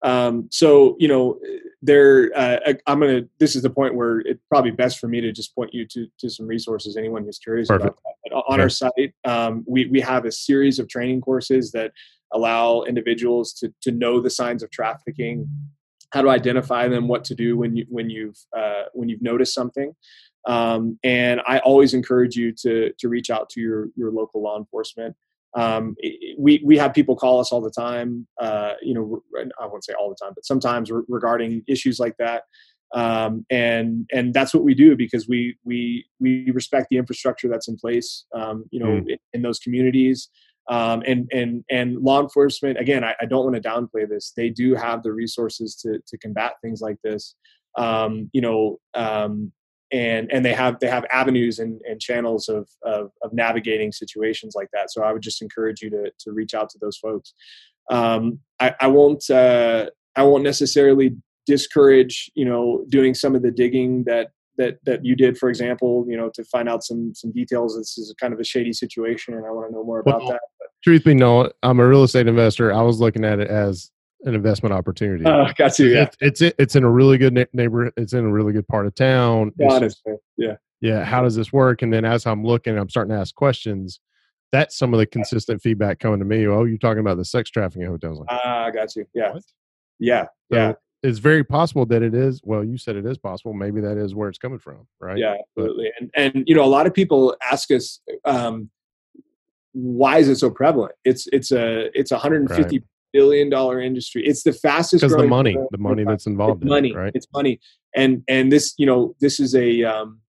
Um, 0.02 0.50
so 0.52 0.98
you 1.00 1.08
know 1.08 1.40
there 1.82 2.32
uh, 2.36 2.74
i'm 2.88 3.00
gonna 3.00 3.22
this 3.40 3.56
is 3.56 3.62
the 3.62 3.70
point 3.70 3.94
where 3.94 4.20
it's 4.22 4.42
probably 4.50 4.72
best 4.72 5.00
for 5.00 5.08
me 5.08 5.22
to 5.22 5.32
just 5.32 5.54
point 5.54 5.74
you 5.74 5.86
to 5.88 6.08
to 6.18 6.30
some 6.30 6.48
resources 6.48 6.98
anyone 6.98 7.24
who's 7.24 7.38
curious 7.38 7.68
Perfect. 7.68 8.00
about 8.00 8.14
that 8.24 8.34
on 8.54 8.60
our 8.62 8.70
site 8.70 9.14
um, 9.26 9.64
we, 9.68 9.86
we 9.88 10.00
have 10.00 10.26
a 10.26 10.32
series 10.32 10.80
of 10.80 10.88
training 10.88 11.22
courses 11.22 11.72
that 11.72 11.92
allow 12.34 12.82
individuals 12.84 13.54
to, 13.54 13.74
to 13.82 13.92
know 13.92 14.20
the 14.20 14.30
signs 14.30 14.64
of 14.64 14.72
trafficking 14.72 15.48
how 16.14 16.22
to 16.22 16.30
identify 16.30 16.88
them, 16.88 17.08
what 17.08 17.24
to 17.26 17.36
do 17.36 17.58
when 17.58 17.76
you 17.76 17.86
when 17.90 18.10
you've 18.10 18.38
uh, 18.56 18.84
when 18.94 19.10
you've 19.10 19.22
noticed 19.22 19.54
something. 19.54 19.94
Um, 20.48 21.00
and 21.04 21.42
I 21.48 21.58
always 21.60 21.94
encourage 21.94 22.36
you 22.36 22.54
to 22.62 22.92
to 23.00 23.10
reach 23.10 23.30
out 23.32 23.50
to 23.50 23.60
your 23.60 23.88
your 23.96 24.12
local 24.12 24.42
law 24.42 24.58
enforcement. 24.58 25.16
Um, 25.56 25.96
we 26.38 26.62
we 26.64 26.78
have 26.78 26.94
people 26.94 27.16
call 27.16 27.40
us 27.40 27.52
all 27.52 27.62
the 27.62 27.72
time. 27.72 28.28
Uh, 28.40 28.74
you 28.82 28.94
know, 28.94 29.24
I 29.60 29.66
won't 29.66 29.84
say 29.84 29.94
all 29.94 30.10
the 30.10 30.16
time, 30.24 30.34
but 30.36 30.46
sometimes 30.46 30.92
re- 30.92 31.04
regarding 31.08 31.64
issues 31.68 32.00
like 32.00 32.16
that. 32.20 32.44
Um, 32.94 33.44
and 33.50 34.08
and 34.14 34.36
that's 34.36 34.54
what 34.54 34.64
we 34.64 34.76
do 34.76 34.96
because 34.96 35.28
we 35.28 35.58
we 35.64 36.06
we 36.20 36.52
respect 36.52 36.88
the 36.92 36.98
infrastructure 36.98 37.50
that's 37.50 37.68
in 37.68 37.76
place. 37.76 38.26
Um, 38.36 38.66
you 38.70 38.80
know, 38.80 39.02
mm. 39.02 39.10
in, 39.10 39.18
in, 39.34 39.42
those 39.42 39.58
communities 39.58 40.30
um, 40.70 41.04
and 41.06 41.30
and 41.34 41.64
and 41.70 41.98
law 41.98 42.22
enforcement 42.22 42.80
again 42.80 43.04
I, 43.04 43.16
I, 43.22 43.26
don't 43.26 43.44
want 43.44 43.62
to 43.62 43.70
downplay 43.70 44.08
this. 44.08 44.32
They 44.36 44.50
do 44.50 44.76
have 44.76 45.04
the 45.04 45.12
resources 45.12 45.76
to 45.78 46.00
to 46.08 46.18
combat 46.18 46.54
things 46.62 46.82
like 46.82 46.98
this. 47.04 47.36
Um, 47.78 48.30
you 48.34 48.42
know 48.42 48.80
um, 48.94 49.52
and 49.92 50.32
and 50.32 50.44
they 50.46 50.54
have 50.54 50.80
they 50.80 50.88
have 50.88 51.06
avenues 51.12 51.60
and, 51.60 51.80
and 51.88 52.00
channels 52.00 52.50
of, 52.50 52.68
of, 52.84 53.12
of 53.22 53.34
navigating 53.34 53.92
situations 53.92 54.56
like 54.56 54.70
that. 54.74 54.92
So 54.92 55.04
i 55.04 55.12
would 55.12 55.22
just 55.22 55.42
encourage 55.42 55.82
you 55.82 55.90
to 55.92 56.12
to 56.20 56.32
reach 56.32 56.54
out 56.54 56.70
to 56.72 56.78
those 56.80 56.98
folks. 56.98 57.34
Um, 57.90 58.40
I, 58.60 58.74
I 58.80 58.88
won't 58.88 59.30
uh, 59.30 59.90
i 60.16 60.24
won't 60.24 60.44
necessarily 60.44 61.16
discourage 61.46 62.32
you 62.36 62.46
know 62.46 62.86
doing 62.90 63.14
some 63.14 63.36
of 63.36 63.42
the 63.42 63.52
digging 63.52 64.06
that 64.06 64.30
that 64.58 64.78
that 64.86 65.04
you 65.04 65.16
did, 65.16 65.38
for 65.38 65.50
example, 65.50 66.06
you 66.08 66.18
know, 66.18 66.30
to 66.34 66.44
find 66.44 66.70
out 66.70 66.84
some 66.84 67.14
some 67.14 67.32
details. 67.32 67.78
This 67.78 67.98
is 67.98 68.14
kind 68.20 68.34
of 68.34 68.40
a 68.40 68.44
shady 68.44 68.74
situation, 68.74 69.34
and 69.34 69.46
I 69.46 69.52
want 69.52 69.70
to 69.70 69.74
know 69.74 69.84
more 69.84 70.00
about 70.00 70.22
well, 70.22 70.32
that. 70.32 70.42
But, 70.60 70.68
truth 70.84 71.04
be 71.04 71.14
known, 71.14 71.50
I'm 71.64 71.80
a 71.80 71.88
real 71.88 72.04
estate 72.04 72.28
investor. 72.28 72.74
I 72.74 72.82
was 72.82 73.00
looking 73.00 73.26
at 73.26 73.40
it 73.40 73.50
as 73.50 73.92
an 74.24 74.36
investment 74.36 74.74
opportunity. 74.74 75.26
Oh, 75.26 75.48
got 75.58 75.78
you. 75.80 75.88
Yeah, 75.88 76.10
it's 76.22 76.42
it's, 76.42 76.56
it's 76.60 76.76
in 76.76 76.84
a 76.84 76.90
really 76.90 77.18
good 77.18 77.34
neighborhood. 77.54 77.94
It's 77.98 78.14
in 78.14 78.26
a 78.26 78.32
really 78.32 78.54
good 78.54 78.68
part 78.68 78.86
of 78.86 78.96
town. 78.96 79.52
Honestly, 79.70 80.14
yeah, 80.38 80.56
yeah. 80.82 81.04
How 81.04 81.22
does 81.22 81.36
this 81.36 81.52
work? 81.52 81.82
And 81.82 81.92
then 81.92 82.06
as 82.06 82.26
I'm 82.26 82.44
looking, 82.44 82.78
I'm 82.78 82.90
starting 82.90 83.14
to 83.14 83.20
ask 83.20 83.34
questions. 83.34 84.00
That's 84.52 84.78
some 84.78 84.94
of 84.94 85.00
the 85.00 85.08
consistent 85.08 85.64
feedback 85.64 86.00
coming 86.00 86.20
to 86.20 86.26
me. 86.26 86.46
Oh, 86.46 86.66
you're 86.66 86.78
talking 86.78 87.00
about 87.00 87.18
the 87.18 87.26
sex 87.26 87.50
trafficking 87.50 87.88
hotels. 87.88 88.24
Ah, 88.30 88.66
uh, 88.66 88.70
got 88.70 88.96
you. 88.96 89.06
Yeah, 89.16 89.34
what? 89.34 89.44
yeah, 90.00 90.26
so, 90.52 90.58
yeah. 90.58 90.74
It's 91.04 91.20
very 91.20 91.44
possible 91.44 91.86
that 91.88 92.02
it 92.02 92.16
is. 92.16 92.42
Well, 92.44 92.64
you 92.64 92.78
said 92.78 92.96
it 92.96 93.06
is 93.06 93.18
possible. 93.18 93.54
Maybe 93.54 93.82
that 93.82 93.98
is 93.98 94.16
where 94.16 94.30
it's 94.30 94.38
coming 94.38 94.58
from, 94.58 94.88
right? 95.02 95.18
Yeah, 95.18 95.36
absolutely. 95.58 95.92
But, 96.00 96.10
and 96.16 96.36
and 96.36 96.44
you 96.48 96.56
know, 96.56 96.64
a 96.64 96.66
lot 96.66 96.88
of 96.88 96.94
people 96.94 97.36
ask 97.52 97.70
us, 97.72 98.00
um, 98.24 98.70
why 99.74 100.20
is 100.20 100.30
it 100.30 100.38
so 100.38 100.50
prevalent? 100.50 100.94
It's 101.04 101.28
it's 101.34 101.52
a 101.52 101.90
it's 101.98 102.12
a 102.12 102.16
150 102.16 102.78
right. 102.78 102.84
billion 103.12 103.50
dollar 103.50 103.82
industry. 103.82 104.26
It's 104.26 104.44
the 104.44 104.54
fastest 104.54 105.02
because 105.02 105.16
the 105.16 105.28
money, 105.28 105.58
the 105.72 105.78
money 105.78 106.06
that's 106.06 106.26
involved. 106.26 106.62
It's 106.62 106.64
in 106.64 106.70
money, 106.70 106.90
it, 106.92 106.96
right? 106.96 107.12
It's 107.14 107.28
money, 107.34 107.60
and 107.96 108.24
and 108.30 108.50
this 108.50 108.74
you 108.78 108.86
know 108.86 109.14
this 109.20 109.42
is 109.42 109.56
a, 109.56 109.84
um, 109.84 110.22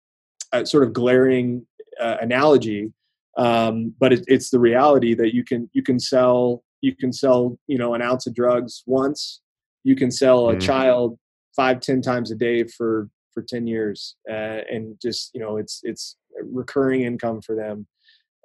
a 0.53 0.66
sort 0.66 0.83
of 0.83 0.93
glaring 0.93 1.66
uh, 2.01 2.16
analogy, 2.20 2.93
um, 3.37 3.95
but 4.01 4.12
it, 4.12 4.25
it's 4.27 4.51
the 4.51 4.59
reality 4.59 5.14
that 5.14 5.35
you 5.35 5.45
can 5.45 5.70
you 5.72 5.85
can 5.85 6.01
sell 6.01 6.64
you 6.81 6.97
can 6.97 7.12
sell 7.12 7.57
you 7.68 7.79
know 7.79 7.95
an 7.95 8.03
ounce 8.03 8.27
of 8.27 8.35
drugs 8.35 8.83
once 8.87 9.41
you 9.85 9.95
can 9.95 10.11
sell 10.11 10.51
a 10.51 10.57
mm. 10.57 10.61
child 10.61 11.18
five 11.55 11.80
ten 11.80 12.03
times 12.03 12.30
a 12.30 12.35
day 12.35 12.64
for 12.64 13.09
for 13.32 13.43
10 13.43 13.66
years 13.66 14.14
uh, 14.30 14.61
and 14.70 14.97
just 15.03 15.32
you 15.35 15.41
know 15.41 15.57
it's 15.57 15.80
it's 15.82 16.16
recurring 16.43 17.03
income 17.03 17.43
for 17.43 17.57
them. 17.57 17.87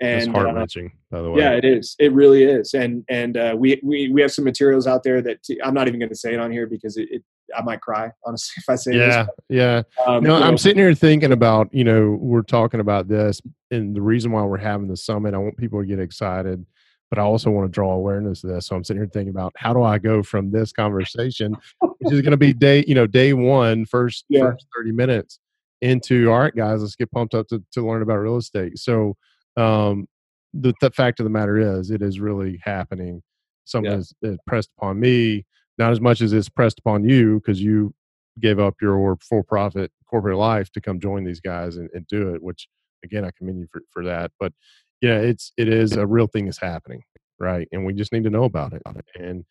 And 0.01 0.21
it's 0.21 0.27
heart 0.27 0.55
wrenching 0.55 0.87
uh, 0.87 1.17
by 1.17 1.21
the 1.21 1.31
way. 1.31 1.41
yeah 1.41 1.51
it 1.51 1.65
is. 1.65 1.95
It 1.99 2.13
really 2.13 2.43
is. 2.43 2.73
And 2.73 3.03
and 3.09 3.37
uh, 3.37 3.55
we 3.57 3.79
we 3.83 4.09
we 4.09 4.21
have 4.21 4.31
some 4.31 4.45
materials 4.45 4.87
out 4.87 5.03
there 5.03 5.21
that 5.21 5.39
i 5.51 5.67
i'm 5.67 5.73
not 5.73 5.87
even 5.87 5.99
going 5.99 6.09
to 6.09 6.15
say 6.15 6.33
it 6.33 6.39
on 6.39 6.51
here 6.51 6.67
because 6.67 6.97
it, 6.97 7.07
it, 7.11 7.23
i 7.55 7.61
might 7.61 7.81
cry 7.81 8.09
honestly 8.25 8.53
if 8.57 8.69
i 8.69 8.75
say 8.75 8.95
yeah 8.95 9.23
this. 9.23 9.29
yeah 9.49 9.81
um, 10.05 10.23
no 10.23 10.35
i'm 10.35 10.51
know. 10.51 10.55
sitting 10.55 10.77
here 10.77 10.93
thinking 10.93 11.31
about 11.31 11.67
you 11.73 11.83
know 11.83 12.17
we're 12.19 12.41
talking 12.41 12.79
about 12.79 13.07
this 13.07 13.41
and 13.71 13.95
the 13.95 14.01
reason 14.01 14.31
why 14.31 14.43
we're 14.43 14.57
having 14.57 14.87
the 14.87 14.97
summit. 14.97 15.33
I 15.33 15.37
want 15.37 15.57
people 15.57 15.79
to 15.79 15.85
get 15.85 15.99
excited 15.99 16.65
but 17.09 17.19
I 17.19 17.23
also 17.23 17.49
want 17.49 17.65
to 17.65 17.71
draw 17.71 17.93
awareness 17.93 18.41
to 18.41 18.47
this. 18.47 18.67
So 18.67 18.75
I'm 18.75 18.83
sitting 18.83 19.01
here 19.01 19.09
thinking 19.11 19.31
about 19.31 19.53
how 19.57 19.73
do 19.73 19.83
I 19.83 19.97
go 19.97 20.21
from 20.21 20.51
this 20.51 20.71
conversation, 20.71 21.55
which 21.81 22.13
is 22.13 22.21
going 22.21 22.31
to 22.31 22.37
be 22.37 22.53
day, 22.53 22.83
you 22.87 22.95
know, 22.95 23.07
day 23.07 23.33
one, 23.33 23.85
first, 23.85 24.25
yeah. 24.29 24.41
first 24.41 24.67
30 24.77 24.91
minutes 24.91 25.39
into, 25.81 26.31
all 26.31 26.39
right, 26.39 26.55
guys, 26.55 26.81
let's 26.81 26.95
get 26.95 27.11
pumped 27.11 27.33
up 27.33 27.47
to, 27.47 27.63
to 27.71 27.87
learn 27.87 28.01
about 28.01 28.17
real 28.17 28.37
estate. 28.37 28.77
So 28.77 29.15
um, 29.57 30.07
the, 30.53 30.73
the 30.81 30.91
fact 30.91 31.19
of 31.19 31.23
the 31.23 31.29
matter 31.29 31.57
is 31.57 31.89
it 31.89 32.01
is 32.01 32.19
really 32.19 32.59
happening. 32.63 33.21
Something 33.65 33.91
yeah. 33.91 33.97
is, 33.99 34.13
is 34.21 34.37
pressed 34.45 34.69
upon 34.77 34.99
me, 34.99 35.45
not 35.77 35.91
as 35.91 36.01
much 36.01 36.21
as 36.21 36.33
it's 36.33 36.49
pressed 36.49 36.79
upon 36.79 37.07
you 37.07 37.39
because 37.39 37.61
you 37.61 37.93
gave 38.39 38.59
up 38.59 38.75
your 38.81 39.17
for 39.17 39.43
profit 39.43 39.91
corporate 40.09 40.37
life 40.37 40.71
to 40.71 40.81
come 40.81 40.99
join 40.99 41.23
these 41.23 41.41
guys 41.41 41.77
and, 41.77 41.89
and 41.93 42.07
do 42.07 42.33
it, 42.33 42.41
which 42.41 42.67
again, 43.03 43.25
I 43.25 43.31
commend 43.37 43.59
you 43.59 43.67
for, 43.71 43.81
for 43.91 44.03
that. 44.05 44.31
But 44.39 44.53
yeah, 45.01 45.19
it's 45.19 45.51
it 45.57 45.67
is 45.67 45.93
a 45.93 46.05
real 46.05 46.27
thing 46.27 46.47
is 46.47 46.57
happening, 46.57 47.03
right? 47.39 47.67
And 47.71 47.85
we 47.85 47.93
just 47.93 48.11
need 48.11 48.23
to 48.25 48.29
know 48.29 48.43
about 48.43 48.73
it. 48.73 48.81
And 49.15 49.45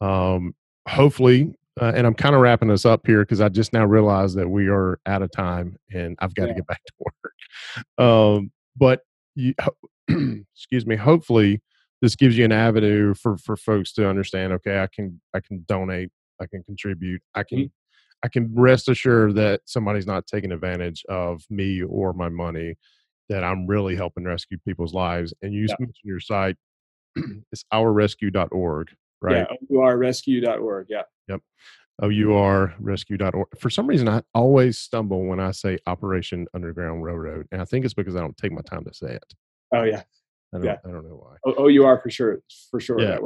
um, 0.00 0.54
hopefully, 0.88 1.54
uh, 1.80 1.92
and 1.94 2.06
I'm 2.06 2.14
kind 2.14 2.34
of 2.34 2.40
wrapping 2.40 2.68
this 2.68 2.84
up 2.84 3.06
here 3.06 3.20
because 3.20 3.40
I 3.40 3.48
just 3.48 3.72
now 3.72 3.84
realized 3.84 4.36
that 4.36 4.48
we 4.48 4.68
are 4.68 4.98
out 5.06 5.22
of 5.22 5.30
time 5.30 5.76
and 5.92 6.16
I've 6.20 6.34
got 6.34 6.48
yeah. 6.48 6.48
to 6.48 6.54
get 6.54 6.66
back 6.66 6.80
to 6.84 6.92
work. 6.98 7.98
Um, 7.98 8.50
but 8.76 9.00
you, 9.34 9.54
excuse 10.54 10.86
me. 10.86 10.96
Hopefully, 10.96 11.62
this 12.02 12.16
gives 12.16 12.36
you 12.36 12.44
an 12.44 12.52
avenue 12.52 13.14
for 13.14 13.36
for 13.38 13.56
folks 13.56 13.92
to 13.94 14.08
understand. 14.08 14.52
Okay, 14.54 14.80
I 14.80 14.88
can 14.94 15.20
I 15.34 15.40
can 15.40 15.64
donate. 15.68 16.10
I 16.40 16.46
can 16.46 16.62
contribute. 16.64 17.22
I 17.34 17.44
can. 17.44 17.58
Mm-hmm. 17.58 17.66
I 18.22 18.28
can 18.28 18.52
rest 18.54 18.90
assured 18.90 19.34
that 19.36 19.62
somebody's 19.64 20.06
not 20.06 20.26
taking 20.26 20.52
advantage 20.52 21.02
of 21.08 21.42
me 21.48 21.82
or 21.82 22.12
my 22.12 22.28
money 22.28 22.76
that 23.30 23.44
I'm 23.44 23.66
really 23.66 23.96
helping 23.96 24.24
rescue 24.24 24.58
people's 24.58 24.92
lives. 24.92 25.32
And 25.40 25.54
you 25.54 25.62
yeah. 25.62 25.76
mentioned 25.78 25.96
your 26.04 26.20
site, 26.20 26.56
it's 27.52 27.64
ourrescue.org, 27.72 28.88
right? 29.22 29.46
Yeah, 29.48 29.78
ourrescue.org. 29.78 30.86
Yeah. 30.90 31.02
Yep. 31.28 31.40
OURrescue.org. 32.02 33.46
For 33.58 33.70
some 33.70 33.86
reason, 33.86 34.08
I 34.08 34.22
always 34.34 34.78
stumble 34.78 35.24
when 35.24 35.38
I 35.38 35.52
say 35.52 35.78
Operation 35.86 36.46
Underground 36.54 37.04
Railroad. 37.04 37.46
And 37.52 37.62
I 37.62 37.64
think 37.64 37.84
it's 37.84 37.94
because 37.94 38.16
I 38.16 38.20
don't 38.20 38.36
take 38.36 38.52
my 38.52 38.62
time 38.62 38.84
to 38.84 38.92
say 38.92 39.14
it. 39.14 39.34
Oh, 39.72 39.84
yeah. 39.84 40.02
I 40.52 40.56
don't, 40.56 40.64
yeah. 40.64 40.76
I 40.84 40.90
don't 40.90 41.08
know 41.08 41.24
why. 41.44 41.68
You 41.68 41.84
are 41.84 42.00
for 42.00 42.10
sure. 42.10 42.40
For 42.70 42.80
sure. 42.80 43.00
Yeah. 43.00 43.18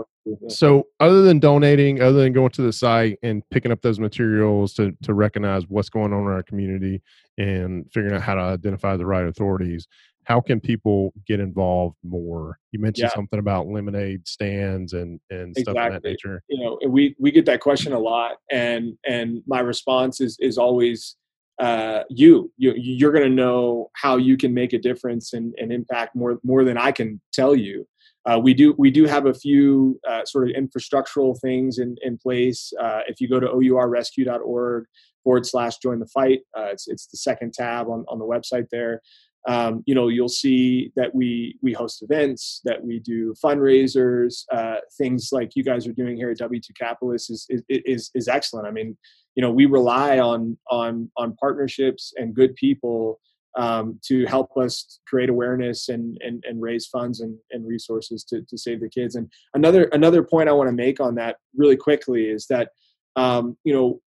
So, 0.49 0.89
other 1.01 1.23
than 1.23 1.39
donating, 1.39 2.01
other 2.01 2.23
than 2.23 2.33
going 2.33 2.51
to 2.51 2.63
the 2.63 2.73
site 2.73 3.19
and 3.23 3.43
picking 3.51 3.73
up 3.73 3.83
those 3.83 4.01
materials 4.01 4.73
to, 4.75 4.97
to 5.03 5.15
recognize 5.15 5.69
what's 5.69 5.89
going 5.89 6.13
on 6.13 6.23
in 6.23 6.29
our 6.29 6.43
community 6.43 7.03
and 7.39 7.85
figuring 7.93 8.15
out 8.15 8.23
how 8.23 8.35
to 8.35 8.41
identify 8.41 8.97
the 8.97 9.07
right 9.07 9.27
authorities, 9.27 9.87
how 10.25 10.41
can 10.41 10.61
people 10.61 11.13
get 11.27 11.41
involved 11.41 11.97
more? 12.03 12.59
You 12.73 12.81
mentioned 12.81 13.11
yeah. 13.11 13.15
something 13.15 13.39
about 13.39 13.69
lemonade 13.69 14.27
stands 14.27 14.95
and, 14.95 15.21
and 15.31 15.57
exactly. 15.57 15.63
stuff 15.63 15.77
of 15.77 15.93
that 15.93 16.05
nature. 16.05 16.43
You 16.49 16.65
know, 16.65 16.79
we, 16.89 17.15
we 17.19 17.31
get 17.31 17.47
that 17.47 17.61
question 17.61 17.93
a 17.93 17.99
lot. 17.99 18.37
And, 18.51 18.97
and 19.07 19.43
my 19.47 19.61
response 19.61 20.21
is, 20.21 20.39
is 20.41 20.57
always, 20.59 21.17
uh, 21.61 22.03
you, 22.09 22.51
you 22.57 22.73
you're 22.77 23.13
going 23.13 23.29
to 23.29 23.35
know 23.35 23.91
how 23.95 24.17
you 24.17 24.37
can 24.37 24.53
make 24.53 24.73
a 24.73 24.79
difference 24.79 25.35
and, 25.35 25.55
and 25.57 25.73
impact 25.73 26.17
more 26.17 26.41
more 26.43 26.65
than 26.65 26.77
I 26.77 26.91
can 26.91 27.21
tell 27.33 27.55
you. 27.55 27.87
Uh, 28.27 28.39
we 28.43 28.55
do 28.55 28.75
we 28.79 28.91
do 28.91 29.05
have 29.05 29.27
a 29.27 29.35
few 29.35 30.01
uh, 30.09 30.25
sort 30.25 30.49
of 30.49 30.57
infrastructural 30.57 31.39
things 31.41 31.79
in 31.79 31.97
in 32.03 32.17
place. 32.17 32.73
Uh, 32.81 33.01
if 33.07 33.21
you 33.21 33.29
go 33.29 33.39
to 33.39 33.49
ourrescue.org 33.49 34.85
forward 35.23 35.47
slash 35.47 35.79
join 35.79 35.99
the 35.99 36.07
fight, 36.07 36.41
uh, 36.57 36.67
it's 36.67 36.89
it's 36.89 37.07
the 37.07 37.17
second 37.17 37.53
tab 37.53 37.89
on 37.89 38.05
on 38.09 38.19
the 38.19 38.25
website 38.25 38.67
there. 38.71 39.03
Um, 39.47 39.83
you 39.85 39.95
know 39.95 40.09
you'll 40.09 40.31
see 40.31 40.91
that 40.97 41.15
we 41.15 41.59
we 41.63 41.75
host 41.75 42.03
events 42.03 42.63
that 42.65 42.83
we 42.83 42.99
do 42.99 43.35
fundraisers 43.45 44.45
uh, 44.51 44.77
things 44.97 45.31
like 45.33 45.51
you 45.55 45.63
guys 45.63 45.87
are 45.87 45.93
doing 45.93 46.17
here 46.17 46.31
at 46.31 46.39
w2 46.39 46.63
capitalist 46.81 47.31
is, 47.31 47.47
is 47.51 47.63
is 47.69 48.11
is 48.15 48.27
excellent 48.27 48.67
i 48.67 48.71
mean 48.71 48.97
you 49.35 49.43
know 49.43 49.51
we 49.51 49.67
rely 49.67 50.19
on 50.19 50.57
on 50.71 51.11
on 51.19 51.37
partnerships 51.37 52.15
and 52.17 52.35
good 52.35 52.55
people 52.55 53.21
um, 53.57 54.01
to 54.05 54.27
help 54.27 54.57
us 54.57 55.01
create 55.07 55.29
awareness 55.29 55.89
and 55.89 56.19
and, 56.21 56.43
and 56.47 56.61
raise 56.61 56.87
funds 56.87 57.21
and, 57.21 57.37
and 57.51 57.67
resources 57.67 58.25
to, 58.25 58.43
to 58.49 58.59
save 58.59 58.81
the 58.81 58.89
kids. 58.89 59.15
And 59.15 59.31
another 59.55 59.85
another 59.93 60.23
point 60.23 60.49
i 60.49 60.53
want 60.53 60.69
to 60.69 60.75
make 60.75 61.01
on 61.01 61.15
that 61.17 61.37
really 61.57 61.77
quickly 61.77 62.25
is 62.25 62.47
that 62.49 62.71
um, 63.17 63.57
you 63.65 63.73
know 63.73 64.01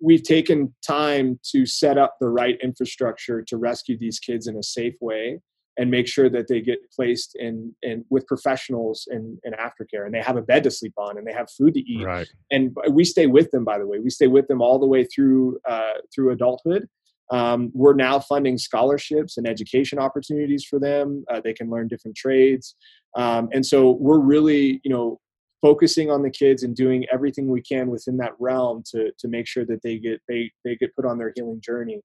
we've 0.00 0.22
taken 0.22 0.74
time 0.86 1.40
to 1.42 1.66
set 1.66 1.98
up 1.98 2.16
the 2.20 2.28
right 2.28 2.56
infrastructure 2.62 3.42
to 3.42 3.56
rescue 3.56 3.98
these 3.98 4.20
kids 4.20 4.46
in 4.46 4.56
a 4.56 4.62
safe 4.62 4.94
way 5.00 5.40
and 5.78 5.90
make 5.90 6.08
sure 6.08 6.28
that 6.28 6.48
they 6.48 6.60
get 6.60 6.78
placed 6.94 7.36
in, 7.36 7.72
in 7.82 8.04
with 8.10 8.26
professionals 8.26 9.06
in, 9.10 9.38
in 9.44 9.52
aftercare. 9.52 10.04
And 10.04 10.12
they 10.12 10.20
have 10.20 10.36
a 10.36 10.42
bed 10.42 10.64
to 10.64 10.72
sleep 10.72 10.94
on 10.98 11.16
and 11.16 11.26
they 11.26 11.32
have 11.32 11.48
food 11.50 11.74
to 11.74 11.80
eat. 11.80 12.04
Right. 12.04 12.28
and 12.50 12.76
we 12.90 13.04
stay 13.04 13.26
with 13.26 13.50
them 13.52 13.64
by 13.64 13.78
the 13.78 13.86
way. 13.86 13.98
We 14.00 14.10
stay 14.10 14.26
with 14.26 14.48
them 14.48 14.60
all 14.60 14.78
the 14.78 14.86
way 14.86 15.04
through 15.04 15.58
uh, 15.68 15.94
through 16.14 16.32
adulthood 16.32 16.88
um, 17.30 17.70
we're 17.74 17.94
now 17.94 18.18
funding 18.18 18.58
scholarships 18.58 19.36
and 19.36 19.46
education 19.46 19.98
opportunities 19.98 20.64
for 20.64 20.78
them. 20.78 21.24
Uh, 21.30 21.40
they 21.42 21.52
can 21.52 21.68
learn 21.70 21.88
different 21.88 22.16
trades. 22.16 22.74
Um, 23.16 23.48
and 23.52 23.64
so 23.64 23.92
we're 23.92 24.20
really 24.20 24.80
you 24.84 24.90
know 24.90 25.20
focusing 25.60 26.10
on 26.10 26.22
the 26.22 26.30
kids 26.30 26.62
and 26.62 26.74
doing 26.74 27.04
everything 27.12 27.48
we 27.48 27.60
can 27.60 27.90
within 27.90 28.16
that 28.18 28.32
realm 28.38 28.82
to 28.92 29.10
to 29.18 29.28
make 29.28 29.46
sure 29.46 29.64
that 29.66 29.82
they 29.82 29.98
get 29.98 30.20
they 30.28 30.50
they 30.64 30.76
get 30.76 30.94
put 30.94 31.04
on 31.04 31.18
their 31.18 31.32
healing 31.34 31.60
journey. 31.60 32.00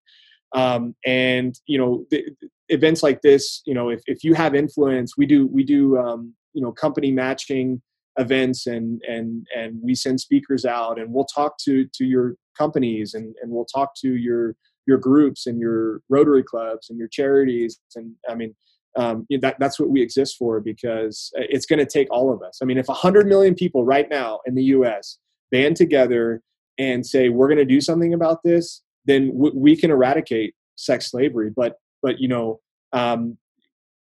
Um, 0.56 0.96
and 1.06 1.56
you 1.66 1.78
know 1.78 2.06
the, 2.12 2.26
events 2.70 3.02
like 3.02 3.22
this 3.22 3.62
you 3.66 3.74
know 3.74 3.90
if, 3.90 4.02
if 4.06 4.24
you 4.24 4.34
have 4.36 4.56
influence 4.56 5.18
we 5.18 5.26
do 5.26 5.48
we 5.48 5.64
do 5.64 5.98
um, 5.98 6.34
you 6.54 6.62
know 6.62 6.72
company 6.72 7.12
matching 7.12 7.82
events 8.18 8.68
and 8.68 9.02
and 9.08 9.48
and 9.56 9.80
we 9.82 9.96
send 9.96 10.20
speakers 10.20 10.66
out 10.66 11.00
and 11.00 11.12
we'll 11.12 11.26
talk 11.26 11.58
to 11.58 11.88
to 11.94 12.06
your 12.06 12.36
companies 12.58 13.14
and 13.16 13.36
and 13.42 13.52
we'll 13.52 13.66
talk 13.66 13.96
to 13.96 14.16
your 14.16 14.56
your 14.86 14.98
groups 14.98 15.48
and 15.48 15.60
your 15.60 16.02
rotary 16.10 16.44
clubs 16.44 16.90
and 16.90 16.98
your 17.00 17.08
charities 17.08 17.80
and 17.96 18.14
i 18.30 18.36
mean 18.36 18.54
um, 18.96 19.26
that, 19.42 19.58
that's 19.60 19.80
what 19.80 19.90
we 19.90 20.02
exist 20.02 20.38
for 20.38 20.60
because 20.60 21.32
uh, 21.38 21.44
it's 21.50 21.66
going 21.66 21.80
to 21.80 21.86
take 21.86 22.08
all 22.12 22.32
of 22.32 22.42
us. 22.44 22.60
I 22.62 22.66
mean, 22.66 22.78
if 22.78 22.88
100 22.88 23.28
million 23.28 23.56
people 23.56 23.86
right 23.86 24.08
now 24.10 24.40
in 24.46 24.56
the 24.56 24.64
US 24.66 25.18
band 25.52 25.76
together 25.76 26.42
and 26.78 27.06
say, 27.06 27.30
we're 27.30 27.48
going 27.48 27.58
to 27.58 27.66
do 27.66 27.82
something 27.82 28.14
about 28.14 28.44
this, 28.44 28.84
then 29.06 29.30
w- 29.34 29.54
we 29.56 29.76
can 29.76 29.90
eradicate 29.90 30.54
sex 30.76 31.10
slavery. 31.10 31.52
But, 31.56 31.78
but 32.02 32.20
you 32.20 32.28
know, 32.28 32.60
um, 32.92 33.38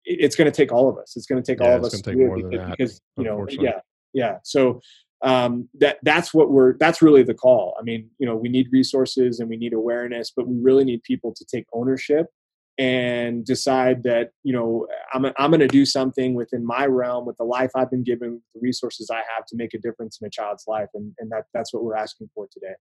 it's 0.03 0.35
going 0.35 0.51
to 0.51 0.55
take 0.55 0.71
all 0.71 0.89
of 0.89 0.97
us. 0.97 1.15
It's 1.15 1.27
going 1.27 1.41
to 1.41 1.51
take 1.51 1.61
yeah, 1.61 1.73
all 1.73 1.77
of 1.77 1.83
us 1.83 2.01
to 2.01 2.11
do 2.11 2.35
it 2.35 2.49
because, 2.49 2.71
because 2.71 3.01
you 3.17 3.23
know, 3.23 3.45
yeah, 3.49 3.79
yeah. 4.13 4.37
So 4.43 4.81
um, 5.23 5.69
that 5.79 5.99
that's 6.03 6.33
what 6.33 6.51
we're 6.51 6.77
that's 6.77 7.01
really 7.01 7.23
the 7.23 7.33
call. 7.33 7.75
I 7.79 7.83
mean, 7.83 8.09
you 8.17 8.25
know, 8.25 8.35
we 8.35 8.49
need 8.49 8.67
resources 8.71 9.39
and 9.39 9.49
we 9.49 9.57
need 9.57 9.73
awareness, 9.73 10.31
but 10.35 10.47
we 10.47 10.57
really 10.59 10.83
need 10.83 11.03
people 11.03 11.33
to 11.35 11.45
take 11.45 11.65
ownership 11.73 12.27
and 12.77 13.45
decide 13.45 14.01
that 14.03 14.31
you 14.43 14.53
know 14.53 14.87
I'm, 15.13 15.25
I'm 15.37 15.51
going 15.51 15.59
to 15.59 15.67
do 15.67 15.85
something 15.85 16.33
within 16.33 16.65
my 16.65 16.85
realm 16.85 17.25
with 17.25 17.37
the 17.37 17.43
life 17.43 17.71
I've 17.75 17.91
been 17.91 18.03
given, 18.03 18.41
the 18.55 18.61
resources 18.61 19.09
I 19.11 19.21
have 19.35 19.45
to 19.47 19.55
make 19.55 19.73
a 19.73 19.77
difference 19.77 20.17
in 20.19 20.27
a 20.27 20.31
child's 20.31 20.63
life, 20.67 20.89
and, 20.95 21.13
and 21.19 21.29
that 21.31 21.45
that's 21.53 21.73
what 21.73 21.83
we're 21.83 21.97
asking 21.97 22.29
for 22.33 22.47
today. 22.51 22.73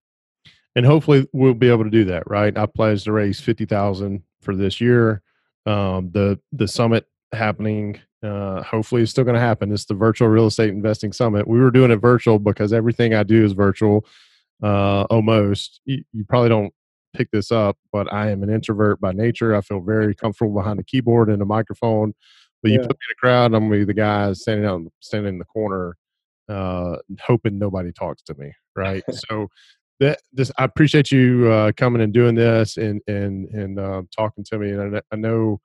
And 0.76 0.86
hopefully 0.86 1.28
we'll 1.32 1.54
be 1.54 1.68
able 1.68 1.84
to 1.84 1.90
do 1.90 2.04
that, 2.04 2.22
right? 2.30 2.56
I 2.56 2.66
pledged 2.66 3.04
to 3.04 3.12
raise 3.12 3.40
fifty 3.40 3.66
thousand 3.66 4.22
for 4.40 4.56
this 4.56 4.80
year. 4.80 5.22
Um, 5.66 6.10
the 6.12 6.40
the 6.52 6.68
summit 6.68 7.06
happening 7.32 8.00
uh, 8.22 8.62
hopefully 8.62 9.02
it's 9.02 9.10
still 9.10 9.24
going 9.24 9.34
to 9.34 9.40
happen. 9.40 9.72
It's 9.72 9.86
the 9.86 9.94
virtual 9.94 10.28
real 10.28 10.46
estate 10.46 10.70
investing 10.70 11.12
summit. 11.12 11.48
We 11.48 11.58
were 11.58 11.70
doing 11.70 11.90
it 11.90 11.96
virtual 11.96 12.38
because 12.38 12.72
everything 12.72 13.14
I 13.14 13.22
do 13.22 13.44
is 13.44 13.52
virtual. 13.52 14.04
uh, 14.62 15.02
almost. 15.04 15.80
You, 15.84 16.04
you, 16.12 16.24
probably 16.24 16.50
don't 16.50 16.72
pick 17.14 17.30
this 17.30 17.50
up, 17.50 17.78
but 17.92 18.12
I 18.12 18.30
am 18.30 18.42
an 18.42 18.50
introvert 18.50 19.00
by 19.00 19.12
nature. 19.12 19.56
I 19.56 19.62
feel 19.62 19.80
very 19.80 20.14
comfortable 20.22 20.54
behind 20.54 20.78
a 20.80 20.84
keyboard 20.84 21.30
and 21.30 21.40
a 21.40 21.46
microphone. 21.46 22.14
But 22.62 22.72
yeah. 22.72 22.74
you 22.74 22.80
put 22.80 22.90
me 22.90 23.06
in 23.08 23.12
a 23.12 23.20
crowd, 23.20 23.54
I'm 23.54 23.68
gonna 23.68 23.70
be 23.70 23.84
the 23.84 23.94
guy 23.94 24.32
standing 24.34 24.66
out, 24.66 24.82
standing 25.00 25.34
in 25.34 25.38
the 25.38 25.46
corner, 25.46 25.96
uh, 26.50 26.96
hoping 27.22 27.58
nobody 27.58 27.90
talks 27.90 28.22
to 28.24 28.34
me. 28.34 28.52
Right. 28.76 29.02
so 29.10 29.48
that 29.98 30.20
this, 30.32 30.52
I 30.58 30.64
appreciate 30.64 31.10
you 31.10 31.50
uh, 31.50 31.72
coming 31.72 32.02
and 32.02 32.12
doing 32.12 32.34
this 32.34 32.76
and 32.76 33.00
and 33.06 33.48
and 33.48 33.78
uh, 33.78 34.02
talking 34.14 34.44
to 34.44 34.58
me. 34.58 34.70
And 34.72 34.98
I, 34.98 35.02
I 35.10 35.16
know. 35.16 35.60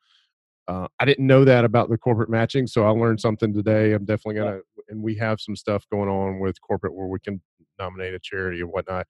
Uh, 0.67 0.87
I 0.99 1.05
didn't 1.05 1.27
know 1.27 1.45
that 1.45 1.63
about 1.63 1.89
the 1.89 1.97
corporate 1.97 2.29
matching, 2.29 2.65
so 2.67 2.85
I 2.85 2.89
learned 2.89 3.21
something 3.21 3.53
today. 3.53 3.93
I'm 3.93 4.05
definitely 4.05 4.35
gonna, 4.41 4.59
and 4.89 5.01
we 5.01 5.15
have 5.15 5.39
some 5.39 5.55
stuff 5.55 5.85
going 5.91 6.09
on 6.09 6.39
with 6.39 6.59
corporate 6.61 6.95
where 6.95 7.07
we 7.07 7.19
can 7.19 7.41
nominate 7.77 8.13
a 8.13 8.19
charity 8.19 8.61
and 8.61 8.71
whatnot. 8.71 9.05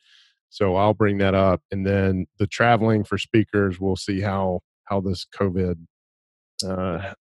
So 0.50 0.76
I'll 0.76 0.94
bring 0.94 1.18
that 1.20 1.34
up, 1.34 1.62
and 1.72 1.86
then 1.86 2.28
the 2.40 2.48
traveling 2.48 3.04
for 3.04 3.18
speakers. 3.18 3.80
We'll 3.80 3.96
see 3.96 4.22
how 4.22 4.62
how 4.86 5.02
this 5.02 5.26
COVID 5.34 5.76
uh, 6.66 7.14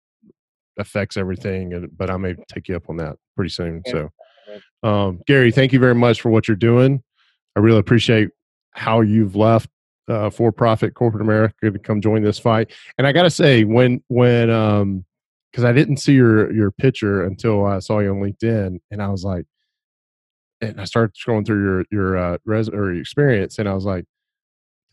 affects 0.78 1.16
everything. 1.16 1.72
And 1.72 1.96
but 1.96 2.10
I 2.10 2.16
may 2.16 2.34
take 2.48 2.68
you 2.68 2.76
up 2.76 2.88
on 2.88 2.96
that 2.96 3.16
pretty 3.36 3.50
soon. 3.50 3.82
So, 3.86 4.10
um, 4.82 5.20
Garry, 5.26 5.52
thank 5.52 5.72
you 5.72 5.78
very 5.78 5.94
much 5.94 6.20
for 6.20 6.30
what 6.30 6.48
you're 6.48 6.56
doing. 6.56 7.02
I 7.56 7.60
really 7.60 7.78
appreciate 7.78 8.30
how 8.72 9.00
you've 9.00 9.36
left 9.36 9.70
uh, 10.08 10.30
for-profit 10.30 10.94
corporate 10.94 11.22
America 11.22 11.70
to 11.70 11.78
come 11.78 12.00
join 12.00 12.22
this 12.22 12.38
fight. 12.38 12.72
And 12.98 13.06
I 13.06 13.12
got 13.12 13.22
to 13.22 13.30
say, 13.30 13.64
when 13.64 14.02
when 14.08 14.50
um, 14.50 15.04
because 15.50 15.64
I 15.64 15.72
didn't 15.72 15.98
see 15.98 16.14
your 16.14 16.52
your 16.52 16.70
picture 16.70 17.24
until 17.24 17.64
I 17.64 17.78
saw 17.78 18.00
you 18.00 18.10
on 18.10 18.20
LinkedIn, 18.20 18.80
and 18.90 19.02
I 19.02 19.08
was 19.08 19.24
like, 19.24 19.46
and 20.60 20.80
I 20.80 20.84
started 20.84 21.14
scrolling 21.14 21.46
through 21.46 21.62
your 21.64 21.84
your 21.90 22.16
uh, 22.16 22.38
res 22.44 22.68
or 22.68 22.92
your 22.92 23.00
experience, 23.00 23.58
and 23.58 23.68
I 23.68 23.74
was 23.74 23.84
like, 23.84 24.04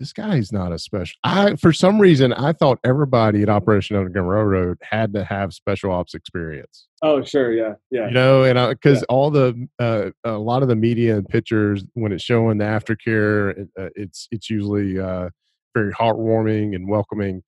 this 0.01 0.13
guy's 0.13 0.51
not 0.51 0.71
a 0.71 0.79
special. 0.79 1.15
I 1.23 1.55
for 1.55 1.71
some 1.71 2.01
reason 2.01 2.33
I 2.33 2.53
thought 2.53 2.79
everybody 2.83 3.43
at 3.43 3.49
Operation 3.49 3.95
Underground 3.95 4.27
Railroad 4.27 4.79
had 4.81 5.13
to 5.13 5.23
have 5.23 5.53
special 5.53 5.91
ops 5.91 6.15
experience. 6.15 6.87
Oh 7.03 7.23
sure, 7.23 7.53
yeah, 7.53 7.75
yeah. 7.91 8.07
You 8.07 8.13
know, 8.13 8.43
and 8.43 8.57
because 8.69 8.99
yeah. 8.99 9.05
all 9.09 9.29
the 9.29 9.67
uh, 9.77 10.09
a 10.23 10.31
lot 10.31 10.63
of 10.63 10.69
the 10.69 10.75
media 10.75 11.17
and 11.17 11.29
pictures 11.29 11.83
when 11.93 12.11
it's 12.11 12.23
showing 12.23 12.57
the 12.57 12.65
aftercare, 12.65 13.55
it, 13.55 13.69
uh, 13.79 13.89
it's 13.95 14.27
it's 14.31 14.49
usually 14.49 14.99
uh, 14.99 15.29
very 15.75 15.93
heartwarming 15.93 16.75
and 16.75 16.89
welcoming. 16.89 17.43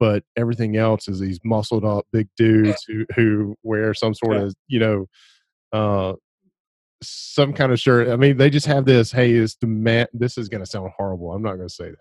But 0.00 0.24
everything 0.34 0.78
else 0.78 1.08
is 1.08 1.20
these 1.20 1.40
muscled 1.44 1.84
up 1.84 2.06
big 2.10 2.28
dudes 2.38 2.82
who 2.88 3.04
who 3.16 3.54
wear 3.62 3.92
some 3.92 4.14
sort 4.14 4.36
yeah. 4.36 4.42
of 4.44 4.54
you 4.66 4.78
know 4.78 5.06
uh, 5.74 6.14
some 7.02 7.52
kind 7.52 7.72
of 7.72 7.80
shirt. 7.80 8.08
I 8.08 8.16
mean, 8.16 8.36
they 8.36 8.50
just 8.50 8.66
have 8.66 8.84
this. 8.84 9.12
Hey, 9.12 9.32
is 9.32 9.54
demand. 9.54 10.08
This 10.12 10.38
is 10.38 10.48
going 10.48 10.62
to 10.62 10.70
sound 10.70 10.90
horrible. 10.96 11.32
I'm 11.32 11.42
not 11.42 11.56
going 11.56 11.68
to 11.68 11.74
say 11.74 11.90
that. 11.90 11.98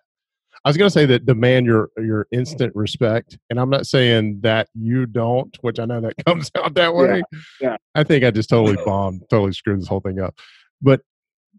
I 0.66 0.70
was 0.70 0.78
going 0.78 0.88
to 0.88 0.94
say 0.94 1.06
that 1.06 1.26
demand 1.26 1.66
your 1.66 1.90
your 1.98 2.28
instant 2.32 2.76
respect, 2.76 3.38
and 3.50 3.60
I'm 3.60 3.70
not 3.70 3.86
saying 3.86 4.42
that 4.42 4.70
you 4.74 5.06
don't, 5.06 5.56
which 5.62 5.80
I 5.80 5.86
know 5.86 6.02
that 6.02 6.16
comes 6.26 6.52
out 6.56 6.74
that 6.74 6.96
way. 6.96 7.22
Yeah, 7.32 7.40
yeah. 7.62 7.78
I 7.96 8.04
think 8.04 8.24
I 8.24 8.32
just 8.32 8.50
totally 8.50 8.78
bombed, 8.84 9.22
totally 9.30 9.54
screwed 9.54 9.82
this 9.82 9.88
whole 9.88 10.00
thing 10.00 10.20
up. 10.20 10.36
But 10.82 11.02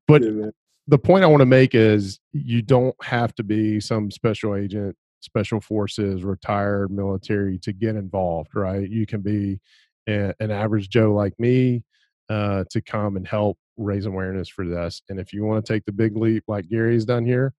but 0.07 0.23
yeah, 0.23 0.51
the 0.89 0.99
point 0.99 1.23
I 1.23 1.29
want 1.29 1.41
to 1.43 1.47
make 1.47 1.75
is 1.75 2.19
you 2.33 2.63
don't 2.63 2.97
have 3.05 3.35
to 3.37 3.45
be 3.45 3.79
some 3.79 4.11
special 4.11 4.57
agent, 4.57 4.97
special 5.21 5.61
forces, 5.61 6.25
retired 6.25 6.91
military 6.91 7.59
to 7.61 7.73
get 7.73 7.95
involved, 7.95 8.51
right? 8.55 8.89
You 8.89 9.07
can 9.07 9.21
be 9.21 9.61
a, 10.09 10.35
an 10.41 10.51
average 10.51 10.89
Joe 10.89 11.13
like 11.13 11.39
me 11.39 11.85
uh, 12.29 12.65
to 12.71 12.81
come 12.83 13.17
and 13.17 13.27
help 13.27 13.59
raise 13.77 14.07
awareness 14.07 14.49
for 14.49 14.67
this. 14.67 15.03
And 15.09 15.19
if 15.19 15.33
you 15.33 15.45
want 15.45 15.65
to 15.65 15.73
take 15.73 15.85
the 15.85 15.93
big 15.93 16.17
leap 16.17 16.45
like 16.49 16.69
Garry's 16.69 17.05
done 17.05 17.25
here, 17.25 17.55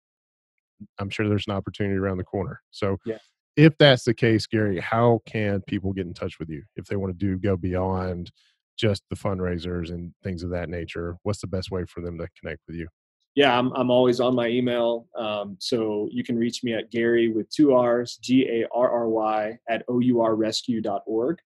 I'm 1.00 1.10
sure 1.10 1.28
there's 1.28 1.48
an 1.48 1.54
opportunity 1.54 1.98
around 1.98 2.18
the 2.18 2.24
corner. 2.24 2.62
So, 2.72 2.98
yeah. 3.06 3.18
if 3.56 3.78
that's 3.78 4.04
the 4.04 4.14
case, 4.14 4.46
Garry, 4.46 4.80
how 4.80 5.22
can 5.26 5.62
people 5.62 5.94
get 5.94 6.06
in 6.06 6.14
touch 6.14 6.40
with 6.40 6.50
you 6.50 6.64
if 6.76 6.86
they 6.86 6.96
want 6.96 7.18
to 7.18 7.26
do 7.26 7.38
go 7.38 7.58
beyond 7.58 8.32
just 8.78 9.04
the 9.10 9.16
fundraisers 9.16 9.90
and 9.90 10.14
things 10.24 10.44
of 10.44 10.52
that 10.52 10.70
nature? 10.70 11.18
What's 11.24 11.42
the 11.42 11.48
best 11.48 11.72
way 11.72 11.86
for 11.86 12.02
them 12.02 12.18
to 12.18 12.28
connect 12.40 12.62
with 12.68 12.78
you? 12.78 12.88
Yeah, 13.36 13.58
I'm, 13.58 13.72
I'm 13.74 13.92
always 13.92 14.20
on 14.20 14.36
my 14.36 14.48
email. 14.48 15.08
Um, 15.16 15.56
so 15.60 16.10
you 16.12 16.24
can 16.24 16.38
reach 16.38 16.64
me 16.64 16.74
at 16.74 16.92
Garry 16.92 17.30
with 17.30 17.50
two 17.50 17.74
R's, 17.74 18.18
G 18.18 18.48
A 18.48 18.68
R 18.74 18.90
R 18.90 19.08
Y, 19.08 19.58
at 19.70 19.88
OURrescue.org 19.88 21.40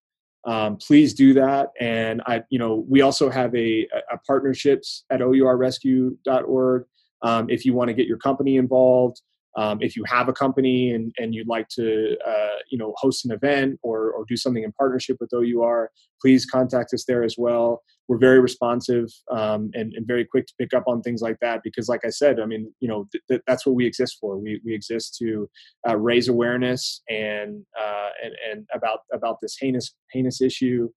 um, 0.46 0.78
please 0.78 1.14
do 1.14 1.34
that. 1.34 1.70
And 1.80 2.22
I, 2.26 2.44
you 2.50 2.60
know, 2.60 2.86
we 2.88 3.02
also 3.02 3.30
have 3.30 3.56
a, 3.56 3.88
a 4.12 4.18
partnerships 4.26 5.06
at 5.10 5.22
OURrescue.org. 5.22 6.86
Um, 7.22 7.50
if 7.50 7.66
you 7.66 7.74
want 7.74 7.88
to 7.88 7.94
get 7.94 8.08
your 8.08 8.18
company 8.18 8.58
involved, 8.58 9.22
um, 9.56 9.80
if 9.82 9.96
you 9.96 10.04
have 10.06 10.30
a 10.30 10.34
company 10.34 10.92
and, 10.92 11.14
and 11.18 11.36
you'd 11.36 11.48
like 11.48 11.68
to, 11.70 12.16
uh, 12.28 12.58
you 12.70 12.78
know, 12.78 12.94
host 12.98 13.26
an 13.26 13.32
event 13.32 13.80
or, 13.84 14.12
or 14.12 14.26
do 14.28 14.36
something 14.36 14.64
in 14.64 14.72
partnership 14.72 15.18
with 15.20 15.32
OUR, 15.34 15.92
please 16.22 16.46
contact 16.46 16.94
us 16.94 17.06
there 17.06 17.24
as 17.24 17.36
well. 17.38 17.84
We're 18.08 18.18
very 18.18 18.40
responsive 18.40 19.10
um, 19.32 19.70
and, 19.74 19.94
and, 19.94 20.06
very 20.06 20.26
quick 20.26 20.48
to 20.48 20.54
pick 20.60 20.74
up 20.74 20.84
on 20.88 21.02
things 21.02 21.22
like 21.22 21.38
that 21.42 21.62
because, 21.64 21.88
like 21.88 22.02
I 22.04 22.10
said, 22.10 22.40
I 22.40 22.46
mean, 22.46 22.74
you 22.82 22.88
know, 22.88 23.08
th- 23.12 23.24
th- 23.30 23.42
that's 23.48 23.66
what 23.66 23.76
we 23.76 23.86
exist 23.86 24.18
for. 24.20 24.38
We, 24.38 24.60
we 24.66 24.74
exist 24.74 25.16
to 25.22 25.50
uh, 25.88 25.98
raise 25.98 26.28
awareness 26.28 27.02
and, 27.10 27.64
uh, 27.80 28.10
and 28.22 28.34
and 28.52 28.68
about 28.74 29.00
about 29.14 29.38
this 29.42 29.56
heinous 29.60 29.96
heinous 30.12 30.42
issue. 30.42 30.90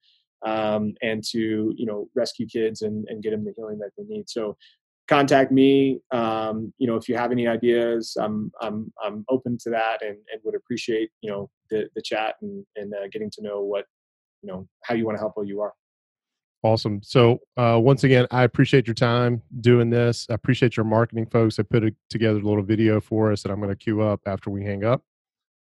Um, 0.45 0.93
and 1.03 1.25
to 1.33 1.73
you 1.77 1.87
know 1.87 2.09
rescue 2.15 2.47
kids 2.47 2.83
and, 2.83 3.07
and 3.09 3.23
get 3.23 3.31
them 3.31 3.45
the 3.45 3.55
healing 3.57 3.79
that 3.79 3.91
they 3.97 4.05
need. 4.05 4.29
So 4.29 4.57
contact 5.09 5.53
me. 5.53 6.01
Um, 6.11 6.73
you 6.79 6.87
know, 6.87 6.97
if 6.97 7.09
you 7.09 7.17
have 7.17 7.33
any 7.33 7.47
ideas, 7.47 8.17
I'm 8.19 8.51
I'm 8.61 8.93
I'm 9.03 9.25
open 9.29 9.59
to 9.63 9.71
that 9.71 10.03
and, 10.03 10.17
and 10.33 10.41
would 10.45 10.55
appreciate 10.55 11.11
you 11.21 11.31
know 11.31 11.51
the 11.71 11.89
the 11.95 12.03
chat 12.03 12.37
and 12.43 12.65
and 12.77 12.93
uh, 12.95 13.09
getting 13.13 13.31
to 13.33 13.43
know 13.43 13.61
what 13.63 13.87
you 14.43 14.49
know 14.51 14.69
how 14.85 14.95
you 14.95 15.05
want 15.05 15.17
to 15.17 15.21
help 15.21 15.35
you 15.45 15.61
are. 15.61 15.73
Awesome. 16.63 17.01
So 17.03 17.39
uh, 17.57 17.79
once 17.81 18.03
again, 18.03 18.27
I 18.31 18.43
appreciate 18.43 18.87
your 18.87 18.95
time 18.95 19.43
doing 19.61 19.89
this. 19.91 20.27
I 20.29 20.35
appreciate 20.35 20.77
your 20.77 20.85
marketing 20.85 21.27
folks. 21.27 21.61
I 21.61 21.63
put 21.63 21.85
a, 21.85 21.95
together 22.11 22.41
a 22.41 22.43
little 22.43 22.65
video 22.65 23.01
for 23.01 23.31
us 23.31 23.43
that 23.43 23.53
I'm 23.53 23.59
going 23.59 23.71
to 23.71 23.77
queue 23.77 24.01
up 24.01 24.21
after 24.27 24.51
we 24.51 24.65
hang 24.65 24.83
up. 24.83 25.03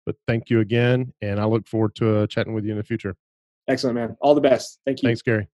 But 0.06 0.16
thank 0.28 0.50
you 0.50 0.60
again, 0.62 1.12
and 1.22 1.40
I 1.40 1.46
look 1.46 1.68
forward 1.68 1.96
to 1.96 2.20
uh, 2.20 2.28
chatting 2.28 2.54
with 2.54 2.64
you 2.64 2.72
in 2.72 2.78
the 2.78 2.84
future. 2.84 3.16
Excellent, 3.68 3.96
man. 3.96 4.16
All 4.22 4.36
the 4.36 4.42
best. 4.42 4.80
Thank 4.86 5.02
you. 5.02 5.08
Thanks, 5.08 5.24
Garry. 5.24 5.48